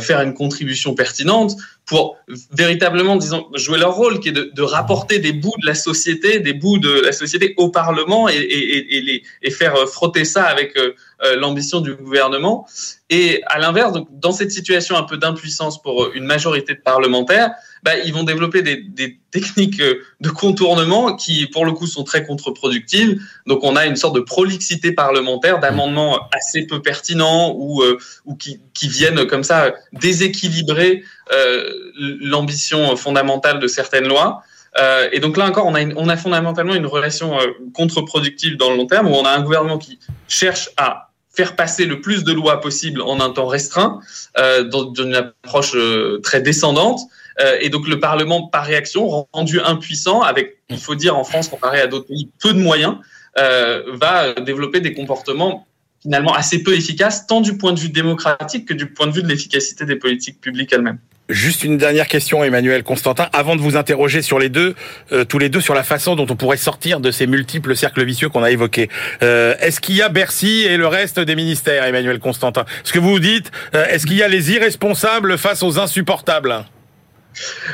faire 0.00 0.20
une 0.20 0.32
contribution 0.32 0.94
pertinente, 0.94 1.56
pour 1.92 2.16
véritablement, 2.50 3.16
disons, 3.16 3.48
jouer 3.52 3.78
leur 3.78 3.94
rôle, 3.94 4.18
qui 4.18 4.30
est 4.30 4.32
de, 4.32 4.62
rapporter 4.62 5.18
des 5.18 5.34
bouts 5.34 5.52
de 5.60 5.66
la 5.66 5.74
société, 5.74 6.40
des 6.40 6.54
bouts 6.54 6.78
de 6.78 7.02
la 7.02 7.12
société 7.12 7.52
au 7.58 7.68
Parlement 7.68 8.30
et, 8.30 8.36
et, 8.36 9.22
et, 9.42 9.50
faire 9.50 9.76
frotter 9.86 10.24
ça 10.24 10.44
avec 10.44 10.74
euh, 10.78 11.36
l'ambition 11.36 11.82
du 11.82 11.94
gouvernement. 11.94 12.66
Et 13.10 13.42
à 13.46 13.58
l'inverse, 13.58 13.92
dans 14.10 14.32
cette 14.32 14.50
situation 14.50 14.96
un 14.96 15.02
peu 15.02 15.18
d'impuissance 15.18 15.82
pour 15.82 16.10
une 16.14 16.24
majorité 16.24 16.74
de 16.74 16.80
parlementaires, 16.80 17.52
bah, 17.82 17.96
ils 17.98 18.12
vont 18.12 18.22
développer 18.22 18.62
des, 18.62 19.18
techniques 19.30 19.80
de 19.80 20.28
contournement 20.28 21.16
qui, 21.16 21.46
pour 21.46 21.64
le 21.64 21.72
coup, 21.72 21.86
sont 21.86 22.04
très 22.04 22.24
contre-productives. 22.24 23.20
Donc, 23.46 23.64
on 23.64 23.76
a 23.76 23.86
une 23.86 23.96
sorte 23.96 24.14
de 24.14 24.20
prolixité 24.20 24.92
parlementaire 24.92 25.58
d'amendements 25.58 26.28
assez 26.32 26.66
peu 26.66 26.82
pertinents 26.82 27.54
ou, 27.56 27.82
euh, 27.82 27.98
ou 28.26 28.34
qui, 28.34 28.60
viennent 28.88 29.26
comme 29.26 29.44
ça 29.44 29.74
déséquilibrer 29.92 31.04
euh, 31.32 31.81
l'ambition 31.96 32.96
fondamentale 32.96 33.58
de 33.58 33.66
certaines 33.66 34.08
lois. 34.08 34.42
Euh, 34.78 35.08
et 35.12 35.20
donc 35.20 35.36
là 35.36 35.46
encore, 35.46 35.66
on 35.66 35.74
a, 35.74 35.84
on 35.96 36.08
a 36.08 36.16
fondamentalement 36.16 36.74
une 36.74 36.86
relation 36.86 37.38
euh, 37.38 37.48
contre-productive 37.74 38.56
dans 38.56 38.70
le 38.70 38.76
long 38.76 38.86
terme 38.86 39.06
où 39.08 39.14
on 39.14 39.24
a 39.24 39.30
un 39.30 39.42
gouvernement 39.42 39.78
qui 39.78 39.98
cherche 40.28 40.70
à 40.78 41.12
faire 41.34 41.56
passer 41.56 41.86
le 41.86 42.00
plus 42.00 42.24
de 42.24 42.32
lois 42.32 42.60
possible 42.60 43.00
en 43.00 43.20
un 43.20 43.30
temps 43.30 43.46
restreint, 43.46 44.00
euh, 44.38 44.64
dans, 44.64 44.84
dans, 44.84 45.04
une 45.04 45.14
approche 45.14 45.72
euh, 45.74 46.20
très 46.22 46.40
descendante. 46.40 47.00
Euh, 47.40 47.56
et 47.60 47.70
donc 47.70 47.88
le 47.88 47.98
Parlement, 47.98 48.48
par 48.48 48.64
réaction, 48.64 49.26
rendu 49.32 49.60
impuissant, 49.60 50.20
avec, 50.20 50.58
il 50.68 50.78
faut 50.78 50.94
dire 50.94 51.16
en 51.16 51.24
France, 51.24 51.48
comparé 51.48 51.80
à 51.80 51.86
d'autres 51.86 52.08
pays, 52.08 52.30
peu 52.40 52.52
de 52.52 52.58
moyens, 52.58 52.96
va 53.34 54.34
développer 54.34 54.80
des 54.80 54.92
comportements 54.92 55.66
finalement 56.02 56.34
assez 56.34 56.62
peu 56.62 56.74
efficaces, 56.74 57.26
tant 57.26 57.40
du 57.40 57.56
point 57.56 57.72
de 57.72 57.80
vue 57.80 57.88
démocratique 57.88 58.66
que 58.66 58.74
du 58.74 58.86
point 58.86 59.06
de 59.06 59.12
vue 59.12 59.22
de 59.22 59.28
l'efficacité 59.28 59.84
des 59.84 59.96
politiques 59.96 60.40
publiques 60.40 60.72
elles-mêmes. 60.72 60.98
Juste 61.28 61.62
une 61.62 61.78
dernière 61.78 62.08
question, 62.08 62.42
Emmanuel 62.42 62.82
Constantin, 62.82 63.28
avant 63.32 63.54
de 63.56 63.60
vous 63.60 63.76
interroger 63.76 64.22
sur 64.22 64.38
les 64.38 64.48
deux, 64.48 64.74
euh, 65.12 65.24
tous 65.24 65.38
les 65.38 65.48
deux, 65.48 65.60
sur 65.60 65.72
la 65.72 65.84
façon 65.84 66.16
dont 66.16 66.26
on 66.28 66.36
pourrait 66.36 66.56
sortir 66.56 67.00
de 67.00 67.10
ces 67.10 67.26
multiples 67.26 67.76
cercles 67.76 68.04
vicieux 68.04 68.28
qu'on 68.28 68.42
a 68.42 68.50
évoqués. 68.50 68.90
Euh, 69.22 69.54
est-ce 69.60 69.80
qu'il 69.80 69.94
y 69.94 70.02
a 70.02 70.08
Bercy 70.08 70.62
et 70.62 70.76
le 70.76 70.88
reste 70.88 71.20
des 71.20 71.36
ministères, 71.36 71.84
Emmanuel 71.84 72.18
Constantin? 72.18 72.64
Ce 72.82 72.92
que 72.92 72.98
vous 72.98 73.20
dites, 73.20 73.52
euh, 73.74 73.86
est-ce 73.86 74.06
qu'il 74.06 74.16
y 74.16 74.22
a 74.22 74.28
les 74.28 74.50
irresponsables 74.52 75.38
face 75.38 75.62
aux 75.62 75.78
insupportables? 75.78 76.64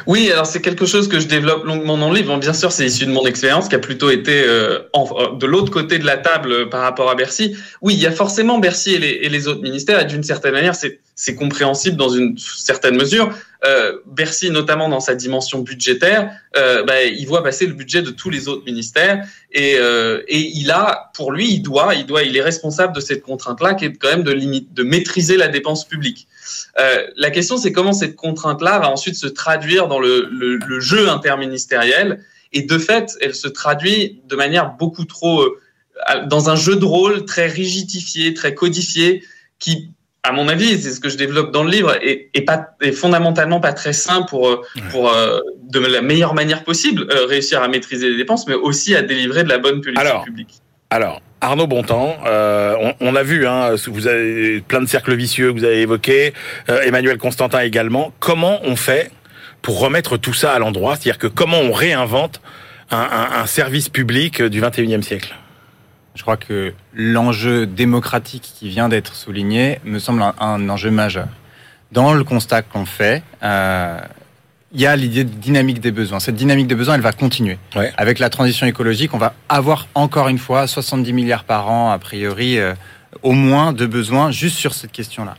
Oui, 0.06 0.30
alors 0.30 0.46
c'est 0.46 0.60
quelque 0.60 0.86
chose 0.86 1.08
que 1.08 1.20
je 1.20 1.26
développe 1.26 1.64
longuement 1.64 1.98
dans 1.98 2.10
le 2.10 2.16
livre. 2.16 2.36
Bien 2.38 2.52
sûr, 2.52 2.72
c'est 2.72 2.86
issu 2.86 3.06
de 3.06 3.10
mon 3.10 3.26
expérience 3.26 3.68
qui 3.68 3.74
a 3.74 3.78
plutôt 3.78 4.10
été 4.10 4.42
euh, 4.44 4.80
en, 4.92 5.34
de 5.34 5.46
l'autre 5.46 5.72
côté 5.72 5.98
de 5.98 6.06
la 6.06 6.16
table 6.16 6.52
euh, 6.52 6.66
par 6.66 6.82
rapport 6.82 7.10
à 7.10 7.14
Bercy. 7.14 7.56
Oui, 7.82 7.94
il 7.94 8.00
y 8.00 8.06
a 8.06 8.12
forcément 8.12 8.58
Bercy 8.58 8.94
et 8.94 9.28
les, 9.28 9.48
autres 9.48 9.62
ministères, 9.62 10.00
et 10.00 10.04
d'une 10.04 10.22
certaine 10.22 10.52
manière, 10.52 10.74
c'est 10.74 11.34
compréhensible 11.34 11.96
dans 11.96 12.10
une 12.10 12.36
certaine 12.38 12.96
mesure. 12.96 13.32
Euh, 13.64 13.98
Bercy, 14.06 14.50
notamment 14.50 14.88
dans 14.88 15.00
sa 15.00 15.16
dimension 15.16 15.60
budgétaire, 15.60 16.30
euh, 16.56 16.84
bah, 16.84 17.02
il 17.02 17.26
voit 17.26 17.42
passer 17.42 17.66
le 17.66 17.72
budget 17.72 18.02
de 18.02 18.10
tous 18.10 18.30
les 18.30 18.46
autres 18.46 18.64
ministères, 18.64 19.26
et, 19.50 19.76
euh, 19.78 20.22
il 20.28 20.70
a, 20.70 21.10
pour 21.14 21.32
lui, 21.32 21.50
il 21.50 21.60
doit, 21.60 21.94
il 21.96 22.06
doit, 22.06 22.22
il 22.22 22.36
est 22.36 22.42
responsable 22.42 22.94
de 22.94 23.00
cette 23.00 23.22
contrainte-là, 23.22 23.74
qui 23.74 23.86
est 23.86 23.92
quand 23.94 24.08
même 24.08 24.28
limite, 24.28 24.72
de 24.74 24.84
maîtriser 24.84 25.36
la 25.36 25.48
dépense 25.48 25.84
publique. 25.84 26.28
Euh, 26.78 27.06
la 27.16 27.30
question, 27.30 27.56
c'est 27.56 27.72
comment 27.72 27.92
cette 27.92 28.16
contrainte-là 28.16 28.78
va 28.78 28.90
ensuite 28.90 29.16
se 29.16 29.26
traduire 29.26 29.88
dans 29.88 29.98
le, 29.98 30.28
le, 30.30 30.56
le, 30.56 30.80
jeu 30.80 31.08
interministériel. 31.08 32.20
Et 32.52 32.62
de 32.62 32.78
fait, 32.78 33.16
elle 33.20 33.34
se 33.34 33.48
traduit 33.48 34.20
de 34.26 34.36
manière 34.36 34.74
beaucoup 34.78 35.04
trop 35.04 35.42
euh, 35.42 35.60
dans 36.26 36.50
un 36.50 36.56
jeu 36.56 36.76
de 36.76 36.84
rôle 36.84 37.24
très 37.24 37.46
rigidifié, 37.46 38.34
très 38.34 38.54
codifié, 38.54 39.22
qui, 39.58 39.90
à 40.22 40.32
mon 40.32 40.48
avis, 40.48 40.80
c'est 40.80 40.92
ce 40.92 41.00
que 41.00 41.08
je 41.08 41.16
développe 41.16 41.52
dans 41.52 41.64
le 41.64 41.70
livre, 41.70 41.96
est, 42.02 42.30
est, 42.34 42.42
pas, 42.42 42.68
est 42.80 42.92
fondamentalement 42.92 43.60
pas 43.60 43.72
très 43.72 43.92
sain 43.92 44.22
pour, 44.22 44.48
euh, 44.48 44.62
pour 44.90 45.12
euh, 45.12 45.40
de 45.62 45.80
la 45.80 46.00
meilleure 46.00 46.34
manière 46.34 46.64
possible 46.64 47.06
réussir 47.10 47.62
à 47.62 47.68
maîtriser 47.68 48.08
les 48.10 48.16
dépenses, 48.16 48.46
mais 48.46 48.54
aussi 48.54 48.94
à 48.94 49.02
délivrer 49.02 49.44
de 49.44 49.48
la 49.48 49.58
bonne 49.58 49.80
politique 49.80 49.98
Alors, 49.98 50.24
publique. 50.24 50.60
Alors, 50.90 51.20
Arnaud 51.40 51.66
Bontemps, 51.66 52.16
euh, 52.26 52.74
on, 52.80 52.94
on, 53.00 53.16
a 53.16 53.22
vu, 53.22 53.46
hein, 53.46 53.74
vous 53.86 54.08
avez 54.08 54.60
plein 54.60 54.80
de 54.80 54.86
cercles 54.86 55.14
vicieux 55.14 55.52
que 55.52 55.58
vous 55.58 55.64
avez 55.64 55.82
évoqués, 55.82 56.34
euh, 56.68 56.82
Emmanuel 56.82 57.18
Constantin 57.18 57.60
également. 57.60 58.12
Comment 58.18 58.60
on 58.64 58.74
fait 58.74 59.10
pour 59.62 59.80
remettre 59.80 60.16
tout 60.16 60.34
ça 60.34 60.52
à 60.52 60.58
l'endroit? 60.58 60.96
C'est-à-dire 60.96 61.18
que 61.18 61.28
comment 61.28 61.58
on 61.58 61.72
réinvente 61.72 62.40
un, 62.90 62.98
un, 62.98 63.40
un 63.40 63.46
service 63.46 63.88
public 63.88 64.42
du 64.42 64.60
21e 64.60 65.02
siècle? 65.02 65.34
Je 66.18 66.22
crois 66.22 66.36
que 66.36 66.74
l'enjeu 66.92 67.64
démocratique 67.66 68.42
qui 68.58 68.68
vient 68.68 68.88
d'être 68.88 69.14
souligné 69.14 69.78
me 69.84 70.00
semble 70.00 70.22
un, 70.22 70.34
un, 70.40 70.68
enjeu 70.68 70.90
majeur. 70.90 71.28
Dans 71.92 72.12
le 72.12 72.24
constat 72.24 72.62
qu'on 72.62 72.86
fait, 72.86 73.22
euh, 73.44 74.00
il 74.72 74.80
y 74.80 74.86
a 74.86 74.94
l'idée 74.96 75.24
de 75.24 75.30
dynamique 75.30 75.80
des 75.80 75.90
besoins. 75.90 76.20
Cette 76.20 76.34
dynamique 76.34 76.66
des 76.66 76.74
besoins, 76.74 76.94
elle 76.94 77.00
va 77.00 77.12
continuer. 77.12 77.58
Ouais. 77.74 77.92
Avec 77.96 78.18
la 78.18 78.28
transition 78.28 78.66
écologique, 78.66 79.14
on 79.14 79.18
va 79.18 79.34
avoir 79.48 79.88
encore 79.94 80.28
une 80.28 80.38
fois 80.38 80.66
70 80.66 81.12
milliards 81.12 81.44
par 81.44 81.70
an, 81.70 81.90
a 81.90 81.98
priori, 81.98 82.58
euh, 82.58 82.74
au 83.22 83.32
moins 83.32 83.72
de 83.72 83.86
besoins 83.86 84.30
juste 84.30 84.56
sur 84.56 84.74
cette 84.74 84.92
question-là. 84.92 85.36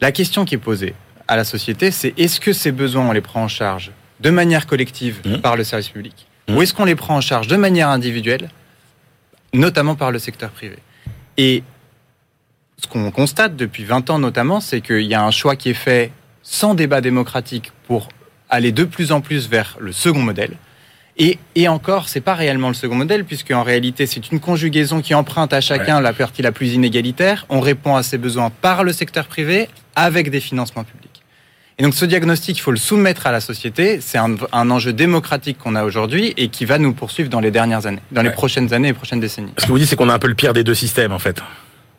La 0.00 0.12
question 0.12 0.44
qui 0.44 0.56
est 0.56 0.58
posée 0.58 0.94
à 1.28 1.36
la 1.36 1.44
société, 1.44 1.90
c'est 1.90 2.18
est-ce 2.18 2.40
que 2.40 2.52
ces 2.52 2.72
besoins, 2.72 3.08
on 3.08 3.12
les 3.12 3.20
prend 3.20 3.44
en 3.44 3.48
charge 3.48 3.92
de 4.20 4.30
manière 4.30 4.66
collective 4.66 5.20
mmh. 5.24 5.36
par 5.38 5.56
le 5.56 5.62
service 5.62 5.88
public 5.88 6.26
mmh. 6.48 6.56
ou 6.56 6.62
est-ce 6.62 6.74
qu'on 6.74 6.84
les 6.84 6.96
prend 6.96 7.16
en 7.16 7.20
charge 7.20 7.46
de 7.46 7.56
manière 7.56 7.88
individuelle, 7.88 8.50
notamment 9.52 9.94
par 9.94 10.10
le 10.10 10.18
secteur 10.18 10.50
privé? 10.50 10.78
Et 11.36 11.62
ce 12.82 12.88
qu'on 12.88 13.10
constate 13.12 13.54
depuis 13.54 13.84
20 13.84 14.10
ans 14.10 14.18
notamment, 14.18 14.60
c'est 14.60 14.80
qu'il 14.80 15.02
y 15.02 15.14
a 15.14 15.22
un 15.22 15.30
choix 15.30 15.54
qui 15.54 15.70
est 15.70 15.74
fait 15.74 16.10
sans 16.42 16.74
débat 16.74 17.00
démocratique 17.00 17.72
pour 17.86 18.08
aller 18.50 18.72
de 18.72 18.84
plus 18.84 19.12
en 19.12 19.20
plus 19.20 19.48
vers 19.48 19.76
le 19.80 19.92
second 19.92 20.22
modèle. 20.22 20.52
Et, 21.20 21.38
et 21.56 21.66
encore, 21.66 22.08
c'est 22.08 22.20
pas 22.20 22.34
réellement 22.34 22.68
le 22.68 22.74
second 22.74 22.94
modèle, 22.94 23.24
puisque 23.24 23.50
en 23.50 23.64
réalité, 23.64 24.06
c'est 24.06 24.30
une 24.30 24.38
conjugaison 24.38 25.00
qui 25.00 25.14
emprunte 25.14 25.52
à 25.52 25.60
chacun 25.60 25.96
ouais. 25.96 26.02
la 26.02 26.12
partie 26.12 26.42
la 26.42 26.52
plus 26.52 26.74
inégalitaire. 26.74 27.44
On 27.48 27.60
répond 27.60 27.96
à 27.96 28.04
ses 28.04 28.18
besoins 28.18 28.50
par 28.50 28.84
le 28.84 28.92
secteur 28.92 29.26
privé 29.26 29.68
avec 29.96 30.30
des 30.30 30.40
financements 30.40 30.84
publics. 30.84 31.08
Et 31.80 31.82
donc, 31.82 31.94
ce 31.94 32.04
diagnostic, 32.04 32.56
il 32.58 32.60
faut 32.60 32.70
le 32.70 32.76
soumettre 32.76 33.26
à 33.26 33.32
la 33.32 33.40
société. 33.40 34.00
C'est 34.00 34.18
un, 34.18 34.36
un, 34.52 34.70
enjeu 34.70 34.92
démocratique 34.92 35.58
qu'on 35.58 35.74
a 35.74 35.84
aujourd'hui 35.84 36.34
et 36.36 36.48
qui 36.48 36.64
va 36.64 36.78
nous 36.78 36.92
poursuivre 36.92 37.30
dans 37.30 37.40
les 37.40 37.50
dernières 37.50 37.86
années, 37.86 38.02
dans 38.12 38.22
ouais. 38.22 38.28
les 38.28 38.34
prochaines 38.34 38.72
années 38.72 38.88
et 38.88 38.92
prochaines 38.92 39.20
décennies. 39.20 39.52
Ce 39.58 39.66
que 39.66 39.72
vous 39.72 39.78
dites, 39.78 39.88
c'est 39.88 39.96
qu'on 39.96 40.08
a 40.08 40.14
un 40.14 40.18
peu 40.18 40.28
le 40.28 40.34
pire 40.34 40.52
des 40.52 40.64
deux 40.64 40.74
systèmes, 40.74 41.12
en 41.12 41.18
fait. 41.18 41.40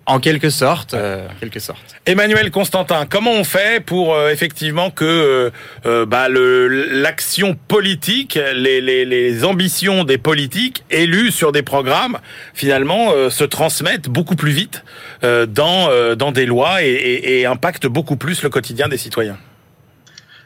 En 0.10 0.20
quelque 0.20 0.50
sorte, 0.50 0.96
euh, 0.96 1.28
en 1.28 1.40
quelque 1.40 1.60
sorte. 1.60 1.96
Emmanuel 2.08 2.50
Constantin, 2.50 3.06
comment 3.08 3.34
on 3.34 3.44
fait 3.44 3.80
pour 3.80 4.16
euh, 4.16 4.32
effectivement 4.32 4.90
que 4.90 5.52
euh, 5.86 6.06
bah, 6.08 6.28
l'action 6.30 7.56
politique, 7.68 8.40
les, 8.56 8.82
les, 8.82 9.06
les, 9.06 9.46
ambitions 9.46 10.04
des 10.06 10.18
politiques 10.18 10.84
élus 10.90 11.30
sur 11.30 11.52
des 11.52 11.62
programmes, 11.62 12.18
finalement, 12.56 13.12
euh, 13.12 13.30
se 13.30 13.44
transmettent 13.44 14.10
beaucoup 14.10 14.36
plus 14.36 14.52
vite 14.52 14.84
euh, 15.24 15.46
dans, 15.46 15.90
dans 16.16 16.32
des 16.32 16.48
lois 16.48 16.82
et, 16.82 16.90
et, 16.90 17.42
et, 17.42 17.46
impactent 17.46 17.86
beaucoup 17.86 18.16
plus 18.16 18.42
le 18.42 18.50
quotidien 18.50 18.88
des 18.88 18.98
citoyens? 18.98 19.38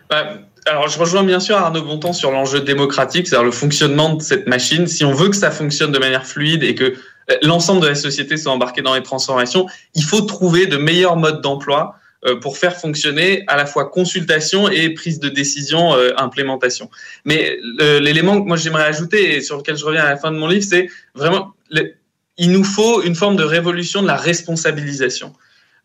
Bah, 0.10 0.40
alors, 0.66 0.90
je 0.90 1.00
rejoins 1.00 1.24
bien 1.24 1.40
sûr 1.40 1.56
Arnaud 1.58 1.84
Bontemps 1.84 2.14
sur 2.14 2.32
l'enjeu 2.32 2.60
démocratique, 2.60 3.28
c'est-à-dire 3.28 3.46
le 3.46 3.52
fonctionnement 3.52 4.16
de 4.16 4.22
cette 4.22 4.48
machine. 4.48 4.88
Si 4.88 5.06
on 5.06 5.14
veut 5.14 5.30
que 5.30 5.36
ça 5.38 5.52
fonctionne 5.52 5.94
de 5.94 6.00
manière 6.00 6.26
fluide 6.26 6.64
et 6.64 6.76
que 6.76 6.96
l'ensemble 7.42 7.82
de 7.82 7.88
la 7.88 7.96
société 7.96 8.38
soit 8.38 8.52
embarqué 8.52 8.82
dans 8.82 8.96
les 8.96 9.04
transformations, 9.04 9.68
il 9.96 10.04
faut 10.04 10.22
trouver 10.22 10.66
de 10.66 10.78
meilleurs 10.78 11.16
modes 11.16 11.42
d'emploi 11.42 11.96
pour 12.42 12.58
faire 12.58 12.78
fonctionner 12.78 13.44
à 13.48 13.58
la 13.58 13.66
fois 13.66 13.90
consultation 13.90 14.70
et 14.70 14.90
prise 14.92 15.20
de 15.20 15.28
décision, 15.28 15.94
implémentation. 16.18 16.90
Mais 17.26 17.58
l'élément 17.80 18.42
que 18.42 18.48
moi 18.48 18.56
j'aimerais 18.56 18.86
ajouter 18.86 19.36
et 19.36 19.42
sur 19.42 19.58
lequel 19.58 19.76
je 19.76 19.84
reviens 19.84 20.04
à 20.04 20.10
la 20.10 20.18
fin 20.18 20.32
de 20.32 20.38
mon 20.38 20.48
livre, 20.48 20.66
c'est 20.68 20.88
vraiment 21.16 21.54
il 22.38 22.52
nous 22.52 22.64
faut 22.64 23.02
une 23.04 23.16
forme 23.16 23.36
de 23.36 23.44
révolution 23.44 24.02
de 24.02 24.08
la 24.08 24.16
responsabilisation. 24.16 25.34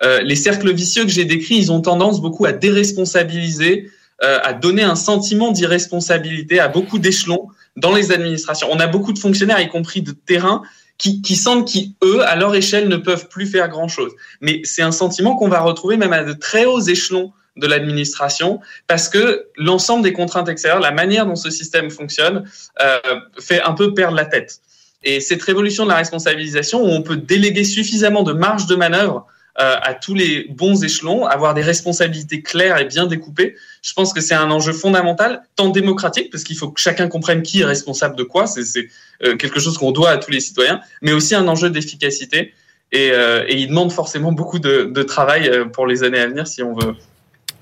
Euh, 0.02 0.20
les 0.22 0.36
cercles 0.36 0.72
vicieux 0.72 1.04
que 1.04 1.10
j'ai 1.10 1.24
décrits, 1.24 1.56
ils 1.56 1.72
ont 1.72 1.80
tendance 1.80 2.20
beaucoup 2.20 2.46
à 2.46 2.52
déresponsabiliser, 2.52 3.90
euh, 4.22 4.38
à 4.42 4.52
donner 4.52 4.82
un 4.82 4.94
sentiment 4.94 5.50
d'irresponsabilité 5.50 6.60
à 6.60 6.68
beaucoup 6.68 6.98
d'échelons 6.98 7.48
dans 7.76 7.94
les 7.94 8.12
administrations. 8.12 8.68
On 8.70 8.80
a 8.80 8.86
beaucoup 8.86 9.12
de 9.12 9.18
fonctionnaires, 9.18 9.60
y 9.60 9.68
compris 9.68 10.02
de 10.02 10.12
terrain, 10.12 10.62
qui, 10.98 11.22
qui 11.22 11.36
sentent 11.36 11.70
qu'eux, 11.72 12.22
à 12.22 12.36
leur 12.36 12.54
échelle, 12.54 12.88
ne 12.88 12.96
peuvent 12.96 13.28
plus 13.28 13.46
faire 13.46 13.68
grand-chose. 13.68 14.12
Mais 14.40 14.60
c'est 14.64 14.82
un 14.82 14.92
sentiment 14.92 15.36
qu'on 15.36 15.48
va 15.48 15.60
retrouver 15.60 15.96
même 15.96 16.12
à 16.12 16.24
de 16.24 16.32
très 16.32 16.64
hauts 16.64 16.80
échelons 16.80 17.32
de 17.56 17.66
l'administration, 17.66 18.60
parce 18.86 19.08
que 19.08 19.46
l'ensemble 19.56 20.02
des 20.02 20.12
contraintes 20.12 20.48
extérieures, 20.48 20.80
la 20.80 20.92
manière 20.92 21.26
dont 21.26 21.36
ce 21.36 21.50
système 21.50 21.90
fonctionne, 21.90 22.48
euh, 22.80 22.98
fait 23.40 23.62
un 23.62 23.72
peu 23.72 23.94
perdre 23.94 24.16
la 24.16 24.24
tête. 24.24 24.60
Et 25.04 25.20
cette 25.20 25.42
révolution 25.42 25.84
de 25.84 25.90
la 25.90 25.96
responsabilisation, 25.96 26.82
où 26.82 26.88
on 26.88 27.02
peut 27.02 27.16
déléguer 27.16 27.64
suffisamment 27.64 28.22
de 28.22 28.32
marge 28.32 28.66
de 28.66 28.76
manœuvre 28.76 29.26
à 29.58 29.94
tous 29.94 30.14
les 30.14 30.46
bons 30.50 30.84
échelons, 30.84 31.26
avoir 31.26 31.52
des 31.52 31.62
responsabilités 31.62 32.42
claires 32.42 32.78
et 32.78 32.84
bien 32.84 33.06
découpées, 33.06 33.56
je 33.82 33.92
pense 33.92 34.12
que 34.12 34.20
c'est 34.20 34.34
un 34.34 34.50
enjeu 34.50 34.72
fondamental, 34.72 35.42
tant 35.56 35.68
démocratique, 35.68 36.30
parce 36.30 36.44
qu'il 36.44 36.56
faut 36.56 36.70
que 36.70 36.80
chacun 36.80 37.08
comprenne 37.08 37.42
qui 37.42 37.60
est 37.60 37.64
responsable 37.64 38.14
de 38.14 38.22
quoi, 38.22 38.46
c'est 38.46 38.88
euh, 39.24 39.36
quelque 39.36 39.58
chose 39.58 39.76
qu'on 39.76 39.90
doit 39.90 40.10
à 40.10 40.18
tous 40.18 40.30
les 40.30 40.40
citoyens, 40.40 40.80
mais 41.02 41.12
aussi 41.12 41.34
un 41.34 41.48
enjeu 41.48 41.70
d'efficacité. 41.70 42.54
Et, 42.92 43.10
euh, 43.10 43.44
il 43.48 43.66
demande 43.68 43.92
forcément 43.92 44.32
beaucoup 44.32 44.60
de, 44.60 44.84
de, 44.84 45.02
travail 45.02 45.50
pour 45.72 45.86
les 45.86 46.04
années 46.04 46.20
à 46.20 46.26
venir 46.26 46.46
si 46.46 46.62
on 46.62 46.74
veut, 46.74 46.94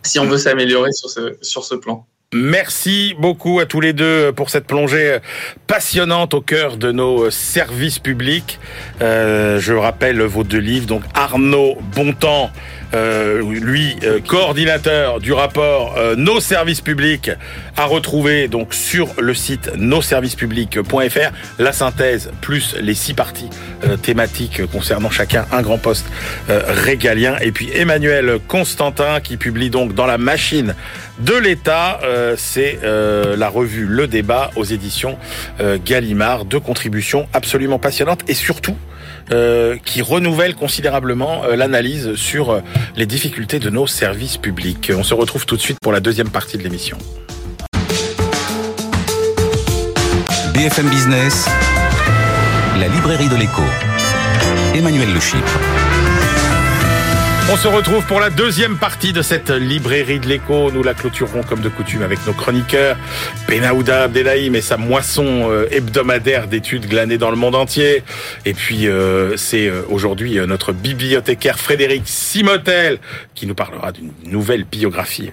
si 0.03 0.19
s'améliorer 0.39 0.93
sur 0.93 1.11
ce, 1.11 1.37
sur 1.43 1.65
ce 1.65 1.75
plan. 1.75 2.07
Merci 2.35 3.15
beaucoup 3.21 3.61
à 3.61 3.67
tous 3.67 3.81
les 3.81 3.93
deux 3.93 4.33
pour 4.33 4.51
cette 4.51 4.67
plongée 4.67 5.19
passionnante 5.69 6.35
au 6.35 6.41
cœur 6.41 6.77
de 6.77 6.91
nos 6.91 7.31
services 7.31 8.01
publics. 8.01 8.59
Euh, 9.01 9.61
je 9.61 9.73
rappelle 9.73 10.21
vos 10.23 10.43
deux 10.43 10.59
livres, 10.59 10.87
donc 10.87 11.05
Arnaud 11.15 11.79
Bontemps, 11.95 12.51
euh, 12.95 13.43
lui 13.61 13.95
euh, 14.03 14.19
coordinateur 14.27 15.21
du 15.21 15.33
rapport 15.33 15.97
Nos 16.17 16.41
services 16.41 16.81
publics, 16.81 17.31
à 17.77 17.85
retrouver 17.85 18.49
donc 18.49 18.75
sur 18.75 19.09
le 19.21 19.33
site 19.33 19.71
nosservicespublics.fr 19.77 21.31
la 21.61 21.73
synthèse 21.73 22.33
plus 22.41 22.75
les 22.81 22.95
six 22.95 23.15
parties 23.15 23.51
thématiques 24.03 24.67
concernant 24.73 25.11
chacun 25.11 25.47
un 25.53 25.63
grand 25.63 25.79
poste 25.79 26.07
régalien 26.49 27.37
et 27.41 27.53
puis 27.53 27.71
Emmanuel 27.73 28.41
Constantin 28.49 29.21
qui 29.21 29.37
publie 29.37 29.71
donc 29.71 29.95
dans 29.95 30.07
la 30.07 30.19
machine 30.19 30.75
de 31.19 31.35
l'État, 31.35 32.01
c'est 32.37 32.79
la 32.83 33.49
revue 33.49 33.87
Le 33.87 34.07
Débat 34.07 34.51
aux 34.57 34.65
éditions 34.65 35.19
Gallimard, 35.85 36.45
deux 36.45 36.61
contributions 36.61 37.27
absolument 37.33 37.79
passionnantes 37.79 38.21
et 38.29 38.35
surtout 38.35 38.77
euh, 39.33 39.77
qui 39.85 40.03
renouvelle 40.03 40.55
considérablement 40.55 41.43
euh, 41.45 41.57
l'analyse 41.57 42.15
sur 42.15 42.51
euh, 42.51 42.61
les 42.95 43.07
difficultés 43.07 43.59
de 43.59 43.71
nos 43.71 43.89
services 43.89 44.37
publics. 44.37 44.93
On 44.97 45.03
se 45.03 45.15
retrouve 45.15 45.47
tout 45.47 45.57
de 45.57 45.61
suite 45.61 45.79
pour 45.83 45.91
la 45.91 45.99
deuxième 45.99 46.31
partie 46.31 46.57
de 46.57 46.63
l'émission. 46.63 46.97
BFM 50.55 50.89
Business, 50.89 51.49
la 52.79 52.87
librairie 52.87 53.29
de 53.29 53.35
l'écho. 53.35 53.65
Emmanuel 54.77 55.13
Le 55.13 55.19
on 57.49 57.57
se 57.57 57.69
retrouve 57.69 58.05
pour 58.07 58.19
la 58.19 58.31
deuxième 58.31 58.77
partie 58.77 59.13
de 59.13 59.23
cette 59.23 59.51
librairie 59.51 60.19
de 60.19 60.27
l'écho. 60.27 60.73
Nous 60.73 60.83
la 60.83 60.95
clôturerons 60.95 61.43
comme 61.43 61.61
de 61.61 61.69
coutume 61.69 62.03
avec 62.03 62.19
nos 62.27 62.33
chroniqueurs, 62.33 62.97
Benaouda 63.47 64.05
Abdelhaim 64.05 64.55
et 64.55 64.61
sa 64.61 64.77
moisson 64.77 65.49
euh, 65.49 65.69
hebdomadaire 65.71 66.49
d'études 66.49 66.87
glanées 66.89 67.19
dans 67.19 67.31
le 67.31 67.37
monde 67.37 67.55
entier. 67.55 68.03
Et 68.47 68.53
puis 68.53 68.89
euh, 68.89 69.37
c'est 69.37 69.69
euh, 69.69 69.83
aujourd'hui 69.89 70.39
notre 70.47 70.73
bibliothécaire 70.73 71.59
Frédéric 71.59 72.03
Simotel 72.07 72.99
qui 73.35 73.47
nous 73.47 73.55
parlera 73.55 73.93
d'une 73.93 74.11
nouvelle 74.25 74.65
biographie 74.65 75.31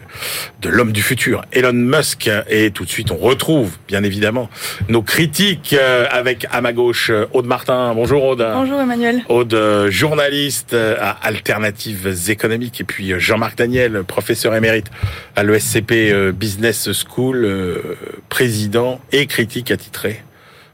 de 0.62 0.70
l'homme 0.70 0.92
du 0.92 1.02
futur, 1.02 1.44
Elon 1.52 1.74
Musk. 1.74 2.30
Et 2.48 2.70
tout 2.70 2.86
de 2.86 2.90
suite, 2.90 3.10
on 3.12 3.18
retrouve 3.18 3.72
bien 3.88 4.04
évidemment 4.04 4.50
nos 4.88 5.02
critiques 5.02 5.76
avec 6.12 6.46
à 6.52 6.62
ma 6.62 6.74
gauche 6.74 7.12
Aude 7.32 7.48
Martin. 7.48 7.94
Bonjour 7.96 8.24
Aude. 8.24 8.48
Bonjour 8.54 8.80
Emmanuel. 8.80 9.24
Aude, 9.30 9.88
journaliste 9.90 10.74
à 10.74 11.12
Alternative 11.24 12.03
économiques. 12.08 12.82
Et 12.82 12.84
puis 12.84 13.14
euh, 13.14 13.20
Jean-Marc 13.20 13.58
Daniel, 13.58 14.04
professeur 14.04 14.56
émérite 14.56 14.88
à 15.36 15.44
l'ESCP 15.44 15.92
euh, 15.92 16.32
Business 16.32 16.90
School, 16.92 17.46
euh, 17.46 17.98
président 18.30 19.02
et 19.12 19.28
critique 19.28 19.72
attitré 19.72 20.24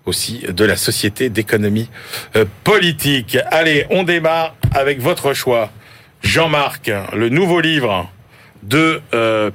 aussi 0.06 0.40
de 0.48 0.66
la 0.66 0.76
Société 0.76 1.30
d'économie 1.30 1.88
politique. 2.64 3.38
Allez, 3.52 3.86
on 3.92 4.04
démarre 4.04 4.56
avec 4.74 5.00
votre 5.02 5.34
choix. 5.34 5.70
Jean-Marc, 6.24 6.90
le 7.14 7.30
nouveau 7.30 7.60
livre 7.60 8.10
de 8.64 9.02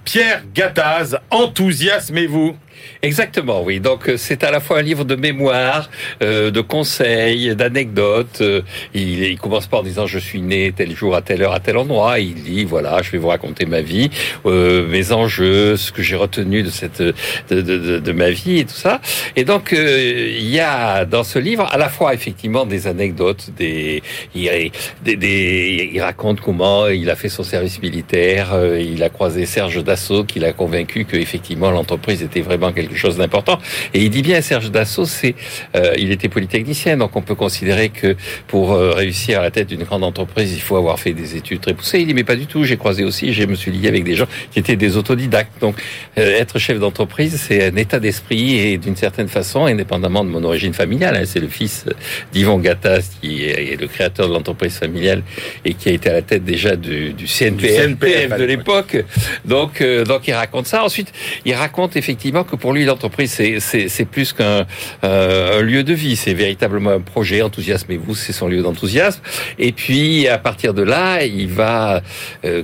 Pierre 0.04 0.44
Gattaz, 0.54 1.18
Enthousiasmez-vous. 1.30 2.56
Exactement, 3.02 3.62
oui. 3.62 3.80
Donc 3.80 4.08
euh, 4.08 4.16
c'est 4.16 4.44
à 4.44 4.50
la 4.50 4.60
fois 4.60 4.78
un 4.78 4.82
livre 4.82 5.04
de 5.04 5.14
mémoire, 5.14 5.90
euh, 6.22 6.50
de 6.50 6.60
conseils, 6.60 7.54
d'anecdotes. 7.54 8.38
Euh, 8.40 8.62
il, 8.94 9.22
il, 9.24 9.38
commence 9.38 9.66
par 9.66 9.80
en 9.80 9.82
disant 9.82 10.06
je 10.06 10.18
suis 10.18 10.40
né 10.40 10.72
tel 10.74 10.96
jour 10.96 11.14
à 11.14 11.20
telle 11.20 11.42
heure 11.42 11.52
à 11.52 11.60
tel 11.60 11.76
endroit. 11.76 12.18
Il 12.18 12.34
dit 12.34 12.64
voilà, 12.64 13.02
je 13.02 13.10
vais 13.10 13.18
vous 13.18 13.28
raconter 13.28 13.66
ma 13.66 13.82
vie, 13.82 14.10
euh, 14.46 14.86
mes 14.88 15.12
enjeux, 15.12 15.76
ce 15.76 15.92
que 15.92 16.02
j'ai 16.02 16.16
retenu 16.16 16.62
de 16.62 16.70
cette 16.70 17.02
de, 17.02 17.12
de, 17.50 17.98
de, 17.98 18.12
ma 18.12 18.30
vie 18.30 18.60
et 18.60 18.64
tout 18.64 18.74
ça. 18.74 19.00
Et 19.36 19.44
donc 19.44 19.72
il 19.72 20.48
y 20.48 20.60
a 20.60 21.04
dans 21.04 21.24
ce 21.24 21.38
livre 21.38 21.68
à 21.70 21.76
la 21.76 21.88
fois 21.88 22.14
effectivement 22.14 22.64
des 22.64 22.86
anecdotes, 22.86 23.50
des 23.56 24.02
il, 24.34 24.70
des, 25.04 25.16
des, 25.16 25.90
il 25.92 26.00
raconte 26.00 26.40
comment 26.40 26.88
il 26.88 27.10
a 27.10 27.16
fait 27.16 27.28
son 27.28 27.42
service 27.42 27.82
militaire, 27.82 28.56
il 28.78 29.02
a 29.02 29.10
croisé 29.10 29.44
Serge 29.46 29.82
Dassault 29.84 30.24
qui 30.24 30.40
l'a 30.40 30.52
convaincu 30.52 31.04
que 31.04 31.16
effectivement 31.16 31.70
l'entreprise 31.70 32.22
était 32.22 32.40
vraiment 32.40 32.63
quelque 32.72 32.96
chose 32.96 33.16
d'important. 33.16 33.58
Et 33.92 34.02
il 34.02 34.10
dit 34.10 34.22
bien, 34.22 34.40
Serge 34.40 34.70
Dassault, 34.70 35.04
c'est, 35.04 35.34
euh, 35.76 35.94
il 35.98 36.10
était 36.10 36.28
polytechnicien, 36.28 36.96
donc 36.96 37.16
on 37.16 37.22
peut 37.22 37.34
considérer 37.34 37.88
que 37.88 38.16
pour 38.46 38.72
euh, 38.72 38.92
réussir 38.92 39.40
à 39.40 39.42
la 39.42 39.50
tête 39.50 39.68
d'une 39.68 39.84
grande 39.84 40.04
entreprise, 40.04 40.52
il 40.52 40.60
faut 40.60 40.76
avoir 40.76 40.98
fait 40.98 41.12
des 41.12 41.36
études 41.36 41.60
très 41.60 41.74
poussées. 41.74 42.00
Il 42.00 42.06
dit, 42.06 42.14
mais 42.14 42.24
pas 42.24 42.36
du 42.36 42.46
tout. 42.46 42.64
J'ai 42.64 42.76
croisé 42.76 43.04
aussi, 43.04 43.32
je 43.32 43.44
me 43.44 43.54
suis 43.54 43.70
lié 43.70 43.88
avec 43.88 44.04
des 44.04 44.14
gens 44.14 44.26
qui 44.52 44.58
étaient 44.58 44.76
des 44.76 44.96
autodidactes. 44.96 45.60
Donc, 45.60 45.76
euh, 46.18 46.38
être 46.38 46.58
chef 46.58 46.78
d'entreprise, 46.78 47.40
c'est 47.40 47.64
un 47.70 47.76
état 47.76 48.00
d'esprit 48.00 48.58
et 48.58 48.78
d'une 48.78 48.96
certaine 48.96 49.28
façon, 49.28 49.66
indépendamment 49.66 50.24
de 50.24 50.30
mon 50.30 50.44
origine 50.44 50.74
familiale, 50.74 51.16
hein, 51.16 51.24
c'est 51.26 51.40
le 51.40 51.48
fils 51.48 51.86
d'Yvon 52.32 52.58
Gattas 52.58 53.10
qui 53.20 53.44
est, 53.44 53.80
le 53.80 53.86
créateur 53.86 54.28
de 54.28 54.34
l'entreprise 54.34 54.78
familiale 54.78 55.22
et 55.64 55.74
qui 55.74 55.88
a 55.88 55.92
été 55.92 56.10
à 56.10 56.12
la 56.12 56.22
tête 56.22 56.44
déjà 56.44 56.76
du, 56.76 57.12
du 57.12 57.26
CNPF, 57.26 58.36
de 58.38 58.44
l'époque. 58.44 59.04
Donc, 59.44 59.82
donc 59.82 60.28
il 60.28 60.32
raconte 60.32 60.66
ça. 60.66 60.84
Ensuite, 60.84 61.12
il 61.44 61.54
raconte 61.54 61.96
effectivement 61.96 62.44
que 62.44 62.53
pour 62.56 62.72
lui, 62.72 62.84
l'entreprise, 62.84 63.32
c'est 63.58 64.04
plus 64.04 64.32
qu'un 64.32 64.66
euh, 65.04 65.62
lieu 65.62 65.82
de 65.82 65.94
vie. 65.94 66.16
C'est 66.16 66.34
véritablement 66.34 66.90
un 66.90 67.00
projet. 67.00 67.42
Enthousiasmez-vous, 67.42 68.14
c'est 68.14 68.32
son 68.32 68.48
lieu 68.48 68.62
d'enthousiasme. 68.62 69.20
Et 69.58 69.72
puis, 69.72 70.28
à 70.28 70.38
partir 70.38 70.74
de 70.74 70.82
là, 70.82 71.24
il 71.24 71.48
va 71.48 72.02
euh, 72.44 72.62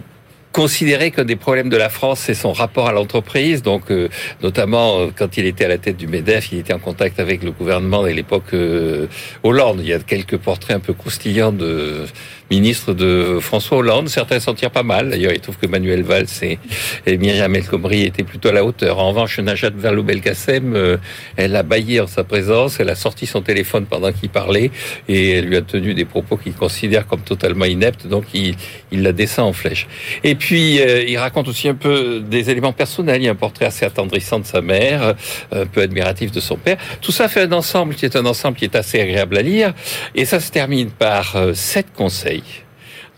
considérer 0.53 1.11
que 1.11 1.21
des 1.21 1.37
problèmes 1.37 1.69
de 1.69 1.77
la 1.77 1.89
France, 1.89 2.21
c'est 2.21 2.35
son 2.35 2.53
rapport 2.53 2.89
à 2.89 2.93
l'entreprise. 2.93 3.63
Donc, 3.63 3.91
euh, 3.91 4.09
notamment 4.43 4.99
euh, 4.99 5.09
quand 5.17 5.37
il 5.37 5.47
était 5.47 5.65
à 5.65 5.69
la 5.69 5.79
tête 5.79 5.97
du 5.97 6.07
Medef, 6.07 6.53
il 6.53 6.59
était 6.59 6.73
en 6.73 6.79
contact 6.79 7.21
avec 7.21 7.43
le 7.43 7.53
gouvernement 7.53 8.03
de 8.03 8.09
l'époque 8.09 8.53
euh, 8.55 9.07
Hollande. 9.43 9.81
Il 9.81 9.89
y 9.89 9.93
a 9.93 9.99
quelques 10.01 10.39
portraits 10.39 10.77
un 10.77 10.81
peu 10.81 10.93
croustillants 10.93 11.53
de 11.53 12.05
ministres 12.51 12.93
de 12.93 13.39
François 13.41 13.79
Hollande. 13.79 14.09
Certains 14.09 14.41
s'en 14.41 14.55
tirent 14.55 14.71
pas 14.71 14.83
mal. 14.83 15.11
D'ailleurs, 15.11 15.33
il 15.33 15.41
trouve 15.41 15.57
que 15.57 15.67
Manuel 15.67 16.03
Valls 16.03 16.27
et, 16.43 16.59
et 17.07 17.17
Myriam 17.17 17.55
El 17.55 17.65
Khomri 17.65 18.03
étaient 18.03 18.25
plutôt 18.25 18.49
à 18.49 18.53
la 18.53 18.65
hauteur. 18.65 18.99
En 18.99 19.09
revanche, 19.09 19.39
Najat 19.39 19.71
Vallaud-Belkacem, 19.71 20.99
elle 21.37 21.57
a 21.57 21.63
baillé 21.63 22.01
en 22.01 22.07
sa 22.07 22.25
présence. 22.25 22.81
Elle 22.81 22.91
a 22.91 22.95
sorti 22.95 23.27
son 23.27 23.43
téléphone 23.43 23.87
pendant 23.87 24.13
qu'il 24.13 24.29
parlait 24.29 24.71
et 25.09 25.33
elle 25.33 25.47
lui 25.47 25.57
a 25.57 25.63
tenu 25.63 25.95
des 25.95 26.05
propos 26.05 26.37
qu'il 26.37 26.55
considère 26.55 27.07
comme 27.07 27.21
totalement 27.21 27.65
ineptes. 27.65 28.07
Donc, 28.07 28.25
il, 28.35 28.55
il 28.91 29.03
la 29.03 29.13
descend 29.13 29.49
en 29.49 29.53
flèche. 29.53 29.87
Et 30.25 30.35
puis, 30.35 30.81
euh, 30.81 31.05
il 31.07 31.17
raconte 31.19 31.49
aussi 31.49 31.69
un 31.69 31.75
peu 31.75 32.21
des 32.21 32.51
éléments 32.51 32.73
personnels. 32.73 33.23
Il 33.23 33.25
y 33.25 33.29
a 33.29 33.33
un 33.33 33.37
portrait 33.37 33.67
assez 33.67 33.85
attendrissant 33.85 34.41
de 34.41 34.47
sa 34.47 34.61
mère, 34.61 35.15
un 35.53 35.67
peu 35.67 35.83
admiratif 35.83 36.31
de 36.33 36.41
son 36.41 36.57
père. 36.57 36.77
Tout 37.01 37.13
ça 37.13 37.29
fait 37.29 37.43
un 37.43 37.53
ensemble 37.53 37.95
qui 37.95 38.05
est 38.05 38.17
un 38.17 38.27
ensemble 38.27 38.57
qui 38.57 38.65
est 38.65 38.77
assez 38.77 39.01
agréable 39.01 39.39
à 39.39 39.43
lire. 39.43 39.73
Et 40.15 40.25
ça 40.25 40.41
se 40.41 40.51
termine 40.51 40.91
par 40.91 41.37
euh, 41.37 41.55
sept 41.55 41.87
conseils 41.95 42.40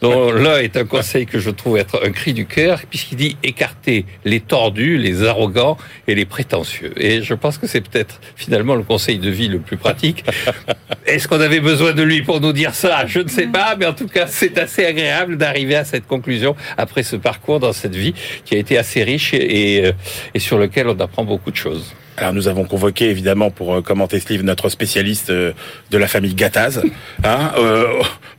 dont 0.02 0.32
l'un 0.32 0.58
est 0.58 0.76
un 0.76 0.84
conseil 0.84 1.26
que 1.26 1.38
je 1.38 1.48
trouve 1.50 1.78
être 1.78 2.04
un 2.04 2.10
cri 2.10 2.34
du 2.34 2.44
cœur, 2.44 2.80
puisqu'il 2.90 3.16
dit 3.16 3.36
écarter 3.44 4.04
les 4.24 4.40
tordus, 4.40 4.98
les 4.98 5.24
arrogants 5.24 5.78
et 6.08 6.14
les 6.16 6.24
prétentieux. 6.24 6.92
Et 6.96 7.22
je 7.22 7.34
pense 7.34 7.56
que 7.56 7.68
c'est 7.68 7.80
peut-être 7.80 8.20
finalement 8.34 8.74
le 8.74 8.82
conseil 8.82 9.18
de 9.18 9.30
vie 9.30 9.48
le 9.48 9.60
plus 9.60 9.76
pratique. 9.76 10.24
Est-ce 11.06 11.28
qu'on 11.28 11.40
avait 11.40 11.60
besoin 11.60 11.92
de 11.92 12.02
lui 12.02 12.22
pour 12.22 12.40
nous 12.40 12.52
dire 12.52 12.74
ça? 12.74 13.06
Je 13.06 13.20
ne 13.20 13.28
sais 13.28 13.46
pas, 13.46 13.76
mais 13.78 13.86
en 13.86 13.94
tout 13.94 14.08
cas, 14.08 14.26
c'est 14.26 14.58
assez 14.58 14.84
agréable 14.84 15.36
d'arriver 15.36 15.76
à 15.76 15.84
cette 15.84 16.06
conclusion 16.06 16.56
après 16.76 17.04
ce 17.04 17.16
parcours 17.16 17.60
dans 17.60 17.72
cette 17.72 17.94
vie 17.94 18.14
qui 18.44 18.56
a 18.56 18.58
été 18.58 18.76
assez 18.76 19.04
riche 19.04 19.32
et, 19.34 19.76
et, 19.78 19.92
et 20.34 20.38
sur 20.40 20.58
lequel 20.58 20.88
on 20.88 20.98
apprend 20.98 21.24
beaucoup 21.24 21.52
de 21.52 21.56
choses. 21.56 21.94
Alors 22.16 22.32
nous 22.34 22.46
avons 22.48 22.64
convoqué 22.64 23.08
évidemment 23.10 23.50
pour 23.50 23.74
euh, 23.74 23.80
commenter 23.82 24.20
ce 24.20 24.28
livre 24.28 24.44
notre 24.44 24.68
spécialiste 24.68 25.30
euh, 25.30 25.52
de 25.90 25.98
la 25.98 26.06
famille 26.06 26.34
Gattaz, 26.34 26.82
hein, 27.24 27.52
euh, 27.56 27.86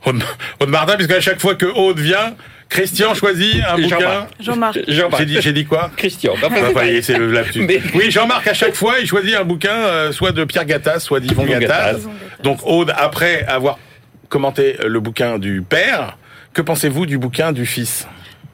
Aude 0.06 0.22
Aude 0.60 0.68
Martin, 0.68 0.94
puisque 0.96 1.10
à 1.12 1.20
chaque 1.20 1.40
fois 1.40 1.54
que 1.56 1.66
Aude 1.66 1.98
vient, 1.98 2.34
Christian 2.68 3.14
choisit 3.14 3.62
un 3.68 3.76
bouquin. 3.76 4.26
Jean-Marc. 4.40 4.78
Jean-Marc. 4.88 5.20
J'ai 5.20 5.26
dit, 5.26 5.36
j'ai 5.40 5.52
dit 5.52 5.64
quoi 5.64 5.90
Christian. 5.96 6.34
Bah, 6.40 6.48
bah, 6.50 6.80
c'est 7.02 7.18
le. 7.18 7.28
Mais- 7.56 7.82
Oui, 7.94 8.10
Jean-Marc, 8.10 8.46
à 8.46 8.54
chaque 8.54 8.74
fois, 8.74 8.94
il 9.00 9.06
choisit 9.06 9.34
un 9.34 9.44
bouquin, 9.44 9.74
euh, 9.74 10.12
soit 10.12 10.32
de 10.32 10.44
Pierre 10.44 10.64
Gattaz, 10.64 11.00
soit 11.00 11.20
d'Yvon 11.20 11.42
Yvon 11.42 11.58
Gattaz. 11.58 11.96
Gattaz. 11.96 12.08
Donc 12.42 12.60
Aude, 12.64 12.92
après 12.96 13.44
avoir 13.46 13.78
commenté 14.28 14.76
le 14.86 15.00
bouquin 15.00 15.38
du 15.38 15.62
père, 15.62 16.16
que 16.52 16.62
pensez-vous 16.62 17.06
du 17.06 17.18
bouquin 17.18 17.52
du 17.52 17.66
fils? 17.66 18.06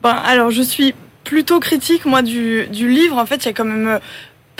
Ben, 0.03 0.11
alors, 0.27 0.51
je 0.51 0.63
suis 0.63 0.95
plutôt 1.25 1.61
critique, 1.61 2.07
moi, 2.07 2.23
du, 2.23 2.67
du 2.69 2.89
livre. 2.89 3.17
En 3.19 3.27
fait, 3.27 3.37
il 3.45 3.47
y 3.47 3.49
a 3.51 3.53
quand 3.53 3.65
même 3.65 3.87
euh, 3.89 3.99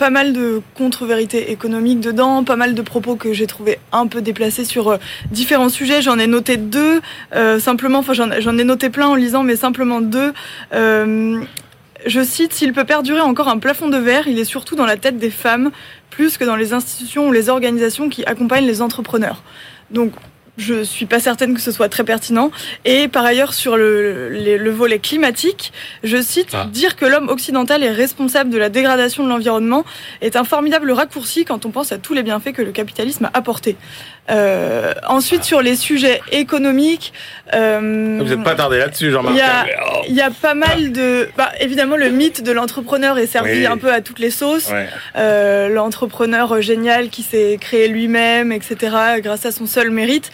pas 0.01 0.09
mal 0.09 0.33
de 0.33 0.63
contre-vérités 0.73 1.51
économiques 1.51 1.99
dedans, 1.99 2.43
pas 2.43 2.55
mal 2.55 2.73
de 2.73 2.81
propos 2.81 3.15
que 3.15 3.33
j'ai 3.33 3.45
trouvé 3.45 3.77
un 3.91 4.07
peu 4.07 4.23
déplacés 4.23 4.65
sur 4.65 4.87
euh, 4.87 4.97
différents 5.29 5.69
sujets. 5.69 6.01
J'en 6.01 6.17
ai 6.17 6.25
noté 6.25 6.57
deux, 6.57 7.01
euh, 7.35 7.59
simplement, 7.59 7.99
enfin, 7.99 8.13
j'en 8.13 8.57
ai 8.57 8.63
noté 8.63 8.89
plein 8.89 9.09
en 9.09 9.13
lisant, 9.13 9.43
mais 9.43 9.55
simplement 9.55 10.01
deux. 10.01 10.33
Euh, 10.73 11.39
je 12.07 12.23
cite, 12.23 12.51
s'il 12.51 12.73
peut 12.73 12.83
perdurer 12.83 13.21
encore 13.21 13.47
un 13.47 13.59
plafond 13.59 13.89
de 13.89 13.97
verre, 13.97 14.27
il 14.27 14.39
est 14.39 14.43
surtout 14.43 14.75
dans 14.75 14.87
la 14.87 14.97
tête 14.97 15.19
des 15.19 15.29
femmes, 15.29 15.69
plus 16.09 16.39
que 16.39 16.45
dans 16.45 16.55
les 16.55 16.73
institutions 16.73 17.27
ou 17.27 17.31
les 17.31 17.49
organisations 17.49 18.09
qui 18.09 18.25
accompagnent 18.25 18.65
les 18.65 18.81
entrepreneurs. 18.81 19.43
Donc, 19.91 20.13
je 20.57 20.83
suis 20.83 21.05
pas 21.05 21.19
certaine 21.19 21.53
que 21.53 21.61
ce 21.61 21.71
soit 21.71 21.89
très 21.89 22.03
pertinent. 22.03 22.51
Et 22.85 23.07
par 23.07 23.25
ailleurs, 23.25 23.53
sur 23.53 23.77
le, 23.77 24.29
le, 24.29 24.57
le 24.57 24.71
volet 24.71 24.99
climatique, 24.99 25.71
je 26.03 26.21
cite, 26.21 26.49
Ah. 26.53 26.67
dire 26.71 26.95
que 26.95 27.05
l'homme 27.05 27.29
occidental 27.29 27.83
est 27.83 27.91
responsable 27.91 28.49
de 28.49 28.57
la 28.57 28.69
dégradation 28.69 29.23
de 29.23 29.29
l'environnement 29.29 29.85
est 30.21 30.35
un 30.35 30.43
formidable 30.43 30.91
raccourci 30.91 31.45
quand 31.45 31.65
on 31.65 31.71
pense 31.71 31.91
à 31.91 31.97
tous 31.97 32.13
les 32.13 32.23
bienfaits 32.23 32.51
que 32.53 32.61
le 32.61 32.71
capitalisme 32.71 33.25
a 33.25 33.31
apportés. 33.37 33.75
Euh, 34.29 34.93
ensuite, 35.07 35.43
sur 35.43 35.61
les 35.61 35.75
sujets 35.75 36.21
économiques, 36.31 37.11
euh, 37.53 38.17
Vous 38.21 38.29
n'êtes 38.29 38.43
pas 38.43 38.55
tardé 38.55 38.77
là-dessus, 38.77 39.05
il 39.07 39.11
Jean-Marc. 39.11 39.35
y 39.35 39.41
a, 39.41 39.65
il 40.07 40.15
y 40.15 40.21
a 40.21 40.29
pas 40.31 40.53
mal 40.53 40.91
de... 40.91 41.27
Bah, 41.37 41.51
évidemment, 41.59 41.97
le 41.97 42.09
mythe 42.09 42.43
de 42.43 42.51
l'entrepreneur 42.51 43.17
est 43.17 43.25
servi 43.27 43.59
Oui. 43.59 43.65
un 43.65 43.77
peu 43.77 43.91
à 43.91 43.99
toutes 44.01 44.19
les 44.19 44.29
sauces. 44.31 44.69
Ouais. 44.69 44.87
Euh, 45.17 45.67
l'entrepreneur 45.69 46.61
génial 46.61 47.09
qui 47.09 47.23
s'est 47.23 47.57
créé 47.59 47.87
lui-même, 47.87 48.51
etc., 48.51 48.77
grâce 49.19 49.45
à 49.45 49.51
son 49.51 49.65
seul 49.65 49.89
mérite. 49.89 50.31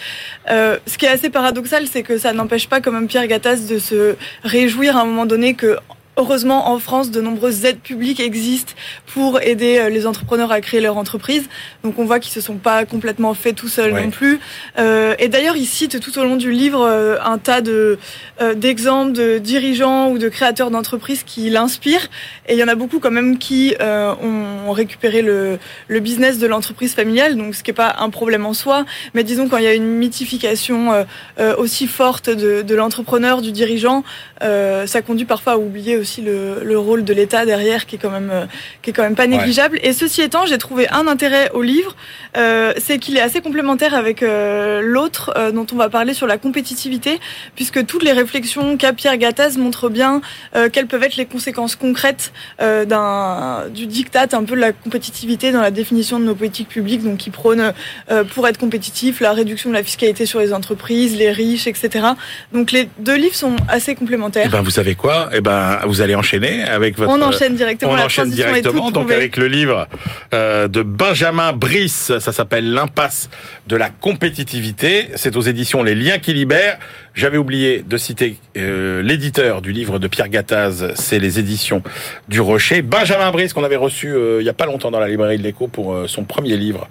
Euh, 0.52 0.78
ce 0.86 0.97
qui 0.97 1.06
est 1.06 1.10
assez 1.10 1.30
paradoxal, 1.30 1.86
c'est 1.91 2.04
que 2.04 2.17
ça 2.17 2.34
n'empêche 2.34 2.67
pas 2.67 2.82
quand 2.82 2.91
même 2.91 3.08
Pierre 3.08 3.26
Gattaz 3.28 3.67
de 3.67 3.80
se 3.80 4.15
réjouir 4.43 4.97
à 4.97 5.02
un 5.02 5.06
moment 5.06 5.26
donné 5.26 5.54
que 5.56 5.78
Heureusement, 6.17 6.69
en 6.71 6.80
France, 6.80 7.12
de 7.12 7.21
nombreuses 7.21 7.63
aides 7.65 7.80
publiques 7.80 8.19
existent 8.19 8.73
pour 9.13 9.39
aider 9.41 9.77
euh, 9.77 9.89
les 9.89 10.08
entrepreneurs 10.08 10.51
à 10.51 10.62
créer 10.62 10.82
leur 10.82 10.97
entreprise. 10.97 11.47
Donc, 11.84 11.99
on 11.99 12.06
voit 12.06 12.19
qu'ils 12.19 12.34
se 12.34 12.41
sont 12.41 12.56
pas 12.58 12.86
complètement 12.86 13.34
faits 13.36 13.56
tout 13.56 13.67
seuls 13.67 13.93
Ouais. 13.93 14.03
non 14.03 14.10
plus. 14.10 14.39
Euh, 14.80 15.13
et 15.19 15.27
d'ailleurs, 15.27 15.56
il 15.56 15.65
cite 15.67 15.99
tout 15.99 16.17
au 16.17 16.23
long 16.23 16.36
du 16.36 16.51
livre 16.51 16.82
euh, 16.82 17.17
un 17.23 17.38
tas 17.38 17.62
de 17.62 17.99
euh, 18.41 18.53
d'exemples 18.56 19.13
de 19.13 19.38
dirigeants 19.38 20.10
ou 20.10 20.17
de 20.17 20.27
créateurs 20.27 20.71
d'entreprises 20.71 21.23
qui 21.23 21.49
l'inspirent. 21.51 22.08
Et 22.47 22.53
il 22.53 22.60
y 22.60 22.63
en 22.63 22.67
a 22.67 22.75
beaucoup 22.75 22.99
quand 22.99 23.12
même 23.12 23.38
qui 23.38 23.75
euh, 23.80 24.13
ont 24.23 24.71
récupéré 24.71 25.21
le, 25.21 25.60
le 25.88 25.99
business 25.99 26.39
de 26.39 26.47
l'entreprise 26.47 26.93
familiale, 26.95 27.36
donc 27.36 27.53
ce 27.53 27.62
qui 27.63 27.69
n'est 27.69 27.75
pas 27.75 27.95
un 27.99 28.10
problème 28.10 28.45
en 28.45 28.53
soi. 28.53 28.86
Mais 29.13 29.23
disons 29.23 29.47
quand 29.49 29.58
il 29.58 29.65
y 29.65 29.67
a 29.67 29.73
une 29.73 29.86
mythification 29.86 30.93
euh, 30.93 31.03
euh, 31.39 31.56
aussi 31.58 31.86
forte 31.86 32.30
de, 32.30 32.63
de 32.63 32.75
l'entrepreneur, 32.75 33.41
du 33.43 33.51
dirigeant, 33.51 34.03
euh, 34.41 34.88
ça 34.88 35.01
conduit 35.03 35.25
parfois 35.25 35.53
à 35.53 35.58
oublier 35.58 35.95
aussi 35.97 36.06
le, 36.21 36.63
le 36.63 36.77
rôle 36.79 37.03
de 37.03 37.13
l'État 37.13 37.45
derrière, 37.45 37.85
qui 37.85 37.95
est 37.95 37.99
quand 37.99 38.09
même 38.09 38.29
euh, 38.31 38.45
qui 38.81 38.89
est 38.89 38.93
quand 38.93 39.03
même 39.03 39.15
pas 39.15 39.27
négligeable. 39.27 39.79
Et 39.83 39.93
ceci 39.93 40.21
étant, 40.21 40.45
j'ai 40.45 40.57
trouvé 40.57 40.87
un 40.89 41.07
intérêt 41.07 41.49
au 41.53 41.61
livre, 41.61 41.95
euh, 42.37 42.73
c'est 42.77 42.97
qu'il 42.99 43.17
est 43.17 43.21
assez 43.21 43.41
complémentaire 43.41 43.93
avec 43.93 44.23
euh, 44.23 44.81
l'autre 44.81 45.33
euh, 45.37 45.51
dont 45.51 45.65
on 45.71 45.75
va 45.75 45.89
parler 45.89 46.13
sur 46.13 46.27
la 46.27 46.37
compétitivité, 46.37 47.19
puisque 47.55 47.85
toutes 47.85 48.03
les 48.03 48.11
réflexions 48.13 48.77
qu'a 48.77 48.93
Pierre 48.93 49.17
Gattaz 49.17 49.57
montrent 49.57 49.89
bien 49.89 50.21
euh, 50.55 50.69
quelles 50.71 50.87
peuvent 50.87 51.03
être 51.03 51.17
les 51.17 51.25
conséquences 51.25 51.75
concrètes 51.75 52.31
euh, 52.61 52.85
d'un 52.85 53.69
du 53.69 53.85
diktat 53.87 54.27
un 54.33 54.43
peu 54.43 54.55
de 54.55 54.61
la 54.61 54.71
compétitivité 54.71 55.51
dans 55.51 55.61
la 55.61 55.71
définition 55.71 56.19
de 56.19 56.25
nos 56.25 56.35
politiques 56.35 56.69
publiques, 56.69 57.03
donc 57.03 57.17
qui 57.17 57.29
prône 57.29 57.73
euh, 58.11 58.23
pour 58.23 58.47
être 58.47 58.57
compétitif 58.57 59.19
la 59.19 59.33
réduction 59.33 59.69
de 59.69 59.75
la 59.75 59.83
fiscalité 59.83 60.25
sur 60.25 60.39
les 60.39 60.53
entreprises, 60.53 61.15
les 61.17 61.31
riches, 61.31 61.67
etc. 61.67 62.07
Donc 62.53 62.71
les 62.71 62.89
deux 62.99 63.15
livres 63.15 63.35
sont 63.35 63.55
assez 63.67 63.91
Eh 63.91 63.95
complémentaires. 63.95 64.49
ben, 64.49 64.61
vous 64.61 64.71
savez 64.71 64.95
quoi? 64.95 65.29
Eh 65.33 65.41
ben, 65.41 65.79
vous 65.85 65.96
allez 66.01 66.15
enchaîner 66.15 66.63
avec 66.63 66.97
votre. 66.97 67.12
On 67.12 67.21
enchaîne 67.21 67.55
directement. 67.55 67.93
On 67.93 67.97
enchaîne 67.97 68.29
directement 68.29 68.91
donc 68.91 69.05
trouvée. 69.05 69.15
avec 69.15 69.38
le 69.38 69.47
livre 69.47 69.88
euh, 70.33 70.67
de 70.67 70.81
Benjamin 70.81 71.53
Brice, 71.53 72.12
ça 72.19 72.31
s'appelle 72.31 72.71
L'impasse 72.71 73.29
de 73.67 73.75
la 73.75 73.89
compétitivité. 73.89 75.07
C'est 75.15 75.36
aux 75.36 75.41
éditions 75.41 75.83
Les 75.83 75.95
Liens 75.95 76.19
qui 76.19 76.33
libèrent. 76.33 76.77
J'avais 77.13 77.38
oublié 77.38 77.83
de 77.88 77.97
citer 77.97 78.38
euh, 78.57 79.01
l'éditeur 79.01 79.62
du 79.62 79.71
livre 79.71 79.97
de 79.97 80.07
Pierre 80.07 80.29
Gattaz, 80.29 80.93
c'est 80.93 81.17
les 81.17 81.39
éditions 81.39 81.81
du 82.27 82.39
Rocher. 82.39 82.83
Benjamin 82.83 83.31
Brice 83.31 83.53
qu'on 83.53 83.63
avait 83.63 83.75
reçu 83.75 84.10
euh, 84.10 84.38
il 84.39 84.45
y 84.45 84.49
a 84.49 84.53
pas 84.53 84.67
longtemps 84.67 84.91
dans 84.91 84.99
la 84.99 85.07
librairie 85.07 85.39
de 85.39 85.43
l'Écho 85.43 85.67
pour 85.67 85.97
son 86.07 86.25
premier 86.25 86.57
livre. 86.57 86.88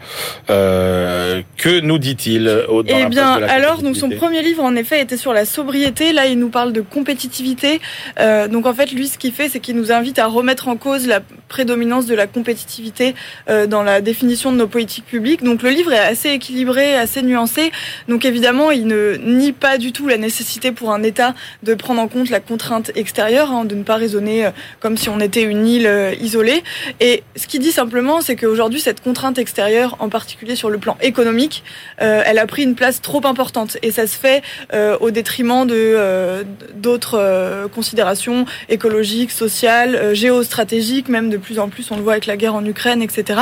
Que 0.49 1.81
nous 1.81 1.99
dit-il 1.99 2.64
Eh 2.88 3.07
bien, 3.07 3.35
alors, 3.35 3.83
donc 3.83 3.97
son 3.97 4.11
premier 4.11 4.42
livre, 4.42 4.64
en 4.64 4.75
effet, 4.75 5.01
était 5.01 5.16
sur 5.16 5.33
la 5.33 5.45
sobriété. 5.45 6.12
Là, 6.12 6.27
il 6.27 6.38
nous 6.38 6.49
parle 6.49 6.73
de 6.73 6.81
compétitivité. 6.81 7.81
Donc, 8.51 8.66
en 8.66 8.75
fait, 8.75 8.90
lui, 8.97 9.07
ce 9.09 9.19
qu'il 9.19 9.33
fait, 9.33 9.49
c'est 9.49 9.61
qu'il 9.61 9.77
nous 9.77 9.93
invite 9.93 10.19
à 10.19 10.27
remettre 10.27 10.69
en 10.69 10.77
cause 10.77 11.07
la 11.07 11.21
prédominance 11.49 12.07
de 12.07 12.15
la 12.15 12.27
compétitivité 12.27 13.15
euh, 13.49 13.67
dans 13.67 13.83
la 13.83 14.01
définition 14.01 14.51
de 14.51 14.57
nos 14.57 14.67
politiques 14.67 15.05
publiques. 15.05 15.45
Donc, 15.45 15.63
le 15.63 15.71
livre 15.71 15.93
est 15.93 15.99
assez 15.99 16.31
équilibré, 16.31 16.97
assez 16.97 17.23
nuancé. 17.23 17.71
Donc, 18.09 18.25
évidemment, 18.25 18.71
il 18.71 18.87
ne 18.87 19.17
nie 19.17 19.53
pas 19.53 19.79
du 19.79 19.93
tout 19.93 20.09
la 20.09 20.17
nécessité 20.17 20.73
pour 20.73 20.93
un 20.93 21.03
État 21.03 21.35
de 21.63 21.75
prendre 21.75 22.01
en 22.01 22.09
compte 22.09 22.31
la 22.31 22.41
contrainte 22.41 22.91
extérieure, 22.97 23.53
hein, 23.53 23.65
de 23.65 23.75
ne 23.75 23.85
pas 23.85 23.97
raisonner 23.97 24.47
euh, 24.47 24.51
comme 24.81 24.97
si 24.97 25.09
on 25.09 25.21
était 25.21 25.43
une 25.43 25.67
île 25.67 25.87
euh, 25.87 26.15
isolée. 26.21 26.65
Et 27.01 27.23
ce 27.37 27.47
qu'il 27.47 27.61
dit 27.61 27.73
simplement, 27.73 28.21
c'est 28.23 28.35
qu'aujourd'hui, 28.35 28.81
cette 28.81 29.03
contrainte 29.03 29.39
extérieure, 29.39 29.97
en 30.01 30.09
particulier 30.09 30.57
sur 30.57 30.71
le 30.71 30.79
plan 30.79 30.97
économique, 31.03 31.63
elle 31.99 32.39
a 32.39 32.47
pris 32.47 32.63
une 32.63 32.75
place 32.75 33.03
trop 33.03 33.25
importante. 33.27 33.77
Et 33.83 33.91
ça 33.91 34.07
se 34.07 34.17
fait 34.17 34.43
au 35.01 35.11
détriment 35.11 35.67
de 35.67 36.45
d'autres 36.75 37.69
considérations 37.75 38.47
sociales, 39.31 39.95
euh, 39.95 40.15
géostratégiques, 40.15 41.09
même 41.09 41.31
de 41.31 41.37
plus 41.37 41.59
en 41.59 41.69
plus, 41.69 41.91
on 41.91 41.97
le 41.97 42.03
voit 42.03 42.12
avec 42.12 42.27
la 42.27 42.37
guerre 42.37 42.55
en 42.55 42.65
Ukraine, 42.65 43.03
etc. 43.03 43.41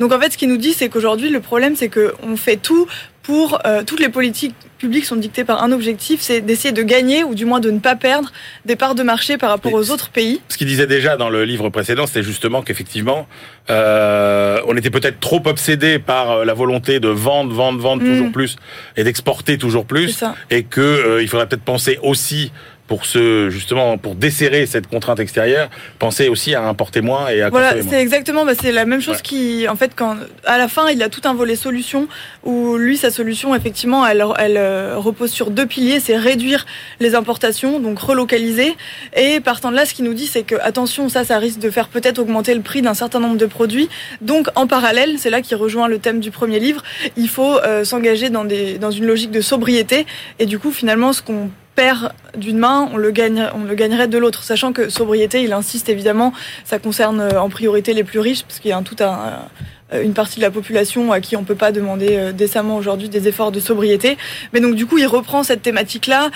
Donc 0.00 0.12
en 0.12 0.20
fait, 0.20 0.32
ce 0.32 0.38
qu'il 0.38 0.48
nous 0.48 0.56
dit, 0.56 0.72
c'est 0.72 0.88
qu'aujourd'hui, 0.88 1.30
le 1.30 1.40
problème, 1.40 1.76
c'est 1.76 1.88
qu'on 1.88 2.36
fait 2.36 2.56
tout 2.56 2.86
pour 3.22 3.58
euh, 3.64 3.82
toutes 3.84 4.00
les 4.00 4.10
politiques 4.10 4.54
publiques 4.76 5.06
sont 5.06 5.16
dictées 5.16 5.44
par 5.44 5.62
un 5.62 5.72
objectif, 5.72 6.20
c'est 6.20 6.42
d'essayer 6.42 6.72
de 6.72 6.82
gagner 6.82 7.24
ou 7.24 7.34
du 7.34 7.46
moins 7.46 7.58
de 7.58 7.70
ne 7.70 7.78
pas 7.78 7.96
perdre 7.96 8.30
des 8.66 8.76
parts 8.76 8.94
de 8.94 9.02
marché 9.02 9.38
par 9.38 9.48
rapport 9.48 9.72
Mais 9.72 9.78
aux 9.78 9.90
autres 9.90 10.10
pays. 10.10 10.42
ce 10.50 10.58
qu'il 10.58 10.66
disait 10.66 10.86
déjà 10.86 11.16
dans 11.16 11.30
le 11.30 11.44
livre 11.44 11.70
précédent, 11.70 12.06
c'était 12.06 12.22
justement 12.22 12.60
qu'effectivement, 12.60 13.26
euh, 13.70 14.60
on 14.66 14.76
était 14.76 14.90
peut-être 14.90 15.20
trop 15.20 15.40
obsédé 15.46 15.98
par 15.98 16.44
la 16.44 16.52
volonté 16.52 17.00
de 17.00 17.08
vendre, 17.08 17.54
vendre, 17.54 17.80
vendre 17.80 18.02
Mm. 18.02 18.06
toujours 18.06 18.32
plus 18.32 18.56
et 18.98 19.04
d'exporter 19.04 19.56
toujours 19.56 19.86
plus, 19.86 20.22
et 20.50 20.64
que 20.64 20.82
euh, 20.82 21.22
il 21.22 21.28
faudrait 21.28 21.48
peut-être 21.48 21.62
penser 21.64 21.98
aussi 22.02 22.52
pour 22.86 23.06
ce 23.06 23.48
justement 23.50 23.96
pour 23.96 24.14
desserrer 24.14 24.66
cette 24.66 24.86
contrainte 24.86 25.18
extérieure, 25.18 25.70
penser 25.98 26.28
aussi 26.28 26.54
à 26.54 26.62
importer 26.66 27.00
moins 27.00 27.28
et 27.28 27.40
à 27.42 27.48
Voilà, 27.48 27.82
c'est 27.82 28.00
exactement, 28.00 28.44
bah, 28.44 28.52
c'est 28.60 28.72
la 28.72 28.84
même 28.84 29.00
chose 29.00 29.16
Ouais. 29.16 29.22
qui, 29.22 29.66
en 29.68 29.76
fait, 29.76 29.92
quand 29.96 30.16
à 30.44 30.58
la 30.58 30.68
fin, 30.68 30.88
il 30.90 31.02
a 31.02 31.08
tout 31.08 31.22
un 31.24 31.34
volet 31.34 31.56
solution 31.56 32.08
où 32.42 32.76
lui, 32.76 32.96
sa 32.96 33.10
solution, 33.10 33.54
effectivement, 33.54 34.06
elle, 34.06 34.24
elle 34.38 34.56
euh, 34.56 34.96
repose 34.98 35.30
sur 35.30 35.50
deux 35.50 35.66
piliers, 35.66 36.00
c'est 36.00 36.16
réduire 36.16 36.66
les 37.00 37.14
importations, 37.14 37.80
donc 37.80 37.98
relocaliser, 37.98 38.74
et 39.16 39.40
partant 39.40 39.70
de 39.70 39.76
là, 39.76 39.86
ce 39.86 39.94
qu'il 39.94 40.04
nous 40.04 40.14
dit, 40.14 40.26
c'est 40.26 40.42
que 40.42 40.56
attention, 40.60 41.08
ça, 41.08 41.24
ça 41.24 41.38
risque 41.38 41.60
de 41.60 41.70
faire 41.70 41.88
peut-être 41.88 42.18
augmenter 42.18 42.54
le 42.54 42.60
prix 42.60 42.82
d'un 42.82 42.94
certain 42.94 43.20
nombre 43.20 43.36
de 43.36 43.46
produits. 43.46 43.88
Donc, 44.20 44.48
en 44.56 44.66
parallèle, 44.66 45.18
c'est 45.18 45.30
là 45.30 45.40
qui 45.40 45.54
rejoint 45.54 45.88
le 45.88 45.98
thème 45.98 46.20
du 46.20 46.30
premier 46.30 46.58
livre, 46.60 46.82
il 47.16 47.28
faut 47.28 47.58
euh, 47.58 47.84
s'engager 47.84 48.30
dans 48.30 48.44
des 48.44 48.78
dans 48.78 48.90
une 48.90 49.06
logique 49.06 49.30
de 49.30 49.40
sobriété, 49.40 50.04
et 50.38 50.46
du 50.46 50.58
coup, 50.58 50.70
finalement, 50.70 51.12
ce 51.12 51.22
qu'on 51.22 51.48
perd 51.74 52.12
d'une 52.36 52.58
main, 52.58 52.88
on 52.92 52.96
le 52.96 53.10
gagne, 53.10 53.48
on 53.54 53.64
le 53.64 53.74
gagnerait 53.74 54.08
de 54.08 54.18
l'autre. 54.18 54.42
Sachant 54.42 54.72
que 54.72 54.88
sobriété, 54.88 55.42
il 55.42 55.52
insiste 55.52 55.88
évidemment, 55.88 56.32
ça 56.64 56.78
concerne 56.78 57.20
euh, 57.20 57.40
en 57.40 57.48
priorité 57.48 57.94
les 57.94 58.04
plus 58.04 58.20
riches, 58.20 58.42
parce 58.44 58.60
qu'il 58.60 58.70
y 58.70 58.72
a 58.72 58.76
un 58.76 58.82
tout 58.82 58.96
un, 59.00 59.48
une 59.92 60.14
partie 60.14 60.36
de 60.36 60.44
la 60.44 60.50
population 60.50 61.12
à 61.12 61.20
qui 61.20 61.36
on 61.36 61.44
peut 61.44 61.54
pas 61.54 61.72
demander 61.72 62.32
décemment 62.32 62.76
aujourd'hui 62.76 63.08
des 63.08 63.28
efforts 63.28 63.52
de 63.52 63.60
sobriété. 63.60 64.16
Mais 64.52 64.60
donc 64.60 64.74
du 64.74 64.86
coup, 64.86 64.98
il 64.98 65.06
reprend 65.06 65.42
cette 65.42 65.62
thématique-là 65.62 66.30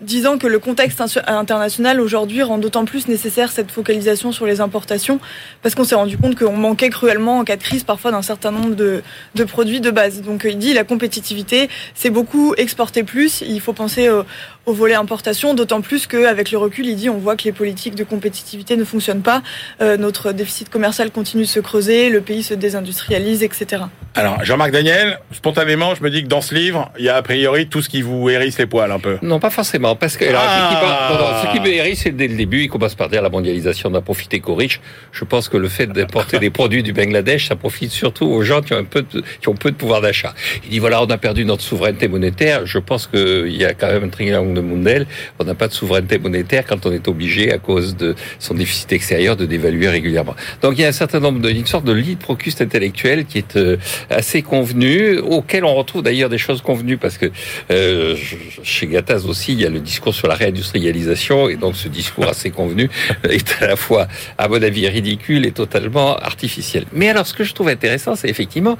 disant 0.00 0.38
que 0.38 0.46
le 0.46 0.58
contexte 0.58 1.02
international 1.26 2.00
aujourd'hui 2.00 2.42
rend 2.42 2.58
d'autant 2.58 2.84
plus 2.84 3.08
nécessaire 3.08 3.52
cette 3.52 3.70
focalisation 3.70 4.32
sur 4.32 4.46
les 4.46 4.60
importations, 4.60 5.20
parce 5.62 5.74
qu'on 5.74 5.84
s'est 5.84 5.94
rendu 5.94 6.16
compte 6.16 6.38
qu'on 6.38 6.56
manquait 6.56 6.90
cruellement 6.90 7.38
en 7.38 7.44
cas 7.44 7.56
de 7.56 7.62
crise 7.62 7.84
parfois 7.84 8.10
d'un 8.10 8.22
certain 8.22 8.50
nombre 8.50 8.74
de, 8.74 9.02
produits 9.44 9.80
de 9.80 9.90
base. 9.90 10.22
Donc 10.22 10.46
il 10.48 10.58
dit 10.58 10.72
la 10.72 10.84
compétitivité, 10.84 11.68
c'est 11.94 12.10
beaucoup 12.10 12.54
exporter 12.56 13.02
plus, 13.02 13.42
il 13.42 13.60
faut 13.60 13.72
penser 13.72 14.08
au, 14.10 14.24
au 14.66 14.72
volet 14.72 14.94
importation, 14.94 15.54
d'autant 15.54 15.80
plus 15.80 16.06
qu'avec 16.06 16.50
le 16.50 16.58
recul, 16.58 16.86
il 16.86 16.96
dit 16.96 17.08
on 17.08 17.18
voit 17.18 17.36
que 17.36 17.44
les 17.44 17.52
politiques 17.52 17.94
de 17.94 18.04
compétitivité 18.04 18.76
ne 18.76 18.84
fonctionnent 18.84 19.22
pas, 19.22 19.42
euh, 19.80 19.96
notre 19.96 20.32
déficit 20.32 20.68
commercial 20.68 21.10
continue 21.10 21.44
de 21.44 21.48
se 21.48 21.60
creuser, 21.60 22.10
le 22.10 22.20
pays 22.20 22.42
se 22.42 22.54
désindustrialise, 22.54 23.42
etc. 23.42 23.84
Alors 24.14 24.44
Jean-Marc 24.44 24.72
Daniel, 24.72 25.18
spontanément, 25.32 25.94
je 25.94 26.02
me 26.02 26.10
dis 26.10 26.22
que 26.22 26.28
dans 26.28 26.40
ce 26.40 26.54
livre, 26.54 26.90
il 26.98 27.04
y 27.04 27.08
a 27.08 27.16
a 27.16 27.22
priori 27.22 27.68
tout 27.68 27.80
ce 27.80 27.88
qui 27.88 28.02
vous 28.02 28.28
hérisse 28.28 28.58
les 28.58 28.66
poils 28.66 28.90
un 28.90 28.98
peu. 28.98 29.18
Non, 29.22 29.38
pas 29.38 29.50
forcément 29.50 29.96
parce 29.96 30.16
que 30.16 30.24
alors, 30.24 30.42
ah. 30.44 31.44
ce 31.46 31.52
qui 31.52 31.60
me 31.60 31.68
hérisse, 31.68 32.02
c'est 32.02 32.10
dès 32.10 32.28
le 32.28 32.36
début, 32.36 32.62
il 32.62 32.68
commence 32.68 32.94
par 32.94 33.08
dire 33.08 33.22
la 33.22 33.28
mondialisation 33.28 33.90
n'a 33.90 34.00
profité 34.00 34.40
qu'aux 34.40 34.54
riches. 34.54 34.80
Je 35.12 35.24
pense 35.24 35.48
que 35.48 35.56
le 35.56 35.68
fait 35.68 35.86
d'importer 35.86 36.38
des 36.38 36.50
produits 36.50 36.82
du 36.82 36.92
Bangladesh, 36.92 37.48
ça 37.48 37.56
profite 37.56 37.90
surtout 37.90 38.26
aux 38.26 38.42
gens 38.42 38.62
qui 38.62 38.74
ont 38.74 38.78
un 38.78 38.84
peu 38.84 39.02
de, 39.02 39.22
qui 39.40 39.48
ont 39.48 39.54
peu 39.54 39.70
de 39.70 39.76
pouvoir 39.76 40.00
d'achat. 40.00 40.34
Il 40.64 40.70
dit 40.70 40.78
voilà, 40.78 41.02
on 41.02 41.06
a 41.06 41.18
perdu 41.18 41.44
notre 41.44 41.62
souveraineté 41.62 42.08
monétaire. 42.08 42.66
Je 42.66 42.78
pense 42.78 43.06
qu'il 43.06 43.56
y 43.56 43.64
a 43.64 43.74
quand 43.74 43.88
même 43.88 44.04
un 44.04 44.08
triangle 44.08 44.49
de 44.54 44.60
Mundell. 44.60 45.06
On 45.38 45.44
n'a 45.44 45.54
pas 45.54 45.68
de 45.68 45.72
souveraineté 45.72 46.18
monétaire 46.18 46.64
quand 46.66 46.86
on 46.86 46.92
est 46.92 47.08
obligé, 47.08 47.52
à 47.52 47.58
cause 47.58 47.96
de 47.96 48.14
son 48.38 48.54
déficit 48.54 48.92
extérieur, 48.92 49.36
de 49.36 49.46
dévaluer 49.46 49.88
régulièrement. 49.88 50.34
Donc 50.62 50.74
il 50.76 50.82
y 50.82 50.84
a 50.84 50.88
un 50.88 50.92
certain 50.92 51.20
nombre 51.20 51.40
de, 51.40 51.50
une 51.50 51.66
sorte 51.66 51.84
de 51.84 51.92
lit 51.92 52.16
procuste 52.16 52.60
intellectuel 52.60 53.24
qui 53.24 53.38
est 53.38 53.56
euh, 53.56 53.76
assez 54.08 54.42
convenu, 54.42 55.18
auquel 55.18 55.64
on 55.64 55.74
retrouve 55.74 56.02
d'ailleurs 56.02 56.28
des 56.28 56.38
choses 56.38 56.62
convenues 56.62 56.98
parce 56.98 57.18
que 57.18 57.30
euh, 57.70 58.16
chez 58.62 58.86
Gattaz 58.86 59.26
aussi, 59.26 59.52
il 59.52 59.60
y 59.60 59.66
a 59.66 59.70
le 59.70 59.80
discours 59.80 60.14
sur 60.14 60.28
la 60.28 60.34
réindustrialisation, 60.34 61.48
et 61.48 61.56
donc 61.56 61.76
ce 61.76 61.88
discours 61.88 62.28
assez 62.28 62.50
convenu 62.50 62.88
est 63.28 63.62
à 63.62 63.66
la 63.66 63.76
fois, 63.76 64.08
à 64.38 64.48
mon 64.48 64.62
avis, 64.62 64.86
ridicule 64.88 65.46
et 65.46 65.52
totalement 65.52 66.16
artificiel. 66.16 66.84
Mais 66.92 67.08
alors, 67.08 67.26
ce 67.26 67.34
que 67.34 67.44
je 67.44 67.54
trouve 67.54 67.68
intéressant, 67.68 68.16
c'est 68.16 68.28
effectivement, 68.28 68.76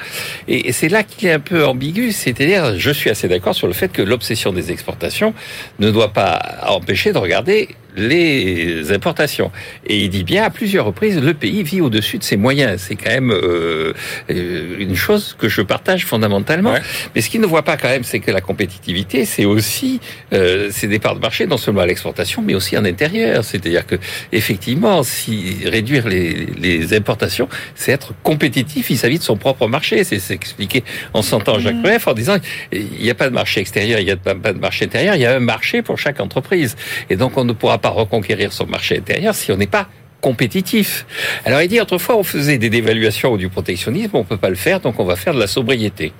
et 0.48 0.72
c'est 0.72 0.88
là 0.88 1.02
qu'il 1.02 1.28
est 1.28 1.32
un 1.32 1.40
peu 1.40 1.64
ambigu, 1.64 2.12
c'est-à-dire, 2.12 2.78
je 2.78 2.90
suis 2.90 3.10
assez 3.10 3.28
d'accord 3.28 3.54
sur 3.54 3.66
le 3.66 3.72
fait 3.72 3.92
que 3.92 4.02
l'obsession 4.02 4.52
des 4.52 4.70
exportations 4.72 5.34
ne 5.78 5.90
doit 5.90 6.12
pas 6.12 6.40
empêcher 6.66 7.12
de 7.12 7.18
regarder 7.18 7.68
les 7.96 8.92
importations. 8.92 9.50
Et 9.86 10.04
il 10.04 10.10
dit 10.10 10.24
bien 10.24 10.44
à 10.44 10.50
plusieurs 10.50 10.86
reprises, 10.86 11.20
le 11.20 11.34
pays 11.34 11.62
vit 11.62 11.80
au-dessus 11.80 12.18
de 12.18 12.24
ses 12.24 12.36
moyens. 12.36 12.82
C'est 12.86 12.96
quand 12.96 13.10
même 13.10 13.30
euh, 13.30 13.92
une 14.28 14.96
chose 14.96 15.36
que 15.38 15.48
je 15.48 15.62
partage 15.62 16.06
fondamentalement. 16.06 16.74
Mais 17.14 17.20
ce 17.20 17.30
qu'il 17.30 17.40
ne 17.40 17.46
voit 17.46 17.62
pas 17.62 17.76
quand 17.76 17.88
même, 17.88 18.04
c'est 18.04 18.20
que 18.20 18.30
la 18.30 18.40
compétitivité, 18.40 19.24
c'est 19.24 19.44
aussi 19.44 20.00
euh, 20.32 20.68
ces 20.70 20.86
départs 20.86 21.14
de 21.14 21.20
marché, 21.20 21.46
non 21.46 21.56
seulement 21.56 21.80
à 21.80 21.86
l'exportation, 21.86 22.42
mais 22.42 22.54
aussi 22.54 22.76
en 22.76 22.84
intérieur. 22.84 23.44
C'est-à-dire 23.44 23.86
que 23.86 23.96
effectivement, 24.32 25.02
si 25.02 25.56
réduire 25.64 26.08
les, 26.08 26.46
les 26.58 26.94
importations, 26.94 27.48
c'est 27.74 27.92
être 27.92 28.14
compétitif 28.22 28.88
vis-à-vis 28.88 29.18
de 29.18 29.24
son 29.24 29.36
propre 29.36 29.66
marché. 29.66 30.04
C'est 30.04 30.18
s'expliquer 30.18 30.84
en 31.12 31.22
sentant 31.22 31.58
Jacques 31.58 31.76
mmh. 31.76 31.82
Bref 31.82 32.06
en 32.06 32.12
disant 32.14 32.36
il 32.72 33.02
n'y 33.02 33.10
a 33.10 33.14
pas 33.14 33.28
de 33.28 33.34
marché 33.34 33.60
extérieur, 33.60 34.00
il 34.00 34.04
n'y 34.04 34.10
a 34.10 34.16
pas 34.16 34.34
de 34.34 34.58
marché 34.58 34.84
intérieur, 34.84 35.14
il 35.14 35.22
y 35.22 35.26
a 35.26 35.34
un 35.34 35.40
marché 35.40 35.82
pour 35.82 35.98
chaque 35.98 36.20
entreprise. 36.20 36.76
Et 37.08 37.16
donc 37.16 37.36
on 37.36 37.44
ne 37.44 37.52
pourra 37.52 37.78
pas 37.80 37.90
reconquérir 37.90 38.52
son 38.52 38.66
marché 38.66 38.98
intérieur 38.98 39.34
si 39.34 39.50
on 39.52 39.56
n'est 39.56 39.66
pas 39.66 39.88
compétitif. 40.20 41.06
Alors 41.44 41.62
il 41.62 41.68
dit 41.68 41.80
autrefois 41.80 42.16
on 42.16 42.22
faisait 42.22 42.58
des 42.58 42.70
dévaluations 42.70 43.32
ou 43.32 43.38
du 43.38 43.48
protectionnisme, 43.48 44.16
on 44.16 44.24
peut 44.24 44.36
pas 44.36 44.50
le 44.50 44.56
faire, 44.56 44.80
donc 44.80 45.00
on 45.00 45.04
va 45.04 45.16
faire 45.16 45.34
de 45.34 45.40
la 45.40 45.46
sobriété. 45.46 46.12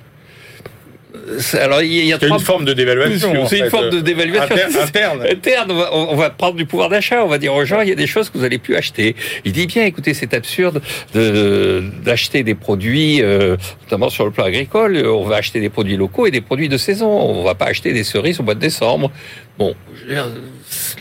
Alors 1.59 1.81
il 1.81 2.05
y 2.05 2.13
a, 2.13 2.17
une 2.21 2.39
forme 2.39 2.65
de 2.65 2.73
dévaluation. 2.73 3.45
C'est 3.47 3.59
une 3.59 3.69
forme 3.69 3.89
de 3.89 3.99
dévaluation 3.99 4.55
interne. 4.81 5.23
interne. 5.29 5.71
On, 5.91 6.15
va, 6.15 6.29
prendre 6.29 6.55
du 6.55 6.65
pouvoir 6.65 6.89
d'achat. 6.89 7.23
On 7.23 7.27
va 7.27 7.37
dire 7.37 7.53
aux 7.53 7.65
gens 7.65 7.81
il 7.81 7.89
y 7.89 7.91
a 7.91 7.95
des 7.95 8.07
choses 8.07 8.29
que 8.29 8.37
vous 8.37 8.43
allez 8.43 8.57
plus 8.57 8.75
acheter. 8.75 9.15
Il 9.45 9.51
dit 9.51 9.67
bien, 9.67 9.85
écoutez, 9.85 10.13
c'est 10.13 10.33
absurde 10.33 10.81
d'acheter 11.13 12.43
des 12.43 12.55
produits, 12.55 13.21
euh, 13.21 13.57
notamment 13.83 14.09
sur 14.09 14.25
le 14.25 14.31
plan 14.31 14.45
agricole. 14.45 14.97
On 15.05 15.23
va 15.23 15.37
acheter 15.37 15.59
des 15.59 15.69
produits 15.69 15.97
locaux 15.97 16.25
et 16.27 16.31
des 16.31 16.41
produits 16.41 16.69
de 16.69 16.77
saison. 16.77 17.09
On 17.09 17.43
va 17.43 17.55
pas 17.55 17.65
acheter 17.65 17.93
des 17.93 18.03
cerises 18.03 18.39
au 18.39 18.43
mois 18.43 18.55
de 18.55 18.59
décembre. 18.59 19.11
Bon, 19.57 19.75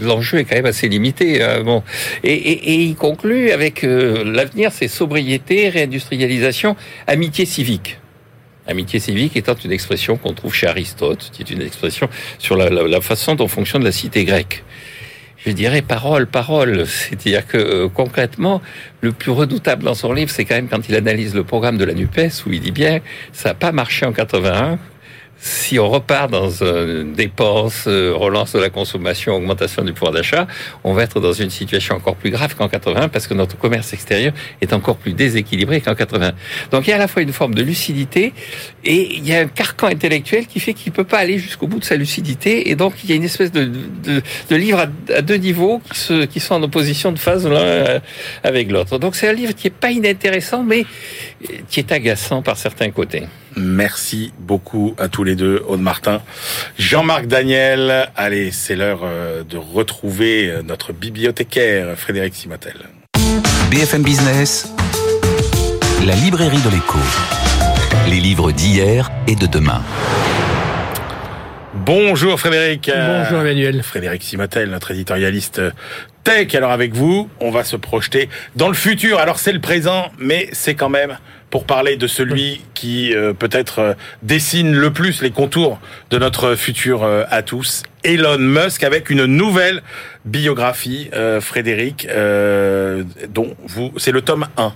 l'enjeu 0.01 0.39
est 0.39 0.45
quand 0.45 0.57
même 0.57 0.67
assez 0.67 0.89
limité. 0.89 1.43
Hein, 1.43 1.63
bon, 1.63 1.83
et, 2.25 2.33
et, 2.33 2.73
et, 2.73 2.83
il 2.83 2.97
conclut 2.97 3.51
avec 3.51 3.85
euh, 3.85 4.25
l'avenir, 4.25 4.73
c'est 4.73 4.89
sobriété, 4.89 5.69
réindustrialisation, 5.69 6.77
amitié 7.07 7.45
civique. 7.45 7.99
Amitié 8.67 9.01
civique 9.01 9.37
étant 9.37 9.55
une 9.55 9.73
expression 9.73 10.17
qu'on 10.17 10.33
trouve 10.33 10.55
chez 10.55 10.67
Aristote, 10.67 11.31
qui 11.33 11.43
est 11.43 11.51
une 11.51 11.63
expression 11.63 12.09
sur 12.39 12.57
la, 12.57 12.69
la, 12.69 13.01
façon 13.01 13.35
dont 13.35 13.49
fonctionne 13.49 13.83
la 13.83 13.93
cité 13.93 14.25
grecque. 14.25 14.63
Je 15.45 15.51
dirais 15.53 15.81
parole, 15.81 16.27
parole. 16.27 16.87
C'est-à-dire 16.87 17.47
que 17.47 17.57
euh, 17.57 17.89
concrètement, 17.89 18.61
le 19.01 19.13
plus 19.13 19.31
redoutable 19.31 19.85
dans 19.85 19.95
son 19.95 20.13
livre, 20.13 20.31
c'est 20.31 20.45
quand 20.45 20.55
même 20.55 20.69
quand 20.69 20.89
il 20.89 20.95
analyse 20.95 21.35
le 21.35 21.45
programme 21.45 21.79
de 21.79 21.85
la 21.85 21.95
NUPES, 21.95 22.45
où 22.47 22.53
il 22.53 22.61
dit 22.61 22.71
bien, 22.71 23.01
ça 23.33 23.51
n'a 23.51 23.55
pas 23.55 23.73
marché 23.73 24.05
en 24.05 24.13
81, 24.13 24.79
si 25.41 25.79
on 25.79 25.89
repart 25.89 26.31
dans 26.31 26.63
une 26.63 27.15
dépense, 27.15 27.85
euh, 27.87 28.13
relance 28.15 28.53
de 28.53 28.59
la 28.59 28.69
consommation, 28.69 29.35
augmentation 29.35 29.83
du 29.83 29.95
pouvoir 29.95 30.13
d'achat, 30.13 30.47
on 30.85 30.93
va 30.93 31.05
être 31.05 31.19
dans 31.19 31.33
une 31.33 31.49
situation 31.49 31.95
encore 31.95 32.17
plus 32.17 32.31
grave 32.31 32.55
qu'en 32.55 32.69
80 32.69 33.09
parce 33.09 33.27
que 33.27 33.33
notre 33.33 33.57
commerce 33.57 33.95
extérieur 33.95 34.35
est 34.61 34.75
encore 34.75 34.97
plus 34.97 35.15
déséquilibré 35.15 35.81
qu'en 35.81 35.95
80. 35.95 36.33
Donc 36.71 36.87
il 36.87 36.91
y 36.91 36.93
a 36.93 36.97
à 36.97 36.99
la 36.99 37.09
fois 37.09 37.23
une 37.23 37.33
forme 37.33 37.55
de 37.55 37.63
lucidité 37.63 38.35
et 38.85 39.17
il 39.17 39.27
y 39.27 39.35
a 39.35 39.41
un 39.41 39.47
carcan 39.47 39.87
intellectuel 39.87 40.47
qui 40.47 40.61
fait 40.61 40.75
qu'il 40.75 40.93
peut 40.93 41.05
pas 41.05 41.19
aller 41.19 41.39
jusqu'au 41.39 41.67
bout 41.67 41.79
de 41.79 41.85
sa 41.85 41.97
lucidité 41.97 42.71
et 42.71 42.75
donc 42.75 42.95
il 43.03 43.09
y 43.09 43.13
a 43.15 43.17
une 43.17 43.25
espèce 43.25 43.51
de, 43.51 43.65
de, 43.65 44.23
de 44.51 44.57
livre 44.57 44.81
à, 45.15 45.23
deux 45.23 45.37
niveaux 45.37 45.81
qui, 45.91 46.29
qui 46.29 46.41
sont 46.41 46.55
en 46.55 46.63
opposition 46.63 47.13
de 47.13 47.19
phase 47.19 47.47
l'un 47.47 47.57
euh, 47.57 48.01
avec 48.45 48.71
l'autre. 48.71 48.99
Donc 48.99 49.17
c'est 49.17 49.29
un 49.29 49.33
livre 49.33 49.55
qui 49.55 49.69
est 49.69 49.71
pas 49.71 49.91
inintéressant 49.91 50.63
mais 50.63 50.85
qui 51.71 51.81
est 51.81 51.93
agaçant 51.93 52.43
par 52.43 52.59
certains 52.59 52.91
côtés. 52.91 53.25
Merci 53.57 54.33
beaucoup 54.39 54.95
à 54.99 55.09
tous 55.09 55.25
les 55.25 55.35
deux, 55.35 55.63
Aude 55.67 55.81
Martin, 55.81 56.23
Jean-Marc 56.79 57.27
Daniel. 57.27 58.09
Allez, 58.17 58.51
c'est 58.53 58.77
l'heure 58.77 59.01
euh, 59.03 59.43
de 59.43 59.57
retrouver 59.57 60.49
euh, 60.49 60.63
notre 60.63 60.93
bibliothécaire, 60.93 61.97
Frédéric 61.99 62.35
Simatel. 62.35 62.77
BFM 63.71 64.03
Business, 64.03 64.73
la 66.07 66.15
librairie 66.15 66.61
de 66.63 66.71
l'écho. 66.71 66.99
Les 68.09 68.21
livres 68.21 68.53
d'hier 68.53 69.11
et 69.27 69.35
de 69.35 69.47
demain. 69.47 69.83
Bonjour 71.75 72.39
Frédéric. 72.39 72.91
Bonjour 72.95 73.41
Emmanuel. 73.41 73.83
Frédéric 73.83 74.23
Simatel, 74.23 74.71
notre 74.71 74.91
éditorialiste 74.91 75.61
tech. 76.25 76.55
Alors 76.55 76.73
avec 76.73 76.95
vous, 76.95 77.31
on 77.41 77.51
va 77.51 77.65
se 77.65 77.77
projeter 77.77 78.29
dans 78.57 78.69
le 78.69 78.75
futur. 78.75 79.19
Alors 79.19 79.39
c'est 79.39 79.53
le 79.53 79.61
présent, 79.61 80.11
mais 80.19 80.49
c'est 80.53 80.75
quand 80.75 80.89
même 80.89 81.19
pour 81.51 81.65
parler 81.65 81.97
de 81.97 82.07
celui 82.07 82.63
qui 82.75 83.15
euh, 83.15 83.33
peut-être 83.33 83.79
euh, 83.81 83.95
dessine 84.23 84.73
le 84.73 84.93
plus 84.93 85.21
les 85.21 85.33
contours 85.33 85.81
de 86.11 86.19
notre 86.19 86.55
futur 86.55 87.03
euh, 87.03 87.25
à 87.29 87.43
tous, 87.43 87.83
Elon 88.05 88.39
Musk, 88.39 88.85
avec 88.85 89.11
une 89.11 89.27
nouvelle 89.27 89.83
biographie, 90.25 91.11
Frédéric, 91.41 92.09
dont 93.29 93.55
vous, 93.67 93.93
c'est 93.99 94.11
le 94.11 94.23
tome 94.23 94.47
1. 94.57 94.73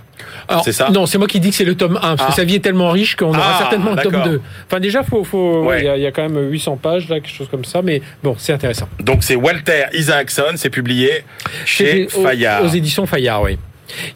C'est 0.63 0.73
ça 0.73 0.91
Non, 0.91 1.07
c'est 1.07 1.17
moi 1.17 1.27
qui 1.27 1.41
dis 1.41 1.49
que 1.49 1.57
c'est 1.57 1.65
le 1.65 1.75
tome 1.75 1.97
1, 1.97 2.01
parce 2.17 2.23
que 2.23 2.33
ah. 2.33 2.37
sa 2.37 2.45
vie 2.45 2.57
est 2.57 2.61
tellement 2.61 2.91
riche 2.91 3.17
qu'on 3.17 3.29
aura 3.29 3.55
ah, 3.55 3.59
certainement 3.59 3.93
le 3.93 4.03
tome 4.03 4.23
2. 4.25 4.41
Enfin 4.67 4.79
déjà, 4.79 5.03
faut, 5.03 5.25
faut, 5.25 5.73
il 5.73 5.85
y, 5.85 6.07
a 6.07 6.13
quand 6.13 6.29
même 6.29 6.51
800 6.51 6.77
pages, 6.77 7.09
là, 7.09 7.21
quelque 7.21 7.35
chose 7.35 7.49
comme 7.51 7.65
ça, 7.65 7.81
mais 7.81 8.03
bon, 8.23 8.37
c'est 8.39 8.53
intéressant. 8.53 8.89
Donc 9.01 9.25
c'est 9.25 9.37
Walter 9.37 9.85
Isaacson, 9.95 10.53
c'est 10.57 10.71
publié 10.71 11.25
chez 11.65 12.09
Fayard. 12.09 12.65
Aux 12.65 12.69
éditions 12.69 13.07
Fayard, 13.07 13.43
oui. 13.43 13.59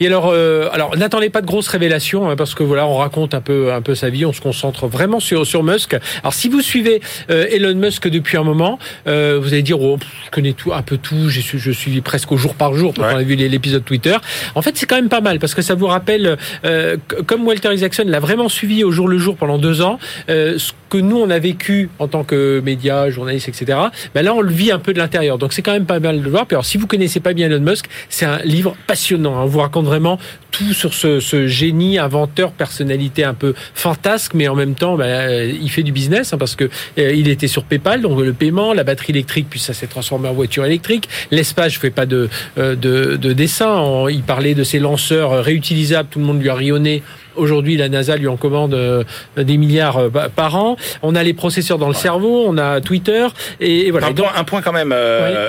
Et 0.01 0.07
alors, 0.07 0.31
euh, 0.33 0.69
alors 0.73 0.97
n'attendez 0.97 1.31
pas 1.31 1.41
de 1.41 1.47
grosses 1.47 1.69
révélations 1.69 2.29
hein, 2.29 2.37
parce 2.37 2.55
que 2.55 2.63
voilà, 2.63 2.87
on 2.87 2.97
raconte 2.97 3.35
un 3.35 3.41
peu, 3.41 3.73
un 3.73 3.83
peu 3.83 3.95
sa 3.95 4.11
vie, 4.11 4.25
on 4.25 4.33
se 4.33 4.41
concentre 4.41 4.87
vraiment 4.87 5.21
sur 5.21 5.47
sur 5.47 5.63
Musk. 5.63 5.97
Alors, 6.23 6.35
si 6.35 6.49
vous 6.49 6.61
suivez 6.61 7.01
euh, 7.31 7.47
Elon 7.51 7.75
Musk 7.75 8.09
depuis 8.09 8.37
un 8.37 8.45
moment, 8.45 8.79
euh, 9.07 9.39
vous 9.41 9.53
allez 9.53 9.63
dire, 9.63 9.81
oh, 9.81 9.99
je 10.27 10.31
connais 10.31 10.53
tout, 10.53 10.73
un 10.73 10.83
peu 10.83 10.97
tout, 10.97 11.29
je 11.29 11.41
suis, 11.41 11.59
je 11.59 11.71
suis 11.71 12.01
presque 12.01 12.33
au 12.33 12.37
jour 12.37 12.55
par 12.55 12.75
jour. 12.75 12.95
quand 12.95 13.03
on 13.03 13.17
a 13.17 13.23
vu 13.23 13.35
l'épisode 13.35 13.85
Twitter. 13.85 14.17
En 14.55 14.63
fait, 14.63 14.77
c'est 14.77 14.87
quand 14.87 14.97
même 14.97 15.09
pas 15.09 15.21
mal 15.21 15.39
parce 15.39 15.55
que 15.55 15.63
ça 15.63 15.75
vous 15.75 15.87
rappelle, 15.87 16.37
euh, 16.65 16.97
comme 17.27 17.47
Walter 17.47 17.73
Isaacson 17.73 18.05
l'a 18.07 18.21
vraiment 18.21 18.49
suivi 18.49 18.85
au 18.85 18.91
jour 18.91 19.09
le 19.09 19.19
jour 19.19 19.37
pendant 19.37 19.59
deux 19.59 19.83
ans, 19.83 19.99
euh, 20.29 20.59
ce 20.59 20.73
que 20.89 20.99
nous 20.99 21.17
on 21.17 21.31
a 21.31 21.39
vécu 21.39 21.91
en 21.99 22.09
tant 22.09 22.25
que 22.25 22.61
médias, 22.65 23.11
journalistes, 23.11 23.49
etc. 23.49 23.79
Ben 24.15 24.25
là, 24.25 24.35
on 24.35 24.41
le 24.41 24.53
vit 24.53 24.73
un 24.73 24.79
peu 24.79 24.93
de 24.93 24.99
l'intérieur. 24.99 25.39
Donc, 25.39 25.53
c'est 25.53 25.63
quand 25.63 25.73
même 25.73 25.87
pas 25.87 26.01
mal 26.01 26.19
de 26.19 26.25
le 26.25 26.31
voir. 26.31 26.47
Puis 26.47 26.55
alors, 26.55 26.65
si 26.65 26.79
vous 26.79 26.87
connaissez 26.87 27.21
pas 27.21 27.33
bien 27.33 27.51
Elon 27.51 27.61
Musk, 27.61 27.87
c'est 28.09 28.27
un 28.27 28.39
livre 28.39 28.77
passionnant. 28.87 29.39
Hein. 29.39 29.45
Vous 29.45 29.58
raconte 29.61 29.87
vraiment 29.87 30.19
tout 30.51 30.73
sur 30.73 30.95
ce, 30.95 31.47
génie, 31.47 31.99
inventeur, 31.99 32.53
personnalité 32.53 33.25
un 33.25 33.35
peu 33.35 33.55
fantasque, 33.75 34.35
mais 34.35 34.49
en 34.49 34.55
même 34.55 34.75
temps, 34.75 34.97
bah, 34.97 35.05
euh, 35.05 35.53
il 35.61 35.71
fait 35.71 35.83
du 35.83 35.93
business 35.93 36.33
hein, 36.33 36.39
parce 36.39 36.57
que 36.57 36.65
euh, 36.99 37.13
il 37.13 37.29
était 37.29 37.47
sur 37.47 37.65
PayPal, 37.65 38.01
donc 38.03 38.21
le 38.21 38.33
paiement, 38.33 38.73
la 38.73 38.85
batterie 38.85 39.13
électrique, 39.13 39.47
puis 39.49 39.61
ça 39.61 39.75
s'est 39.75 39.87
transformé 39.87 40.29
en 40.29 40.33
voiture 40.33 40.65
électrique. 40.65 41.09
L'espace, 41.31 41.73
je 41.75 41.79
fais 41.79 41.91
pas 41.91 42.07
de, 42.07 42.29
euh, 42.59 42.75
de, 42.75 43.17
de 43.17 43.33
dessin. 43.33 44.07
il 44.11 44.23
parlait 44.23 44.55
de 44.55 44.65
ses 44.65 44.79
lanceurs 44.79 45.45
réutilisables. 45.45 46.09
Tout 46.11 46.19
le 46.19 46.25
monde 46.25 46.41
lui 46.41 46.49
a 46.49 46.55
rayonné 46.55 47.03
Aujourd'hui, 47.39 47.77
la 47.77 47.89
NASA 47.89 48.17
lui 48.17 48.29
en 48.29 48.37
commande 48.37 48.77
des 49.37 49.57
milliards 49.57 50.11
par 50.35 50.57
an. 50.57 50.77
On 51.03 51.15
a 51.15 51.23
les 51.23 51.35
processeurs 51.35 51.79
dans 51.79 51.89
le 51.89 51.95
cerveau, 51.95 52.45
on 52.47 52.59
a 52.59 52.81
Twitter 52.81 53.27
et, 53.61 53.91
voilà. 53.91 54.09
Un, 54.09 54.13
point, 54.13 54.33
un 54.37 54.45
point 54.45 54.63
quand 54.63 54.73
même 54.73 54.95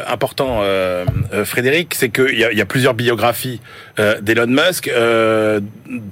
important, 0.07 0.61
Frédéric, 1.43 1.95
c'est 1.95 2.09
qu'il 2.09 2.35
y, 2.35 2.55
y, 2.55 2.61
a 2.61 2.65
plusieurs 2.65 2.93
biographies 2.93 3.59
d'Elon 4.21 4.47
Musk 4.47 4.89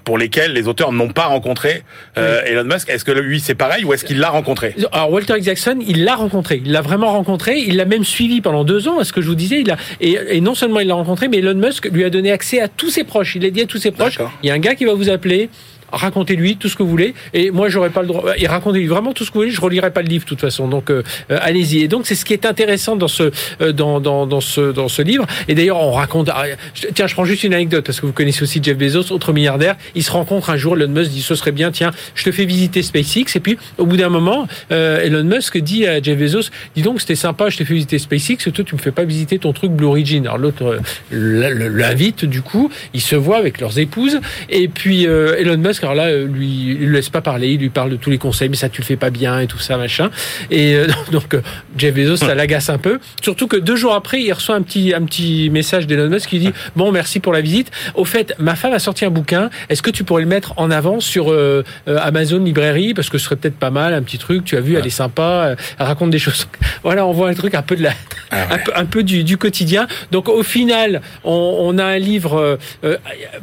pour 0.03 0.17
lesquelles 0.17 0.53
les 0.53 0.67
auteurs 0.67 0.91
n'ont 0.91 1.09
pas 1.09 1.25
rencontré 1.25 1.84
Elon 2.15 2.63
Musk. 2.63 2.89
Est-ce 2.89 3.05
que 3.05 3.11
lui 3.11 3.39
c'est 3.39 3.55
pareil 3.55 3.84
ou 3.86 3.93
est-ce 3.93 4.05
qu'il 4.05 4.19
l'a 4.19 4.30
rencontré? 4.30 4.75
Alors 4.91 5.11
Walter 5.11 5.38
Isaacson, 5.38 5.78
il 5.86 6.03
l'a 6.03 6.15
rencontré, 6.15 6.61
il 6.63 6.71
l'a 6.71 6.82
vraiment 6.82 7.11
rencontré, 7.11 7.59
il 7.59 7.75
l'a 7.75 7.86
même 7.86 8.03
suivi 8.03 8.41
pendant 8.41 8.63
deux 8.63 8.88
ans. 8.88 8.99
est 8.99 9.05
ce 9.05 9.13
que 9.13 9.21
je 9.21 9.28
vous 9.28 9.36
disais, 9.36 9.61
il 9.61 9.71
a 9.71 9.78
et, 10.01 10.17
et 10.30 10.41
non 10.41 10.55
seulement 10.55 10.80
il 10.80 10.88
l'a 10.88 10.95
rencontré, 10.95 11.28
mais 11.28 11.38
Elon 11.38 11.55
Musk 11.55 11.89
lui 11.91 12.03
a 12.03 12.09
donné 12.09 12.32
accès 12.32 12.59
à 12.61 12.67
tous 12.67 12.89
ses 12.89 13.03
proches. 13.03 13.36
Il 13.36 13.45
a 13.45 13.49
dit 13.49 13.61
à 13.61 13.65
tous 13.65 13.78
ses 13.78 13.91
proches, 13.91 14.19
il 14.43 14.47
y 14.47 14.49
a 14.49 14.53
un 14.53 14.59
gars 14.59 14.75
qui 14.75 14.86
va 14.86 14.93
vous 14.93 15.09
appeler 15.09 15.49
racontez-lui 15.92 16.58
tout 16.58 16.70
ce 16.70 16.76
que 16.76 16.84
vous 16.84 16.90
voulez. 16.90 17.14
Et 17.34 17.52
moi, 17.52 17.70
j'aurais 17.70 17.90
pas 17.90 18.02
le 18.02 18.08
droit. 18.08 18.24
Et 18.38 18.48
racontez-lui 18.48 18.88
vraiment 18.88 19.14
tout 19.14 19.24
ce 19.24 19.30
que 19.30 19.36
vous 19.36 19.42
voulez. 19.42 19.52
Je 19.52 19.62
relirai 19.62 19.92
pas 19.92 20.02
le 20.02 20.08
livre 20.08 20.26
de 20.26 20.30
toute 20.30 20.42
façon. 20.42 20.68
Donc, 20.68 20.90
euh, 20.90 21.04
euh, 21.32 21.40
allez-y. 21.42 21.80
Et 21.80 21.88
donc, 21.88 22.06
c'est 22.06 22.16
ce 22.16 22.26
qui 22.26 22.34
est 22.34 22.46
intéressant 22.46 22.96
dans 22.96 23.08
ce 23.08 23.32
euh, 23.62 23.72
dans, 23.72 24.00
dans, 24.00 24.26
dans 24.26 24.42
ce 24.42 24.72
dans 24.72 24.88
ce 24.88 25.02
livre. 25.02 25.26
Et 25.48 25.56
d'ailleurs, 25.56 25.80
on 25.80 25.92
raconte. 25.92 26.30
Ah, 26.30 26.46
tiens, 26.94 27.08
je 27.08 27.14
prends 27.14 27.26
juste 27.26 27.44
une 27.44 27.54
anecdote 27.54 27.86
parce 27.86 28.00
que 28.00 28.06
vous 28.06 28.14
connaissez 28.14 28.44
aussi 28.44 28.60
Jeff 28.62 28.78
Bezos, 28.78 29.12
autre 29.12 29.34
milliardaire. 29.34 29.76
Il 29.96 30.04
se 30.04 30.12
rencontre 30.12 30.50
un 30.50 30.58
jour. 30.58 30.76
Elon 30.76 30.90
Musk 30.90 31.12
dit 31.12 31.22
ce 31.22 31.36
serait 31.36 31.52
bien. 31.52 31.72
Tiens, 31.72 31.92
je 32.16 32.24
te 32.24 32.32
fais 32.32 32.46
visiter 32.46 32.84
SpaceX. 32.84 33.36
Et 33.36 33.40
puis, 33.40 33.58
au 33.78 33.86
bout 33.86 33.98
d'un 33.98 34.10
moment, 34.10 34.48
Elon 34.70 35.24
Musk 35.24 35.58
dit 35.58 35.86
à 35.86 36.02
Jeff 36.02 36.18
Bezos, 36.18 36.50
dis 36.76 36.82
donc, 36.82 37.00
c'était 37.02 37.16
sympa. 37.16 37.50
Je 37.50 37.58
t'ai 37.58 37.66
fait 37.66 37.74
visiter 37.74 38.00
SpaceX. 38.00 38.52
Toi, 38.52 38.64
tu 38.66 38.76
me 38.76 38.80
fais 38.80 38.92
pas 38.92 39.04
visiter 39.04 39.40
ton 39.40 39.54
truc 39.54 39.72
Blue 39.72 39.88
Origin. 39.88 40.26
Alors 40.26 40.38
l'autre 40.38 40.80
l'invite. 41.12 42.26
Du 42.26 42.42
coup, 42.42 42.72
ils 42.94 43.02
se 43.02 43.16
voient 43.16 43.38
avec 43.38 43.60
leurs 43.60 43.80
épouses. 43.80 44.20
Et 44.50 44.68
puis 44.68 45.04
Elon 45.06 45.58
Musk, 45.58 45.76
alors 45.84 45.95
là, 45.95 46.15
lui 46.15 46.47
il 46.47 46.78
lui 46.78 46.95
laisse 46.95 47.09
pas 47.09 47.21
parler, 47.21 47.49
il 47.49 47.59
lui 47.59 47.69
parle 47.69 47.91
de 47.91 47.95
tous 47.95 48.09
les 48.09 48.17
conseils, 48.17 48.49
mais 48.49 48.55
ça 48.55 48.69
tu 48.69 48.82
le 48.82 48.86
fais 48.86 48.95
pas 48.95 49.09
bien 49.09 49.39
et 49.39 49.47
tout 49.47 49.59
ça 49.59 49.78
machin. 49.78 50.09
Et 50.51 50.75
euh, 50.75 50.88
donc 51.11 51.34
euh, 51.34 51.41
Jeff 51.78 51.93
Bezos 51.93 52.17
ça 52.17 52.36
l'agace 52.36 52.69
un 52.69 52.78
peu. 52.78 52.99
Surtout 53.21 53.47
que 53.47 53.57
deux 53.57 53.75
jours 53.75 53.93
après, 53.93 54.21
il 54.21 54.32
reçoit 54.34 54.55
un 54.55 54.61
petit 54.61 54.93
un 54.93 55.03
petit 55.03 55.49
message 55.49 55.88
d'Elon 55.88 56.09
Musk 56.09 56.30
qui 56.30 56.39
dit 56.39 56.51
bon 56.75 56.91
merci 56.91 57.19
pour 57.19 57.34
la 57.34 57.41
visite. 57.41 57.71
Au 57.95 58.05
fait, 58.05 58.34
ma 58.39 58.55
femme 58.55 58.73
a 58.73 58.80
sorti 58.80 59.05
un 59.05 59.09
bouquin. 59.09 59.49
Est-ce 59.69 59.82
que 59.82 59.91
tu 59.91 60.03
pourrais 60.03 60.23
le 60.23 60.28
mettre 60.28 60.53
en 60.57 60.71
avant 60.71 60.99
sur 60.99 61.32
euh, 61.32 61.63
Amazon 61.86 62.39
librairie 62.39 62.93
parce 62.93 63.09
que 63.09 63.17
ce 63.17 63.25
serait 63.25 63.36
peut-être 63.36 63.57
pas 63.57 63.71
mal 63.71 63.93
un 63.93 64.01
petit 64.01 64.17
truc. 64.17 64.45
Tu 64.45 64.57
as 64.57 64.61
vu, 64.61 64.75
elle 64.75 64.88
est 64.88 64.89
sympa, 64.89 65.55
elle 65.80 65.86
raconte 65.86 66.11
des 66.11 66.19
choses. 66.19 66.47
Voilà, 66.84 67.05
on 67.05 67.11
voit 67.11 67.30
un 67.30 67.34
truc 67.34 67.53
un 67.55 67.63
peu 67.63 67.75
de 67.75 67.84
la 67.84 67.91
ah 68.32 68.47
un 68.51 68.57
peu 68.59 68.71
un 68.75 68.86
peu 68.86 69.03
du, 69.03 69.23
du 69.23 69.38
quotidien. 69.38 69.88
Donc 70.11 70.30
au 70.30 70.43
final, 70.43 71.01
on, 71.23 71.57
on 71.59 71.78
a 71.78 71.84
un 71.84 71.97
livre 71.97 72.57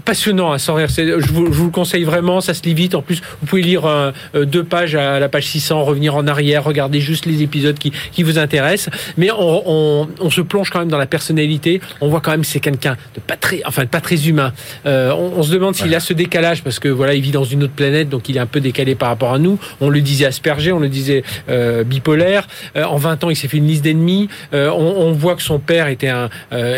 passionnant 0.04 0.52
à 0.52 0.58
sans 0.58 0.74
rire. 0.74 0.88
Je 0.88 1.32
vous, 1.32 1.46
je 1.46 1.58
vous 1.58 1.66
le 1.66 1.70
conseille 1.70 2.04
vraiment. 2.04 2.23
Ça 2.40 2.54
se 2.54 2.62
lit 2.62 2.74
vite. 2.74 2.94
En 2.94 3.02
plus, 3.02 3.20
vous 3.40 3.46
pouvez 3.46 3.62
lire 3.62 3.84
euh, 3.84 4.10
euh, 4.34 4.44
deux 4.44 4.64
pages 4.64 4.94
à 4.94 5.20
la 5.20 5.28
page 5.28 5.46
600, 5.46 5.84
revenir 5.84 6.16
en 6.16 6.26
arrière, 6.26 6.64
regarder 6.64 7.00
juste 7.00 7.26
les 7.26 7.42
épisodes 7.42 7.78
qui, 7.78 7.92
qui 8.12 8.22
vous 8.22 8.38
intéressent. 8.38 8.94
Mais 9.16 9.30
on, 9.30 9.62
on, 9.66 10.08
on, 10.20 10.30
se 10.30 10.40
plonge 10.40 10.70
quand 10.70 10.78
même 10.78 10.88
dans 10.88 10.98
la 10.98 11.06
personnalité. 11.06 11.80
On 12.00 12.08
voit 12.08 12.20
quand 12.20 12.30
même 12.30 12.40
que 12.40 12.46
c'est 12.46 12.60
quelqu'un 12.60 12.96
de 13.14 13.20
pas 13.20 13.36
très, 13.36 13.60
enfin 13.66 13.86
pas 13.86 14.00
très 14.00 14.28
humain. 14.28 14.52
Euh, 14.86 15.12
on, 15.12 15.38
on, 15.38 15.42
se 15.42 15.52
demande 15.52 15.74
s'il 15.74 15.94
a 15.94 16.00
ce 16.00 16.12
décalage 16.12 16.62
parce 16.62 16.78
que 16.78 16.88
voilà, 16.88 17.14
il 17.14 17.20
vit 17.20 17.30
dans 17.30 17.44
une 17.44 17.62
autre 17.64 17.74
planète, 17.74 18.08
donc 18.08 18.28
il 18.28 18.36
est 18.36 18.40
un 18.40 18.46
peu 18.46 18.60
décalé 18.60 18.94
par 18.94 19.08
rapport 19.08 19.34
à 19.34 19.38
nous. 19.38 19.58
On 19.80 19.90
le 19.90 20.00
disait 20.00 20.26
aspergé, 20.26 20.72
on 20.72 20.80
le 20.80 20.88
disait 20.88 21.22
euh, 21.48 21.84
bipolaire. 21.84 22.46
En 22.74 22.96
20 22.96 23.24
ans, 23.24 23.30
il 23.30 23.36
s'est 23.36 23.48
fait 23.48 23.58
une 23.58 23.66
liste 23.66 23.84
d'ennemis. 23.84 24.28
On, 24.52 25.12
voit 25.12 25.36
que 25.36 25.42
son 25.42 25.58
père 25.58 25.88
était 25.88 26.08
un 26.08 26.28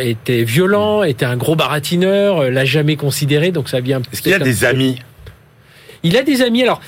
était 0.03 0.43
violent, 0.43 1.03
était 1.03 1.25
un 1.25 1.37
gros 1.37 1.57
baratineur, 1.57 2.51
l'a 2.51 2.65
jamais 2.65 2.97
considéré, 2.97 3.53
donc 3.53 3.69
ça 3.69 3.81
vient. 3.81 4.03
Est-ce 4.13 4.23
qu'il 4.23 4.35
a 4.35 4.39
des 4.39 4.65
amis 4.65 4.99
il 6.03 6.17
a 6.17 6.23
des 6.23 6.43
amis. 6.43 6.63
Alors, 6.63 6.81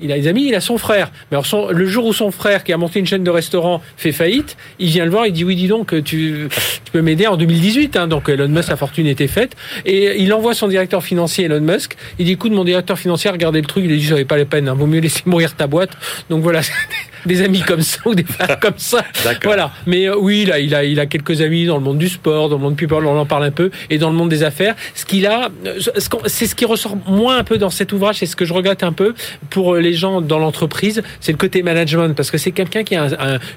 il 0.00 0.12
a 0.12 0.18
des 0.18 0.28
amis, 0.28 0.46
il 0.48 0.54
a 0.54 0.60
son 0.60 0.78
frère. 0.78 1.10
Mais 1.30 1.38
alors 1.38 1.72
le 1.72 1.86
jour 1.86 2.06
où 2.06 2.12
son 2.12 2.30
frère, 2.30 2.64
qui 2.64 2.72
a 2.72 2.76
monté 2.76 2.98
une 2.98 3.06
chaîne 3.06 3.24
de 3.24 3.30
restaurants, 3.30 3.82
fait 3.96 4.12
faillite, 4.12 4.56
il 4.78 4.88
vient 4.88 5.04
le 5.04 5.10
voir, 5.10 5.26
il 5.26 5.32
dit 5.32 5.44
oui, 5.44 5.56
dis 5.56 5.68
donc, 5.68 5.94
tu, 6.04 6.48
tu 6.84 6.92
peux 6.92 7.02
m'aider 7.02 7.26
en 7.26 7.36
2018. 7.36 7.96
Hein, 7.96 8.06
donc 8.06 8.28
Elon 8.28 8.48
Musk, 8.48 8.68
sa 8.68 8.76
fortune 8.76 9.06
était 9.06 9.26
faite. 9.26 9.56
Et 9.84 10.22
il 10.22 10.32
envoie 10.32 10.54
son 10.54 10.68
directeur 10.68 11.02
financier, 11.02 11.44
Elon 11.44 11.60
Musk. 11.60 11.96
Il 12.18 12.26
dit 12.26 12.32
écoute, 12.32 12.52
mon 12.52 12.64
directeur 12.64 12.98
financier, 12.98 13.30
regardez 13.30 13.60
le 13.60 13.66
truc. 13.66 13.84
Il 13.86 13.92
a 13.92 13.96
dit 13.96 14.04
ça 14.04 14.12
n'avait 14.12 14.24
pas 14.24 14.36
la 14.36 14.44
peine. 14.44 14.68
Hein, 14.68 14.74
vaut 14.74 14.86
mieux 14.86 15.00
laisser 15.00 15.22
mourir 15.26 15.54
ta 15.54 15.66
boîte. 15.66 15.90
Donc 16.30 16.42
voilà. 16.42 16.60
des 17.26 17.42
amis 17.42 17.60
comme 17.60 17.82
ça 17.82 17.98
ou 18.04 18.14
des 18.14 18.24
frères 18.24 18.58
comme 18.60 18.78
ça. 18.78 19.04
Voilà. 19.42 19.72
Mais 19.86 20.08
euh, 20.08 20.16
oui, 20.16 20.44
là, 20.44 20.58
il 20.58 20.74
a, 20.74 20.84
il 20.84 20.98
a 20.98 21.06
quelques 21.06 21.40
amis 21.40 21.66
dans 21.66 21.76
le 21.76 21.82
monde 21.82 21.98
du 21.98 22.08
sport, 22.08 22.48
dans 22.48 22.56
le 22.56 22.62
monde 22.62 22.76
people, 22.76 23.04
on 23.06 23.18
en 23.18 23.26
parle 23.26 23.44
un 23.44 23.50
peu, 23.50 23.70
et 23.90 23.98
dans 23.98 24.10
le 24.10 24.16
monde 24.16 24.28
des 24.28 24.42
affaires. 24.42 24.74
Ce 24.94 25.04
qu'il 25.04 25.26
a, 25.26 25.50
euh, 25.66 25.78
c'est 26.26 26.46
ce 26.46 26.54
qui 26.54 26.64
ressort 26.64 26.96
moins 27.06 27.38
un 27.38 27.44
peu 27.44 27.58
dans 27.58 27.70
cet 27.70 27.92
ouvrage, 27.92 28.16
c'est 28.18 28.26
ce 28.26 28.36
que 28.36 28.44
je 28.44 28.52
regrette 28.52 28.82
un 28.82 28.92
peu 28.92 29.14
pour 29.50 29.74
euh, 29.74 29.80
les 29.86 29.94
gens 29.94 30.20
dans 30.20 30.38
l'entreprise, 30.38 31.02
c'est 31.20 31.32
le 31.32 31.38
côté 31.38 31.62
management, 31.62 32.14
parce 32.14 32.30
que 32.30 32.38
c'est 32.38 32.52
quelqu'un 32.52 32.84
qui 32.84 32.96
a 32.96 33.08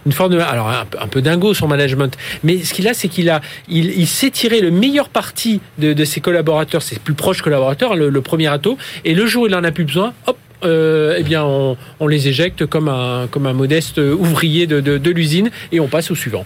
une 0.05 0.11
forme 0.11 0.33
de, 0.33 0.39
alors 0.39 0.69
un, 0.69 1.07
peu 1.07 1.21
dingo 1.21 1.53
son 1.53 1.67
management, 1.67 2.15
mais 2.43 2.63
ce 2.63 2.73
qu'il 2.73 2.87
a, 2.87 2.93
c'est 2.93 3.07
qu'il 3.07 3.29
a, 3.29 3.41
il, 3.67 4.07
sait 4.07 4.29
tirer 4.29 4.61
le 4.61 4.71
meilleur 4.71 5.09
parti 5.09 5.61
de, 5.77 6.05
ses 6.05 6.21
collaborateurs, 6.21 6.81
ses 6.81 6.99
plus 6.99 7.13
proches 7.13 7.41
collaborateurs, 7.41 7.95
le, 7.95 8.21
premier 8.21 8.47
atout, 8.47 8.77
et 9.05 9.13
le 9.13 9.25
jour 9.25 9.43
où 9.43 9.47
il 9.47 9.55
en 9.55 9.63
a 9.63 9.71
plus 9.71 9.85
besoin, 9.85 10.13
hop, 10.27 10.37
euh, 10.63 11.15
eh 11.17 11.23
bien, 11.23 11.43
on, 11.43 12.07
les 12.07 12.27
éjecte 12.27 12.65
comme 12.65 12.89
un, 12.89 13.53
modeste 13.53 13.97
ouvrier 13.97 14.67
de 14.67 15.09
l'usine 15.09 15.49
et 15.71 15.79
on 15.79 15.87
passe 15.87 16.11
au 16.11 16.15
suivant. 16.15 16.45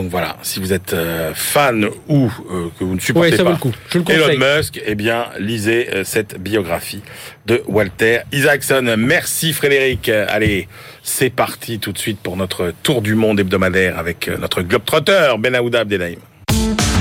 Donc 0.00 0.10
voilà, 0.10 0.38
si 0.40 0.60
vous 0.60 0.72
êtes 0.72 0.94
euh, 0.94 1.32
fan 1.34 1.86
ou 2.08 2.30
euh, 2.50 2.68
que 2.78 2.84
vous 2.84 2.94
ne 2.94 3.00
supportez 3.00 3.36
ça 3.36 3.44
pas 3.44 3.50
le 3.50 3.56
coup. 3.58 3.70
Je 3.92 3.98
le 3.98 4.10
Elon 4.10 4.56
Musk, 4.56 4.80
eh 4.82 4.94
bien, 4.94 5.26
lisez 5.38 5.90
euh, 5.92 6.04
cette 6.04 6.40
biographie 6.40 7.02
de 7.44 7.62
Walter 7.66 8.20
Isaacson. 8.32 8.94
Merci 8.96 9.52
Frédéric. 9.52 10.08
Allez, 10.08 10.68
c'est 11.02 11.28
parti 11.28 11.80
tout 11.80 11.92
de 11.92 11.98
suite 11.98 12.18
pour 12.18 12.38
notre 12.38 12.72
tour 12.82 13.02
du 13.02 13.14
monde 13.14 13.40
hebdomadaire 13.40 13.98
avec 13.98 14.30
notre 14.40 14.62
globetrotter 14.62 15.34
Ben 15.38 15.54
Aouda 15.54 15.80
Abdelhaim. 15.80 16.16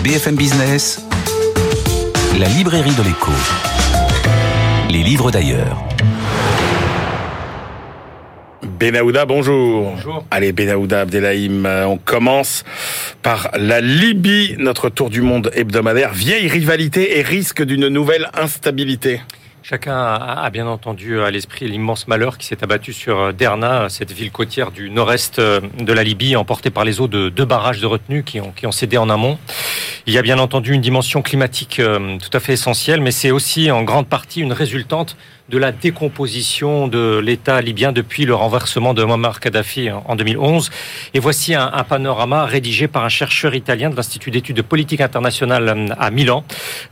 BFM 0.03 0.35
Business, 0.35 1.01
la 2.37 2.49
librairie 2.49 2.95
de 2.95 3.03
l'écho. 3.03 3.31
Les 4.89 5.03
livres 5.03 5.31
d'ailleurs. 5.31 5.81
Benaouda, 8.63 9.25
bonjour. 9.25 9.91
Bonjour. 9.91 10.25
Allez, 10.31 10.51
Benaouda 10.51 11.01
Abdelhaim, 11.01 11.65
euh, 11.65 11.85
on 11.85 11.97
commence 11.97 12.65
par 13.21 13.49
la 13.57 13.79
Libye, 13.79 14.55
notre 14.57 14.89
tour 14.89 15.09
du 15.09 15.21
monde 15.21 15.49
hebdomadaire. 15.53 16.13
Vieille 16.13 16.47
rivalité 16.47 17.19
et 17.19 17.21
risque 17.21 17.63
d'une 17.63 17.87
nouvelle 17.87 18.29
instabilité. 18.33 19.21
Chacun 19.61 19.95
a 19.95 20.49
bien 20.49 20.65
entendu 20.67 21.21
à 21.21 21.29
l'esprit 21.29 21.67
l'immense 21.67 22.07
malheur 22.07 22.37
qui 22.37 22.47
s'est 22.47 22.63
abattu 22.63 22.91
sur 22.91 23.33
Derna, 23.33 23.87
cette 23.89 24.11
ville 24.11 24.31
côtière 24.31 24.71
du 24.71 24.89
nord-est 24.89 25.39
de 25.39 25.93
la 25.93 26.03
Libye, 26.03 26.35
emportée 26.35 26.71
par 26.71 26.85
les 26.85 27.01
eaux 27.01 27.07
de 27.07 27.29
deux 27.29 27.45
barrages 27.45 27.79
de 27.79 27.85
retenue 27.85 28.23
qui 28.23 28.39
ont, 28.39 28.51
qui 28.51 28.65
ont 28.65 28.71
cédé 28.71 28.97
en 28.97 29.09
amont. 29.09 29.37
Il 30.07 30.13
y 30.13 30.17
a 30.17 30.21
bien 30.23 30.39
entendu 30.39 30.73
une 30.73 30.81
dimension 30.81 31.21
climatique 31.21 31.79
euh, 31.79 32.17
tout 32.17 32.35
à 32.35 32.39
fait 32.39 32.53
essentielle, 32.53 32.99
mais 32.99 33.11
c'est 33.11 33.29
aussi 33.29 33.69
en 33.69 33.83
grande 33.83 34.07
partie 34.07 34.41
une 34.41 34.53
résultante 34.53 35.15
de 35.49 35.57
la 35.57 35.71
décomposition 35.71 36.87
de 36.87 37.19
l'État 37.23 37.61
libyen 37.61 37.91
depuis 37.91 38.25
le 38.25 38.35
renversement 38.35 38.93
de 38.93 39.03
Muammar 39.03 39.39
Kadhafi 39.39 39.89
en 39.91 40.15
2011. 40.15 40.69
Et 41.13 41.19
voici 41.19 41.55
un, 41.55 41.69
panorama 41.87 42.45
rédigé 42.45 42.87
par 42.87 43.03
un 43.03 43.09
chercheur 43.09 43.55
italien 43.55 43.89
de 43.89 43.95
l'Institut 43.95 44.29
d'études 44.31 44.57
de 44.57 44.61
politique 44.61 45.01
internationale 45.01 45.95
à 45.97 46.11
Milan. 46.11 46.43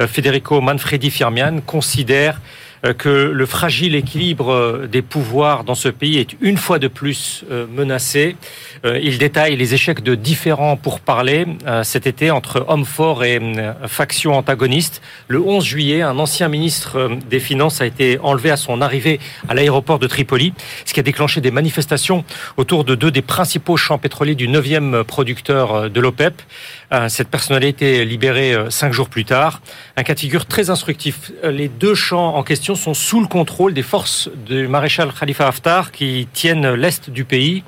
Euh, 0.02 0.08
Federico 0.08 0.60
Manfredi 0.60 1.12
Firmian 1.12 1.62
considère 1.66 2.36
euh, 2.36 2.67
que 2.98 3.10
le 3.10 3.46
fragile 3.46 3.96
équilibre 3.96 4.88
des 4.90 5.02
pouvoirs 5.02 5.64
dans 5.64 5.76
ce 5.76 5.90
pays 5.90 6.18
est 6.18 6.36
une 6.42 6.58
fois 6.58 6.80
de 6.80 6.88
plus 6.88 7.44
menacé. 7.72 8.36
Il 8.84 9.18
détaille 9.18 9.56
les 9.56 9.74
échecs 9.74 10.04
de 10.04 10.16
différents 10.16 10.78
pourparlers 10.78 11.46
cet 11.84 12.08
été 12.08 12.32
entre 12.32 12.66
hommes 12.68 12.86
forts 12.86 13.24
et 13.24 13.42
factions 13.88 14.34
antagonistes. 14.34 15.02
Le 15.28 15.42
11 15.42 15.64
juillet, 15.64 16.02
un 16.02 16.20
ancien 16.20 16.48
ministre 16.48 17.10
des 17.30 17.40
Finances 17.40 17.82
a 17.82 17.86
été 17.86 18.20
enlevé 18.22 18.52
à 18.52 18.58
son 18.58 18.82
arrivée 18.82 19.20
à 19.50 19.54
l'aéroport 19.54 20.00
de 20.00 20.08
Tripoli, 20.08 20.54
ce 20.86 20.94
qui 20.94 21.00
a 21.00 21.04
déclenché 21.04 21.42
des 21.42 21.52
manifestations 21.52 22.24
autour 22.58 22.84
de 22.84 22.96
deux 22.96 23.12
des 23.12 23.22
principaux 23.22 23.78
champs 23.78 23.98
pétroliers 23.98 24.36
du 24.36 24.48
9e 24.48 25.04
producteur 25.04 25.90
de 25.90 26.00
l'OPEP. 26.00 26.42
Cette 27.10 27.30
personnalité 27.30 28.06
libérée 28.06 28.56
cinq 28.70 28.94
jours 28.94 29.10
plus 29.10 29.26
tard. 29.26 29.62
Un 29.98 30.04
cas 30.04 30.14
de 30.14 30.20
figure 30.20 30.46
très 30.46 30.70
instructif. 30.70 31.32
Les 31.44 31.68
deux 31.68 31.96
champs 31.96 32.36
en 32.36 32.44
question 32.44 32.76
sont 32.78 32.94
sous 32.94 33.20
le 33.20 33.28
contrôle 33.28 33.74
des 33.74 33.84
forces 33.84 34.30
du 34.48 34.68
maréchal 34.68 35.12
Khalifa 35.18 35.48
Haftar 35.48 35.92
qui 35.92 36.28
tiennent 36.34 36.74
l'est 36.74 37.10
du 37.10 37.26
pays. 37.26 37.64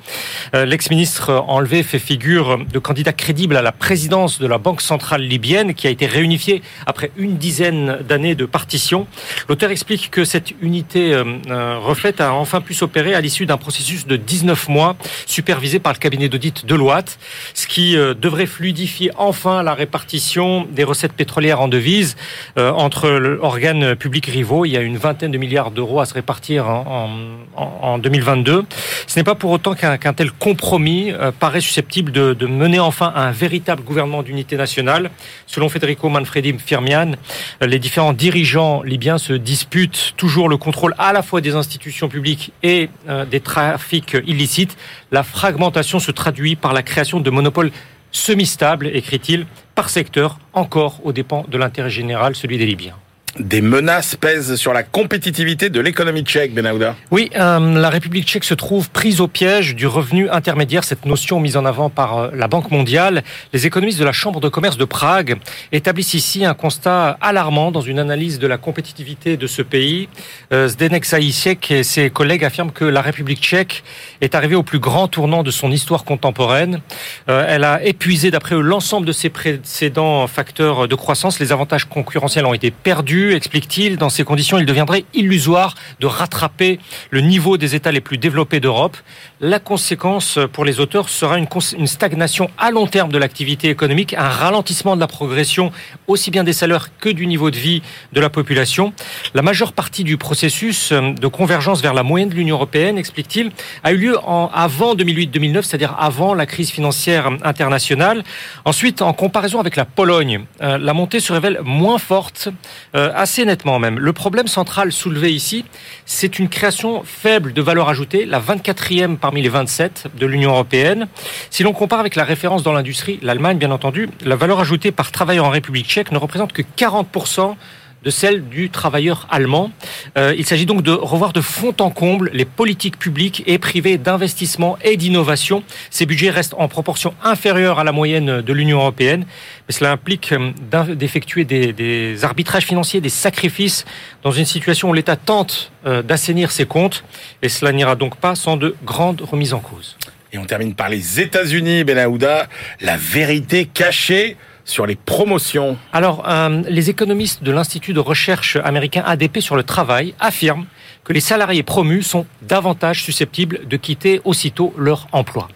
L'ex-ministre 0.52 1.44
enlevé 1.46 1.82
fait 1.82 1.98
figure 1.98 2.58
de 2.64 2.78
candidat 2.78 3.12
crédible 3.12 3.56
à 3.56 3.62
la 3.62 3.72
présidence 3.72 4.38
de 4.38 4.46
la 4.46 4.58
Banque 4.58 4.80
centrale 4.80 5.22
libyenne 5.22 5.74
qui 5.74 5.86
a 5.86 5.90
été 5.90 6.06
réunifiée 6.06 6.62
après 6.86 7.10
une 7.16 7.36
dizaine 7.36 7.98
d'années 8.08 8.34
de 8.34 8.46
partition. 8.46 9.06
L'auteur 9.48 9.70
explique 9.70 10.10
que 10.10 10.24
cette 10.24 10.52
unité 10.60 11.12
euh, 11.14 11.78
reflète 11.78 12.20
a 12.20 12.34
enfin 12.34 12.60
pu 12.60 12.74
s'opérer 12.74 13.14
à 13.14 13.20
l'issue 13.20 13.46
d'un 13.46 13.56
processus 13.56 14.06
de 14.06 14.16
19 14.16 14.68
mois 14.68 14.96
supervisé 15.26 15.78
par 15.78 15.92
le 15.92 15.98
cabinet 15.98 16.28
d'audit 16.28 16.66
Deloitte, 16.66 17.18
ce 17.54 17.66
qui 17.66 17.96
euh, 17.96 18.14
devrait 18.14 18.46
fluidifier 18.46 19.10
enfin 19.16 19.62
la 19.62 19.74
répartition 19.74 20.66
des 20.70 20.84
recettes 20.84 21.12
pétrolières 21.12 21.60
en 21.60 21.68
devises 21.68 22.16
euh, 22.58 22.70
entre 22.72 23.08
l'organe 23.08 23.94
public 23.96 24.26
rivaux. 24.26 24.64
Il 24.64 24.70
y 24.70 24.76
a 24.76 24.80
une 24.80 24.89
vingtaine 24.96 25.30
de 25.30 25.38
milliards 25.38 25.70
d'euros 25.70 26.00
à 26.00 26.06
se 26.06 26.14
répartir 26.14 26.68
en, 26.68 27.18
en, 27.56 27.64
en 27.82 27.98
2022. 27.98 28.64
Ce 29.06 29.18
n'est 29.18 29.24
pas 29.24 29.34
pour 29.34 29.50
autant 29.50 29.74
qu'un 29.74 30.12
tel 30.12 30.30
compromis 30.32 31.12
euh, 31.12 31.32
paraît 31.32 31.60
susceptible 31.60 32.12
de, 32.12 32.46
mener 32.46 32.78
enfin 32.78 33.12
un 33.14 33.30
véritable 33.30 33.82
gouvernement 33.82 34.22
d'unité 34.22 34.56
nationale. 34.56 35.10
Selon 35.46 35.68
Federico 35.68 36.08
Manfredi 36.08 36.54
Firmian, 36.58 37.12
les 37.60 37.78
différents 37.78 38.12
dirigeants 38.12 38.82
libyens 38.82 39.18
se 39.18 39.32
disputent 39.32 40.14
toujours 40.16 40.48
le 40.48 40.56
contrôle 40.56 40.94
à 40.98 41.12
la 41.12 41.22
fois 41.22 41.40
des 41.40 41.54
institutions 41.54 42.08
publiques 42.08 42.52
et 42.62 42.90
euh, 43.08 43.24
des 43.24 43.40
trafics 43.40 44.16
illicites. 44.26 44.76
La 45.12 45.22
fragmentation 45.22 45.98
se 45.98 46.10
traduit 46.10 46.56
par 46.56 46.72
la 46.72 46.82
création 46.82 47.20
de 47.20 47.30
monopoles 47.30 47.70
semi-stables, 48.12 48.88
écrit-il, 48.88 49.46
par 49.74 49.88
secteur, 49.88 50.38
encore 50.52 51.00
aux 51.04 51.12
dépens 51.12 51.44
de 51.48 51.58
l'intérêt 51.58 51.90
général, 51.90 52.34
celui 52.34 52.58
des 52.58 52.66
Libyens 52.66 52.96
des 53.38 53.60
menaces 53.60 54.16
pèsent 54.16 54.56
sur 54.56 54.72
la 54.72 54.82
compétitivité 54.82 55.70
de 55.70 55.80
l'économie 55.80 56.22
tchèque, 56.22 56.52
Benahouda. 56.52 56.96
Oui, 57.10 57.30
euh, 57.36 57.78
la 57.78 57.88
République 57.88 58.26
tchèque 58.26 58.44
se 58.44 58.54
trouve 58.54 58.90
prise 58.90 59.20
au 59.20 59.28
piège 59.28 59.76
du 59.76 59.86
revenu 59.86 60.28
intermédiaire, 60.30 60.84
cette 60.84 61.06
notion 61.06 61.38
mise 61.38 61.56
en 61.56 61.64
avant 61.64 61.90
par 61.90 62.18
euh, 62.18 62.30
la 62.34 62.48
Banque 62.48 62.70
mondiale. 62.70 63.22
Les 63.52 63.66
économistes 63.66 64.00
de 64.00 64.04
la 64.04 64.12
Chambre 64.12 64.40
de 64.40 64.48
commerce 64.48 64.76
de 64.76 64.84
Prague 64.84 65.38
établissent 65.70 66.14
ici 66.14 66.44
un 66.44 66.54
constat 66.54 67.18
alarmant 67.20 67.70
dans 67.70 67.80
une 67.80 67.98
analyse 67.98 68.38
de 68.38 68.46
la 68.46 68.58
compétitivité 68.58 69.36
de 69.36 69.46
ce 69.46 69.62
pays. 69.62 70.08
Euh, 70.52 70.68
Zdenek 70.68 71.04
Zaïsiek 71.04 71.70
et 71.70 71.82
ses 71.84 72.10
collègues 72.10 72.44
affirment 72.44 72.72
que 72.72 72.84
la 72.84 73.00
République 73.00 73.40
tchèque 73.40 73.84
est 74.20 74.34
arrivée 74.34 74.56
au 74.56 74.62
plus 74.62 74.80
grand 74.80 75.06
tournant 75.06 75.42
de 75.42 75.50
son 75.50 75.70
histoire 75.70 76.04
contemporaine. 76.04 76.80
Elle 77.26 77.64
a 77.64 77.82
épuisé, 77.84 78.30
d'après 78.30 78.54
eux, 78.54 78.60
l'ensemble 78.60 79.06
de 79.06 79.12
ses 79.12 79.30
précédents 79.30 80.26
facteurs 80.26 80.88
de 80.88 80.94
croissance. 80.94 81.38
Les 81.38 81.52
avantages 81.52 81.84
concurrentiels 81.84 82.46
ont 82.46 82.54
été 82.54 82.70
perdus 82.70 83.19
explique-t-il. 83.28 83.96
Dans 83.96 84.08
ces 84.08 84.24
conditions, 84.24 84.58
il 84.58 84.66
deviendrait 84.66 85.04
illusoire 85.14 85.74
de 86.00 86.06
rattraper 86.06 86.78
le 87.10 87.20
niveau 87.20 87.56
des 87.56 87.74
États 87.74 87.92
les 87.92 88.00
plus 88.00 88.18
développés 88.18 88.60
d'Europe. 88.60 88.96
La 89.40 89.58
conséquence 89.58 90.38
pour 90.52 90.64
les 90.64 90.80
auteurs 90.80 91.08
sera 91.08 91.38
une, 91.38 91.46
stagnation 91.86 92.50
à 92.58 92.70
long 92.70 92.86
terme 92.86 93.10
de 93.12 93.18
l'activité 93.18 93.68
économique, 93.68 94.14
un 94.14 94.28
ralentissement 94.28 94.96
de 94.96 95.00
la 95.00 95.06
progression 95.06 95.72
aussi 96.06 96.30
bien 96.30 96.44
des 96.44 96.52
salaires 96.52 96.88
que 96.98 97.08
du 97.08 97.26
niveau 97.26 97.50
de 97.50 97.56
vie 97.56 97.82
de 98.12 98.20
la 98.20 98.30
population. 98.30 98.92
La 99.34 99.42
majeure 99.42 99.72
partie 99.72 100.04
du 100.04 100.16
processus 100.16 100.92
de 100.92 101.26
convergence 101.26 101.82
vers 101.82 101.94
la 101.94 102.02
moyenne 102.02 102.28
de 102.28 102.34
l'Union 102.34 102.56
européenne, 102.56 102.98
explique-t-il, 102.98 103.50
a 103.84 103.92
eu 103.92 103.96
lieu 103.96 104.16
avant 104.52 104.94
2008-2009, 104.94 105.62
c'est-à-dire 105.62 105.96
avant 105.98 106.34
la 106.34 106.46
crise 106.46 106.70
financière 106.70 107.30
internationale. 107.42 108.24
Ensuite, 108.64 109.02
en 109.02 109.12
comparaison 109.12 109.60
avec 109.60 109.76
la 109.76 109.84
Pologne, 109.84 110.44
euh, 110.62 110.78
la 110.78 110.92
montée 110.92 111.20
se 111.20 111.32
révèle 111.32 111.60
moins 111.64 111.98
forte 111.98 112.48
euh, 112.94 113.09
euh, 113.10 113.12
assez 113.14 113.44
nettement 113.44 113.78
même. 113.78 113.98
Le 113.98 114.12
problème 114.12 114.46
central 114.46 114.92
soulevé 114.92 115.32
ici, 115.32 115.64
c'est 116.06 116.38
une 116.38 116.48
création 116.48 117.02
faible 117.04 117.52
de 117.52 117.62
valeur 117.62 117.88
ajoutée, 117.88 118.24
la 118.24 118.40
24e 118.40 119.16
parmi 119.16 119.42
les 119.42 119.48
27 119.48 120.08
de 120.16 120.26
l'Union 120.26 120.50
européenne. 120.50 121.08
Si 121.50 121.62
l'on 121.62 121.72
compare 121.72 122.00
avec 122.00 122.16
la 122.16 122.24
référence 122.24 122.62
dans 122.62 122.72
l'industrie, 122.72 123.18
l'Allemagne 123.22 123.58
bien 123.58 123.70
entendu, 123.70 124.08
la 124.24 124.36
valeur 124.36 124.60
ajoutée 124.60 124.92
par 124.92 125.10
travailleur 125.12 125.44
en 125.44 125.50
République 125.50 125.86
tchèque 125.86 126.12
ne 126.12 126.18
représente 126.18 126.52
que 126.52 126.62
40% 126.62 127.56
de 128.04 128.10
celle 128.10 128.48
du 128.48 128.70
travailleur 128.70 129.26
allemand. 129.30 129.70
Euh, 130.16 130.34
il 130.36 130.46
s'agit 130.46 130.66
donc 130.66 130.82
de 130.82 130.92
revoir 130.92 131.32
de 131.32 131.40
fond 131.40 131.74
en 131.80 131.90
comble 131.90 132.30
les 132.32 132.44
politiques 132.44 132.98
publiques 132.98 133.42
et 133.46 133.58
privées 133.58 133.98
d'investissement 133.98 134.78
et 134.82 134.96
d'innovation. 134.96 135.62
Ces 135.90 136.06
budgets 136.06 136.30
restent 136.30 136.54
en 136.56 136.68
proportion 136.68 137.14
inférieure 137.22 137.78
à 137.78 137.84
la 137.84 137.92
moyenne 137.92 138.40
de 138.40 138.52
l'Union 138.52 138.78
européenne, 138.78 139.26
mais 139.68 139.74
cela 139.74 139.92
implique 139.92 140.32
euh, 140.32 140.94
d'effectuer 140.94 141.44
des, 141.44 141.72
des, 141.72 142.24
arbitrages 142.24 142.64
financiers, 142.64 143.00
des 143.00 143.08
sacrifices 143.08 143.84
dans 144.22 144.32
une 144.32 144.44
situation 144.44 144.90
où 144.90 144.92
l'État 144.92 145.16
tente 145.16 145.72
euh, 145.86 146.02
d'assainir 146.02 146.50
ses 146.50 146.66
comptes, 146.66 147.04
et 147.42 147.48
cela 147.48 147.72
n'ira 147.72 147.96
donc 147.96 148.16
pas 148.16 148.34
sans 148.34 148.56
de 148.56 148.74
grandes 148.84 149.20
remises 149.20 149.54
en 149.54 149.60
cause. 149.60 149.96
Et 150.32 150.38
on 150.38 150.44
termine 150.44 150.74
par 150.74 150.88
les 150.88 151.20
États-Unis, 151.20 151.84
Ben 151.84 151.98
Aouda, 151.98 152.48
la 152.80 152.96
vérité 152.96 153.66
cachée 153.66 154.36
sur 154.70 154.86
les 154.86 154.96
promotions. 154.96 155.76
Alors, 155.92 156.28
euh, 156.28 156.62
les 156.68 156.90
économistes 156.90 157.42
de 157.42 157.50
l'Institut 157.50 157.92
de 157.92 158.00
recherche 158.00 158.56
américain 158.56 159.02
ADP 159.04 159.40
sur 159.40 159.56
le 159.56 159.64
travail 159.64 160.14
affirment 160.20 160.66
que 161.10 161.12
les 161.12 161.18
salariés 161.18 161.64
promus 161.64 162.04
sont 162.04 162.24
davantage 162.40 163.02
susceptibles 163.02 163.66
de 163.66 163.76
quitter 163.76 164.20
aussitôt 164.24 164.72
leur 164.78 165.08
emploi. 165.10 165.48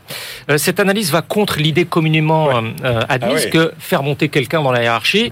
Euh, 0.50 0.58
cette 0.58 0.80
analyse 0.80 1.12
va 1.12 1.22
contre 1.22 1.58
l'idée 1.60 1.84
communément 1.84 2.48
euh, 2.50 3.00
admise 3.08 3.44
ah 3.46 3.50
que 3.50 3.72
faire 3.78 4.02
monter 4.02 4.28
quelqu'un 4.28 4.64
dans 4.64 4.72
la 4.72 4.82
hiérarchie, 4.82 5.30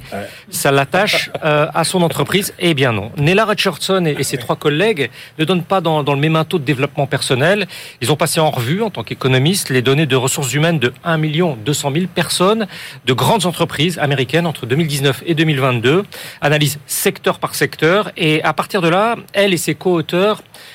ça 0.49 0.71
l'attache 0.71 1.33
à 1.43 1.83
son 1.83 2.03
entreprise. 2.03 2.55
Eh 2.61 2.73
bien 2.73 2.93
non. 2.93 3.11
Nella 3.17 3.45
Richardson 3.45 4.05
et, 4.05 4.23
ses 4.23 4.39
trois 4.39 4.55
collègues 4.55 5.11
ne 5.41 5.45
donnent 5.45 5.65
pas 5.65 5.81
dans, 5.81 6.05
dans 6.05 6.15
le 6.15 6.21
mémento 6.21 6.61
de 6.61 6.65
développement 6.65 7.09
personnel. 7.09 7.67
Ils 8.01 8.13
ont 8.13 8.17
passé 8.17 8.39
en 8.39 8.53
revue, 8.53 8.81
en 8.81 8.91
tant 8.91 9.03
qu'économistes, 9.03 9.71
les 9.71 9.83
données 9.83 10.07
de 10.07 10.15
ressources 10.15 10.55
humaines 10.55 10.79
de 10.79 10.93
1 11.03 11.19
200 11.19 11.91
000 11.93 12.07
personnes, 12.15 12.69
de 13.07 13.13
grandes 13.13 13.47
entreprises 13.47 13.99
américaines 13.99 14.47
entre 14.47 14.67
2019 14.67 15.25
et 15.27 15.35
2022, 15.35 16.05
analyse 16.41 16.79
secteur 16.87 17.41
par 17.41 17.57
secteur, 17.57 18.13
et 18.17 18.41
à 18.45 18.53
partir 18.53 18.83
de 18.83 18.89
là, 18.89 19.17
elle 19.33 19.53
et 19.53 19.57
ses 19.57 19.75
co-auteurs 19.75 20.12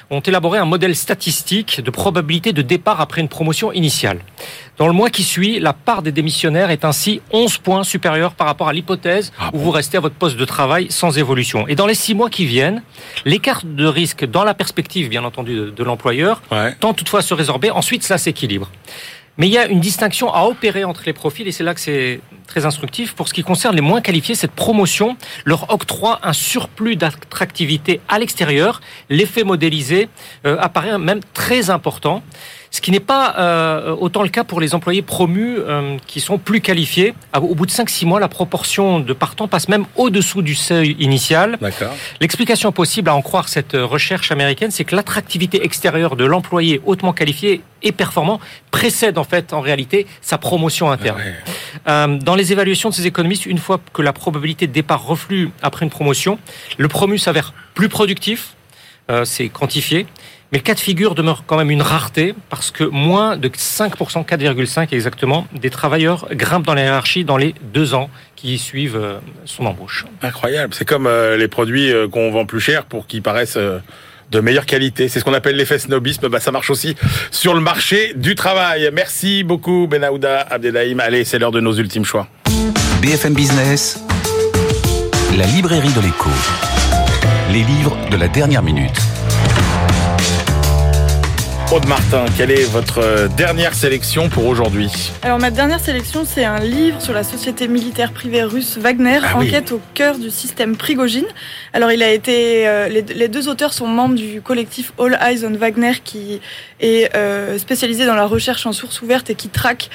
ont 0.09 0.19
élaboré 0.19 0.59
un 0.59 0.65
modèle 0.65 0.95
statistique 0.95 1.81
de 1.81 1.91
probabilité 1.91 2.53
de 2.53 2.61
départ 2.61 3.01
après 3.01 3.21
une 3.21 3.29
promotion 3.29 3.71
initiale. 3.71 4.19
Dans 4.77 4.87
le 4.87 4.93
mois 4.93 5.09
qui 5.09 5.23
suit, 5.23 5.59
la 5.59 5.73
part 5.73 6.01
des 6.01 6.11
démissionnaires 6.11 6.69
est 6.69 6.85
ainsi 6.85 7.21
11 7.31 7.57
points 7.57 7.83
supérieure 7.83 8.33
par 8.33 8.47
rapport 8.47 8.67
à 8.67 8.73
l'hypothèse 8.73 9.33
ah 9.39 9.49
où 9.53 9.57
vous 9.57 9.71
restez 9.71 9.97
à 9.97 9.99
votre 9.99 10.15
poste 10.15 10.37
de 10.37 10.45
travail 10.45 10.87
sans 10.89 11.17
évolution. 11.17 11.67
Et 11.67 11.75
dans 11.75 11.87
les 11.87 11.95
six 11.95 12.13
mois 12.13 12.29
qui 12.29 12.45
viennent, 12.45 12.83
l'écart 13.25 13.61
de 13.65 13.85
risque 13.85 14.25
dans 14.25 14.43
la 14.43 14.53
perspective, 14.53 15.09
bien 15.09 15.23
entendu, 15.23 15.55
de, 15.55 15.69
de 15.71 15.83
l'employeur, 15.83 16.41
ouais. 16.51 16.75
tend 16.79 16.93
toutefois 16.93 17.19
à 17.19 17.23
se 17.23 17.33
résorber. 17.33 17.71
Ensuite, 17.71 18.03
ça 18.03 18.17
s'équilibre. 18.17 18.69
Mais 19.37 19.47
il 19.47 19.53
y 19.53 19.57
a 19.57 19.67
une 19.67 19.79
distinction 19.79 20.33
à 20.33 20.43
opérer 20.43 20.83
entre 20.83 21.03
les 21.05 21.13
profils, 21.13 21.47
et 21.47 21.51
c'est 21.51 21.63
là 21.63 21.73
que 21.73 21.79
c'est 21.79 22.19
très 22.47 22.65
instructif. 22.65 23.13
Pour 23.13 23.27
ce 23.27 23.33
qui 23.33 23.43
concerne 23.43 23.75
les 23.75 23.81
moins 23.81 24.01
qualifiés, 24.01 24.33
cette 24.33 24.51
promotion 24.51 25.17
leur 25.45 25.71
octroie 25.71 26.19
un 26.23 26.33
surplus 26.33 26.95
d'attractivité 26.95 28.01
à 28.07 28.17
l'extérieur. 28.17 28.81
L'effet 29.09 29.43
modélisé 29.43 30.09
euh, 30.45 30.57
apparaît 30.59 30.97
même 30.97 31.19
très 31.33 31.69
important 31.69 32.23
ce 32.77 32.81
qui 32.81 32.91
n'est 32.91 32.99
pas 32.99 33.33
euh, 33.39 33.95
autant 33.99 34.21
le 34.21 34.29
cas 34.29 34.43
pour 34.43 34.61
les 34.61 34.75
employés 34.75 35.01
promus 35.01 35.57
euh, 35.57 35.97
qui 36.05 36.19
sont 36.19 36.37
plus 36.37 36.61
qualifiés. 36.61 37.15
Au 37.33 37.55
bout 37.55 37.65
de 37.65 37.71
5-6 37.71 38.05
mois, 38.05 38.19
la 38.19 38.27
proportion 38.27 38.99
de 38.99 39.13
partants 39.13 39.47
passe 39.47 39.67
même 39.67 39.85
au-dessous 39.95 40.43
du 40.43 40.53
seuil 40.53 40.95
initial. 40.99 41.57
L'explication 42.21 42.71
possible 42.71 43.09
à 43.09 43.15
en 43.15 43.23
croire 43.23 43.49
cette 43.49 43.73
recherche 43.73 44.31
américaine, 44.31 44.69
c'est 44.69 44.83
que 44.83 44.95
l'attractivité 44.95 45.65
extérieure 45.65 46.15
de 46.15 46.23
l'employé 46.23 46.79
hautement 46.85 47.13
qualifié 47.13 47.63
et 47.81 47.91
performant 47.91 48.39
précède 48.69 49.17
en 49.17 49.23
fait 49.23 49.53
en 49.53 49.61
réalité 49.61 50.05
sa 50.21 50.37
promotion 50.37 50.91
interne. 50.91 51.19
Euh, 51.87 52.19
dans 52.19 52.35
les 52.35 52.51
évaluations 52.51 52.89
de 52.89 52.93
ces 52.93 53.07
économistes, 53.07 53.47
une 53.47 53.57
fois 53.57 53.79
que 53.91 54.03
la 54.03 54.13
probabilité 54.13 54.67
de 54.67 54.71
départ 54.71 55.03
reflue 55.03 55.49
après 55.63 55.83
une 55.83 55.89
promotion, 55.89 56.37
le 56.77 56.87
promu 56.87 57.17
s'avère 57.17 57.55
plus 57.73 57.89
productif, 57.89 58.53
euh, 59.09 59.25
c'est 59.25 59.49
quantifié, 59.49 60.05
mais 60.51 60.59
le 60.59 60.63
cas 60.63 60.73
de 60.73 60.79
figure 60.79 61.13
demeure 61.13 61.43
quand 61.45 61.57
même 61.57 61.71
une 61.71 61.81
rareté 61.81 62.33
parce 62.49 62.71
que 62.71 62.85
moins 62.85 63.35
de 63.35 63.49
5%, 63.49 64.25
4,5 64.25 64.93
exactement, 64.93 65.45
des 65.53 65.69
travailleurs 65.69 66.27
grimpent 66.31 66.65
dans 66.65 66.73
la 66.73 66.83
hiérarchie 66.83 67.25
dans 67.25 67.37
les 67.37 67.53
deux 67.73 67.93
ans 67.93 68.09
qui 68.35 68.57
suivent 68.57 68.95
euh, 68.95 69.19
son 69.45 69.65
embauche. 69.65 70.05
Incroyable. 70.21 70.73
C'est 70.73 70.85
comme 70.85 71.07
euh, 71.07 71.35
les 71.35 71.49
produits 71.49 71.91
euh, 71.91 72.07
qu'on 72.07 72.31
vend 72.31 72.45
plus 72.45 72.61
cher 72.61 72.85
pour 72.85 73.07
qu'ils 73.07 73.21
paraissent 73.21 73.57
de 73.57 74.39
meilleure 74.39 74.65
qualité. 74.65 75.09
C'est 75.09 75.19
ce 75.19 75.25
qu'on 75.25 75.33
appelle 75.33 75.57
l'effet 75.57 75.79
snobisme. 75.79 76.29
Bah, 76.29 76.39
ça 76.39 76.51
marche 76.51 76.69
aussi 76.69 76.95
sur 77.31 77.53
le 77.53 77.59
marché 77.59 78.13
du 78.15 78.35
travail. 78.35 78.89
Merci 78.93 79.43
beaucoup, 79.43 79.87
Benahouda 79.87 80.41
Abdelhaim. 80.41 80.99
Allez, 80.99 81.25
c'est 81.25 81.39
l'heure 81.39 81.51
de 81.51 81.59
nos 81.59 81.73
ultimes 81.73 82.05
choix. 82.05 82.27
BFM 83.01 83.33
Business, 83.33 84.01
la 85.37 85.45
librairie 85.45 85.93
de 85.93 86.01
l'écho. 86.01 86.29
Les 87.51 87.63
livres 87.63 87.97
de 88.11 88.17
la 88.17 88.27
dernière 88.27 88.63
minute. 88.63 88.97
Thank 90.17 90.56
Aude 91.73 91.85
Martin, 91.85 92.23
quelle 92.37 92.51
est 92.51 92.63
votre 92.63 92.99
euh, 92.99 93.27
dernière 93.27 93.73
sélection 93.73 94.29
pour 94.29 94.45
aujourd'hui 94.45 95.11
Alors 95.21 95.37
ma 95.37 95.51
dernière 95.51 95.81
sélection, 95.81 96.23
c'est 96.23 96.45
un 96.45 96.59
livre 96.59 97.01
sur 97.01 97.11
la 97.11 97.23
société 97.23 97.67
militaire 97.67 98.13
privée 98.13 98.43
russe 98.43 98.77
Wagner, 98.77 99.19
ah 99.21 99.37
enquête 99.37 99.73
au 99.73 99.81
cœur 99.93 100.17
du 100.17 100.29
système 100.29 100.77
Prigogine. 100.77 101.25
Alors 101.73 101.91
il 101.91 102.01
a 102.03 102.13
été, 102.13 102.65
euh, 102.69 102.87
les, 102.87 103.27
deux 103.27 103.49
auteurs 103.49 103.73
sont 103.73 103.85
membres 103.85 104.15
du 104.15 104.41
collectif 104.41 104.93
All 104.97 105.19
Eyes 105.21 105.45
on 105.45 105.51
Wagner 105.57 105.91
qui 106.01 106.39
est 106.79 107.13
euh, 107.15 107.57
spécialisé 107.57 108.05
dans 108.05 108.15
la 108.15 108.27
recherche 108.27 108.65
en 108.65 108.71
sources 108.71 109.01
ouvertes 109.01 109.29
et 109.29 109.35
qui 109.35 109.49
traque 109.49 109.89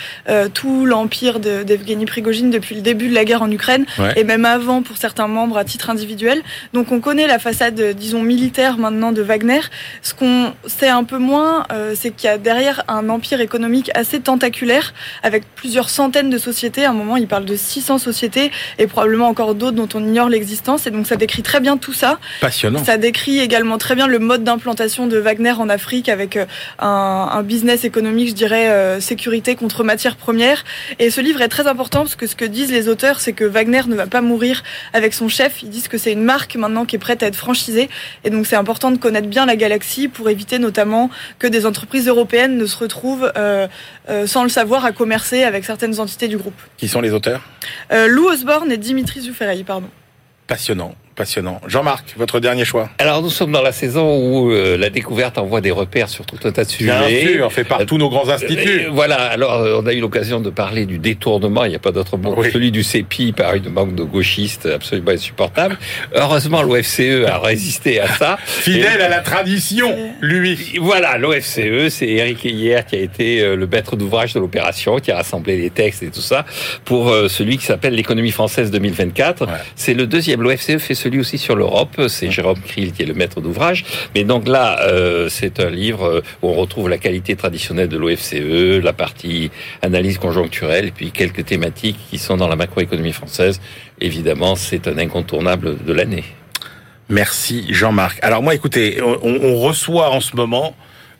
tout 0.53 0.85
l'empire 0.85 1.41
d'Evgeny 1.41 2.05
Prigogine 2.05 2.51
depuis 2.51 2.75
le 2.75 2.83
début 2.83 3.09
de 3.09 3.15
la 3.15 3.25
guerre 3.25 3.43
en 3.43 3.51
Ukraine 3.51 3.87
et 4.17 4.25
même 4.25 4.45
avant 4.45 4.83
pour 4.83 4.99
certains 4.99 5.27
membres 5.27 5.57
à 5.57 5.65
titre 5.65 5.89
individuel. 5.89 6.43
Donc 6.75 6.93
on 6.93 7.01
connaît 7.01 7.27
la 7.27 7.39
façade, 7.39 7.81
disons 7.97 8.23
militaire 8.23 8.77
maintenant 8.79 9.13
de 9.13 9.23
Wagner. 9.23 9.61
Ce 10.03 10.13
qu'on 10.13 10.53
sait 10.67 10.89
un 10.89 11.05
peu 11.05 11.19
moins 11.19 11.62
bien, 11.63 11.77
euh, 11.77 11.95
c'est 11.97 12.11
qu'il 12.11 12.29
y 12.29 12.31
a 12.31 12.39
derrière 12.39 12.85
un 12.89 13.09
empire 13.09 13.41
économique 13.41 13.91
assez 13.95 14.21
tentaculaire, 14.21 14.95
avec 15.23 15.45
plusieurs 15.55 15.91
centaines 15.91 16.31
de 16.31 16.39
sociétés. 16.39 16.85
À 16.85 16.91
un 16.91 16.95
moment, 16.95 17.17
il 17.17 17.27
parle 17.27 17.45
de 17.45 17.57
600 17.57 17.99
sociétés 17.99 18.51
et 18.79 18.87
probablement 18.87 19.29
encore 19.29 19.55
d'autres 19.55 19.77
dont 19.77 19.89
on 19.95 20.07
ignore 20.07 20.29
l'existence. 20.29 20.87
Et 20.87 20.91
donc, 20.91 21.07
ça 21.07 21.17
décrit 21.17 21.43
très 21.43 21.61
bien 21.61 21.77
tout 21.77 21.93
ça. 21.93 22.19
Passionnant. 22.41 22.85
Ça 22.85 22.97
décrit 22.97 23.41
également 23.41 23.79
très 23.79 23.95
bien 23.95 24.07
le 24.07 24.19
mode 24.19 24.45
d'implantation 24.45 25.07
de 25.07 25.19
Wagner 25.19 25.53
en 25.53 25.69
Afrique, 25.69 26.09
avec 26.09 26.37
euh, 26.37 26.47
un, 26.79 27.29
un 27.33 27.43
business 27.43 27.85
économique, 27.85 28.29
je 28.29 28.35
dirais, 28.35 28.69
euh, 28.69 29.01
sécurité 29.01 29.55
contre 29.55 29.85
matières 29.85 30.17
premières. 30.17 30.65
Et 30.99 31.11
ce 31.11 31.21
livre 31.21 31.43
est 31.43 31.49
très 31.49 31.67
important 31.67 32.01
parce 32.01 32.17
que 32.17 32.27
ce 32.27 32.37
que 32.37 32.45
disent 32.45 32.73
les 32.73 32.89
auteurs, 32.89 33.21
c'est 33.21 33.33
que 33.33 33.45
Wagner 33.45 33.83
ne 33.87 33.95
va 33.95 34.07
pas 34.07 34.21
mourir 34.21 34.63
avec 34.93 35.15
son 35.15 35.29
chef. 35.29 35.63
Ils 35.63 35.71
disent 35.71 35.89
que 35.89 35.99
c'est 35.99 36.13
une 36.13 36.23
marque 36.23 36.57
maintenant 36.57 36.85
qui 36.85 36.97
est 36.97 36.99
prête 36.99 37.23
à 37.23 37.27
être 37.27 37.37
franchisée. 37.37 37.89
Et 38.25 38.31
donc, 38.31 38.47
c'est 38.47 38.57
important 38.57 38.91
de 38.91 38.99
connaître 38.99 39.29
bien 39.29 39.47
la 39.47 39.57
galaxie 39.57 40.09
pour 40.09 40.29
éviter 40.29 40.59
notamment 40.59 41.11
que 41.39 41.47
des 41.53 41.67
entreprises 41.67 42.09
européennes 42.09 42.57
ne 42.59 42.67
se 42.67 42.77
retrouvent 42.77 43.31
euh, 43.37 43.69
euh, 44.09 44.27
sans 44.27 44.43
le 44.43 44.49
savoir 44.49 44.85
à 44.85 44.91
commercer 44.91 45.45
avec 45.45 45.65
certaines 45.65 46.01
entités 46.01 46.27
du 46.27 46.37
groupe. 46.37 46.61
Qui 46.77 46.89
sont 46.89 47.01
les 47.01 47.13
auteurs? 47.13 47.43
Euh, 47.93 48.09
Lou 48.09 48.27
Osborne 48.27 48.73
et 48.73 48.77
Dimitri 48.77 49.21
Zouferey, 49.21 49.63
pardon. 49.63 49.89
Passionnant, 50.49 50.97
passionnant. 51.15 51.61
Jean-Marc, 51.67 52.15
votre 52.17 52.41
dernier 52.41 52.65
choix. 52.65 52.89
Alors 52.99 53.23
nous 53.23 53.31
sommes 53.31 53.53
dans 53.53 53.63
la 53.63 53.73
saison 53.73 54.17
où 54.19 54.51
euh, 54.51 54.77
la 54.77 54.91
découverte 54.91 55.39
envoie 55.39 55.61
des 55.61 55.71
repères 55.71 56.09
sur 56.09 56.25
tout 56.27 56.37
un 56.45 56.53
tas 56.53 56.65
de 56.65 56.71
Bien 56.79 57.03
sujets. 57.07 57.33
sûr, 57.35 57.53
fait 57.53 57.65
par 57.65 57.85
tous 57.87 57.99
nos 57.99 58.09
grands 58.09 58.29
instituts. 58.29 58.87
Euh, 58.87 58.91
voilà, 58.91 59.17
alors 59.17 59.53
euh, 59.55 59.81
on 59.83 59.87
a 59.87 59.93
eu 59.93 60.01
l'occasion 60.01 60.41
de 60.41 60.51
parler 60.51 60.87
du 60.87 60.99
détournement, 60.99 61.65
il 61.65 61.71
n'y 61.71 61.77
a 61.77 61.81
pas 61.81 61.93
d'autre 61.93 62.17
mot, 62.17 62.35
Oui. 62.37 62.51
celui 62.53 62.71
du 62.71 62.83
CEPI 62.83 63.33
par 63.33 63.55
une 63.55 63.65
banque 63.69 63.95
de 63.95 64.03
gauchistes 64.05 64.67
absolument 64.67 65.11
insupportable. 65.13 65.77
Heureusement, 66.15 66.63
l'OFCE 66.63 67.27
a 67.29 67.39
résisté 67.39 68.01
à 68.01 68.09
ça. 68.09 68.39
Fidèle 68.45 69.01
à 69.01 69.09
la 69.09 69.21
tradition, 69.21 69.95
lui. 70.21 70.79
Voilà, 70.81 71.19
l'OFCE, 71.19 71.89
c'est 71.91 72.09
Eric 72.09 72.45
Hier 72.45 72.85
qui 72.87 72.97
a 72.97 73.01
été 73.01 73.41
euh, 73.43 73.57
le 73.57 73.67
maître 73.67 73.97
d'ouvrage 73.97 74.33
de 74.35 74.41
l'opération, 74.41 74.99
qui 74.99 75.11
a 75.11 75.17
rassemblé 75.17 75.57
les 75.57 75.71
textes 75.71 76.03
et 76.03 76.09
tout 76.11 76.21
ça 76.21 76.45
pour 76.85 77.09
euh, 77.11 77.29
celui 77.29 77.59
qui 77.59 77.65
s'appelle 77.65 77.95
l'économie 77.95 78.31
française 78.31 78.71
2024. 78.71 79.47
Ouais. 79.47 79.53
C'est 79.77 79.95
le 79.95 80.07
deuxième. 80.07 80.43
L'OFCE 80.43 80.79
fait 80.79 80.95
celui 81.03 81.21
aussi 81.21 81.39
sur 81.39 81.57
l'Europe. 81.57 82.01
C'est 82.09 82.31
Jérôme 82.31 82.61
Krill 82.61 82.93
qui 82.93 83.03
est 83.03 83.07
le 83.07 83.15
maître 83.15 83.41
d'ouvrage. 83.41 83.85
Mais 84.15 84.25
donc 84.25 84.49
là, 84.49 84.81
euh, 84.83 85.29
c'est 85.29 85.61
un 85.61 85.71
livre 85.71 86.05
euh, 86.05 86.21
où 86.43 86.49
on 86.49 86.55
retrouve 86.55 86.89
la 86.89 86.99
qualité 86.99 87.37
traditionnelle 87.37 87.89
de 87.89 87.97
l'OFCE, 87.97 88.83
la 88.83 88.93
partie 88.93 89.51
analyse 89.83 90.19
conjoncturelle, 90.19 90.93
puis 90.93 91.11
quelques 91.11 91.45
thématiques 91.45 91.99
qui 92.11 92.19
sont 92.19 92.37
dans 92.37 92.49
la 92.49 92.57
macroéconomie 92.57 93.13
française. 93.13 93.61
Évidemment, 94.01 94.55
c'est 94.55 94.89
un 94.89 94.99
incontournable 94.99 95.77
de 95.85 95.93
l'année. 95.93 96.25
Merci 97.09 97.67
Jean-Marc. 97.69 98.19
Alors 98.23 98.43
moi, 98.43 98.55
écoutez, 98.55 99.01
on 99.03 99.59
reçoit 99.59 100.11
en 100.11 100.21
ce 100.21 100.37
moment 100.37 100.75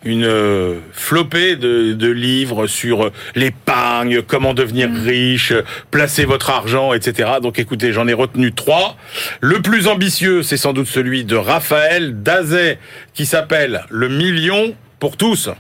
une 0.05 0.25
euh, 0.25 0.79
flopée 0.93 1.57
de, 1.57 1.93
de 1.93 2.09
livres 2.09 2.67
sur 2.67 3.05
euh, 3.05 3.13
l'épargne, 3.35 4.23
comment 4.23 4.55
devenir 4.55 4.91
riche, 4.91 5.53
euh, 5.53 5.63
placer 5.91 6.25
votre 6.25 6.51
argent, 6.51 6.93
etc. 6.93 7.33
Donc 7.43 7.59
écoutez, 7.59 7.93
j'en 7.93 8.09
ai 8.09 8.13
retenu 8.13 8.53
trois. 8.53 8.97
Le 9.41 9.63
plus 9.63 9.89
ambitieux, 9.89 10.43
c'est 10.43 10.57
sans 10.57 10.73
doute 10.73 10.89
celui 10.89 11.25
de 11.25 11.37
Raphaël 11.37 12.23
Dazet, 12.23 12.79
qui 13.15 13.27
s'appelle 13.27 13.85
Le 13.91 14.09
million 14.09 14.75
pour 14.99 15.17
tous. 15.17 15.51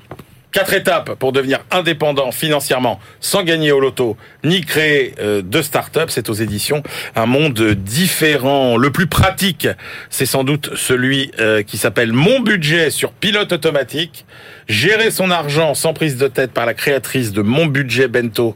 Quatre 0.52 0.74
étapes 0.74 1.14
pour 1.14 1.32
devenir 1.32 1.60
indépendant 1.70 2.30
financièrement 2.30 3.00
sans 3.20 3.42
gagner 3.42 3.72
au 3.72 3.80
loto 3.80 4.18
ni 4.44 4.60
créer 4.60 5.14
euh, 5.18 5.40
de 5.40 5.62
start-up. 5.62 6.10
C'est 6.10 6.28
aux 6.28 6.34
éditions 6.34 6.82
Un 7.16 7.24
monde 7.24 7.58
différent. 7.72 8.76
Le 8.76 8.90
plus 8.90 9.06
pratique, 9.06 9.66
c'est 10.10 10.26
sans 10.26 10.44
doute 10.44 10.76
celui 10.76 11.30
euh, 11.40 11.62
qui 11.62 11.78
s'appelle 11.78 12.12
Mon 12.12 12.40
budget 12.40 12.90
sur 12.90 13.12
pilote 13.12 13.50
automatique. 13.52 14.26
Gérer 14.68 15.10
son 15.10 15.30
argent 15.30 15.72
sans 15.74 15.94
prise 15.94 16.18
de 16.18 16.28
tête 16.28 16.52
par 16.52 16.66
la 16.66 16.74
créatrice 16.74 17.32
de 17.32 17.40
Mon 17.40 17.64
budget 17.64 18.08
Bento, 18.08 18.54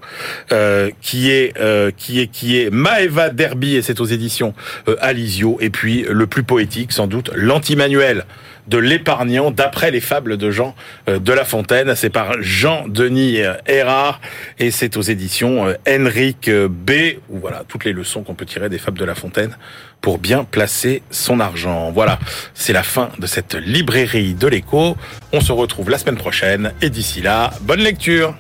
euh, 0.52 0.90
qui 1.00 1.30
est 1.30 1.54
qui 1.96 2.20
est 2.20 2.26
qui 2.26 2.60
est 2.60 2.70
Maeva 2.70 3.30
Derby 3.30 3.76
et 3.76 3.82
c'est 3.82 4.00
aux 4.00 4.04
éditions 4.04 4.54
euh, 4.88 4.96
Alizio. 5.00 5.56
Et 5.60 5.70
puis 5.70 6.04
le 6.08 6.26
plus 6.26 6.42
poétique, 6.42 6.92
sans 6.92 7.06
doute, 7.06 7.30
l'anti-manuel 7.34 8.24
de 8.66 8.78
l'épargnant 8.78 9.50
d'après 9.50 9.90
les 9.90 10.00
fables 10.00 10.36
de 10.36 10.50
Jean 10.50 10.74
euh, 11.08 11.18
de 11.18 11.32
La 11.32 11.44
Fontaine. 11.44 11.94
C'est 11.94 12.10
par 12.10 12.40
Jean-Denis 12.40 13.40
euh, 13.40 13.54
Erard 13.66 14.20
et 14.58 14.70
c'est 14.70 14.96
aux 14.96 15.02
éditions 15.02 15.66
euh, 15.66 15.74
Henrik 15.88 16.50
B. 16.50 16.90
Voilà 17.28 17.64
toutes 17.66 17.84
les 17.84 17.92
leçons 17.92 18.22
qu'on 18.22 18.34
peut 18.34 18.46
tirer 18.46 18.68
des 18.68 18.78
fables 18.78 18.98
de 18.98 19.04
La 19.04 19.14
Fontaine 19.14 19.56
pour 20.00 20.18
bien 20.18 20.44
placer 20.44 21.02
son 21.10 21.40
argent. 21.40 21.90
Voilà, 21.90 22.18
c'est 22.54 22.72
la 22.72 22.82
fin 22.82 23.10
de 23.18 23.26
cette 23.26 23.54
librairie 23.54 24.34
de 24.34 24.46
l'écho. 24.46 24.96
On 25.32 25.40
se 25.40 25.52
retrouve 25.52 25.90
la 25.90 25.98
semaine 25.98 26.16
prochaine 26.16 26.72
et 26.82 26.90
d'ici 26.90 27.22
là, 27.22 27.50
bonne 27.62 27.80
lecture. 27.80 28.34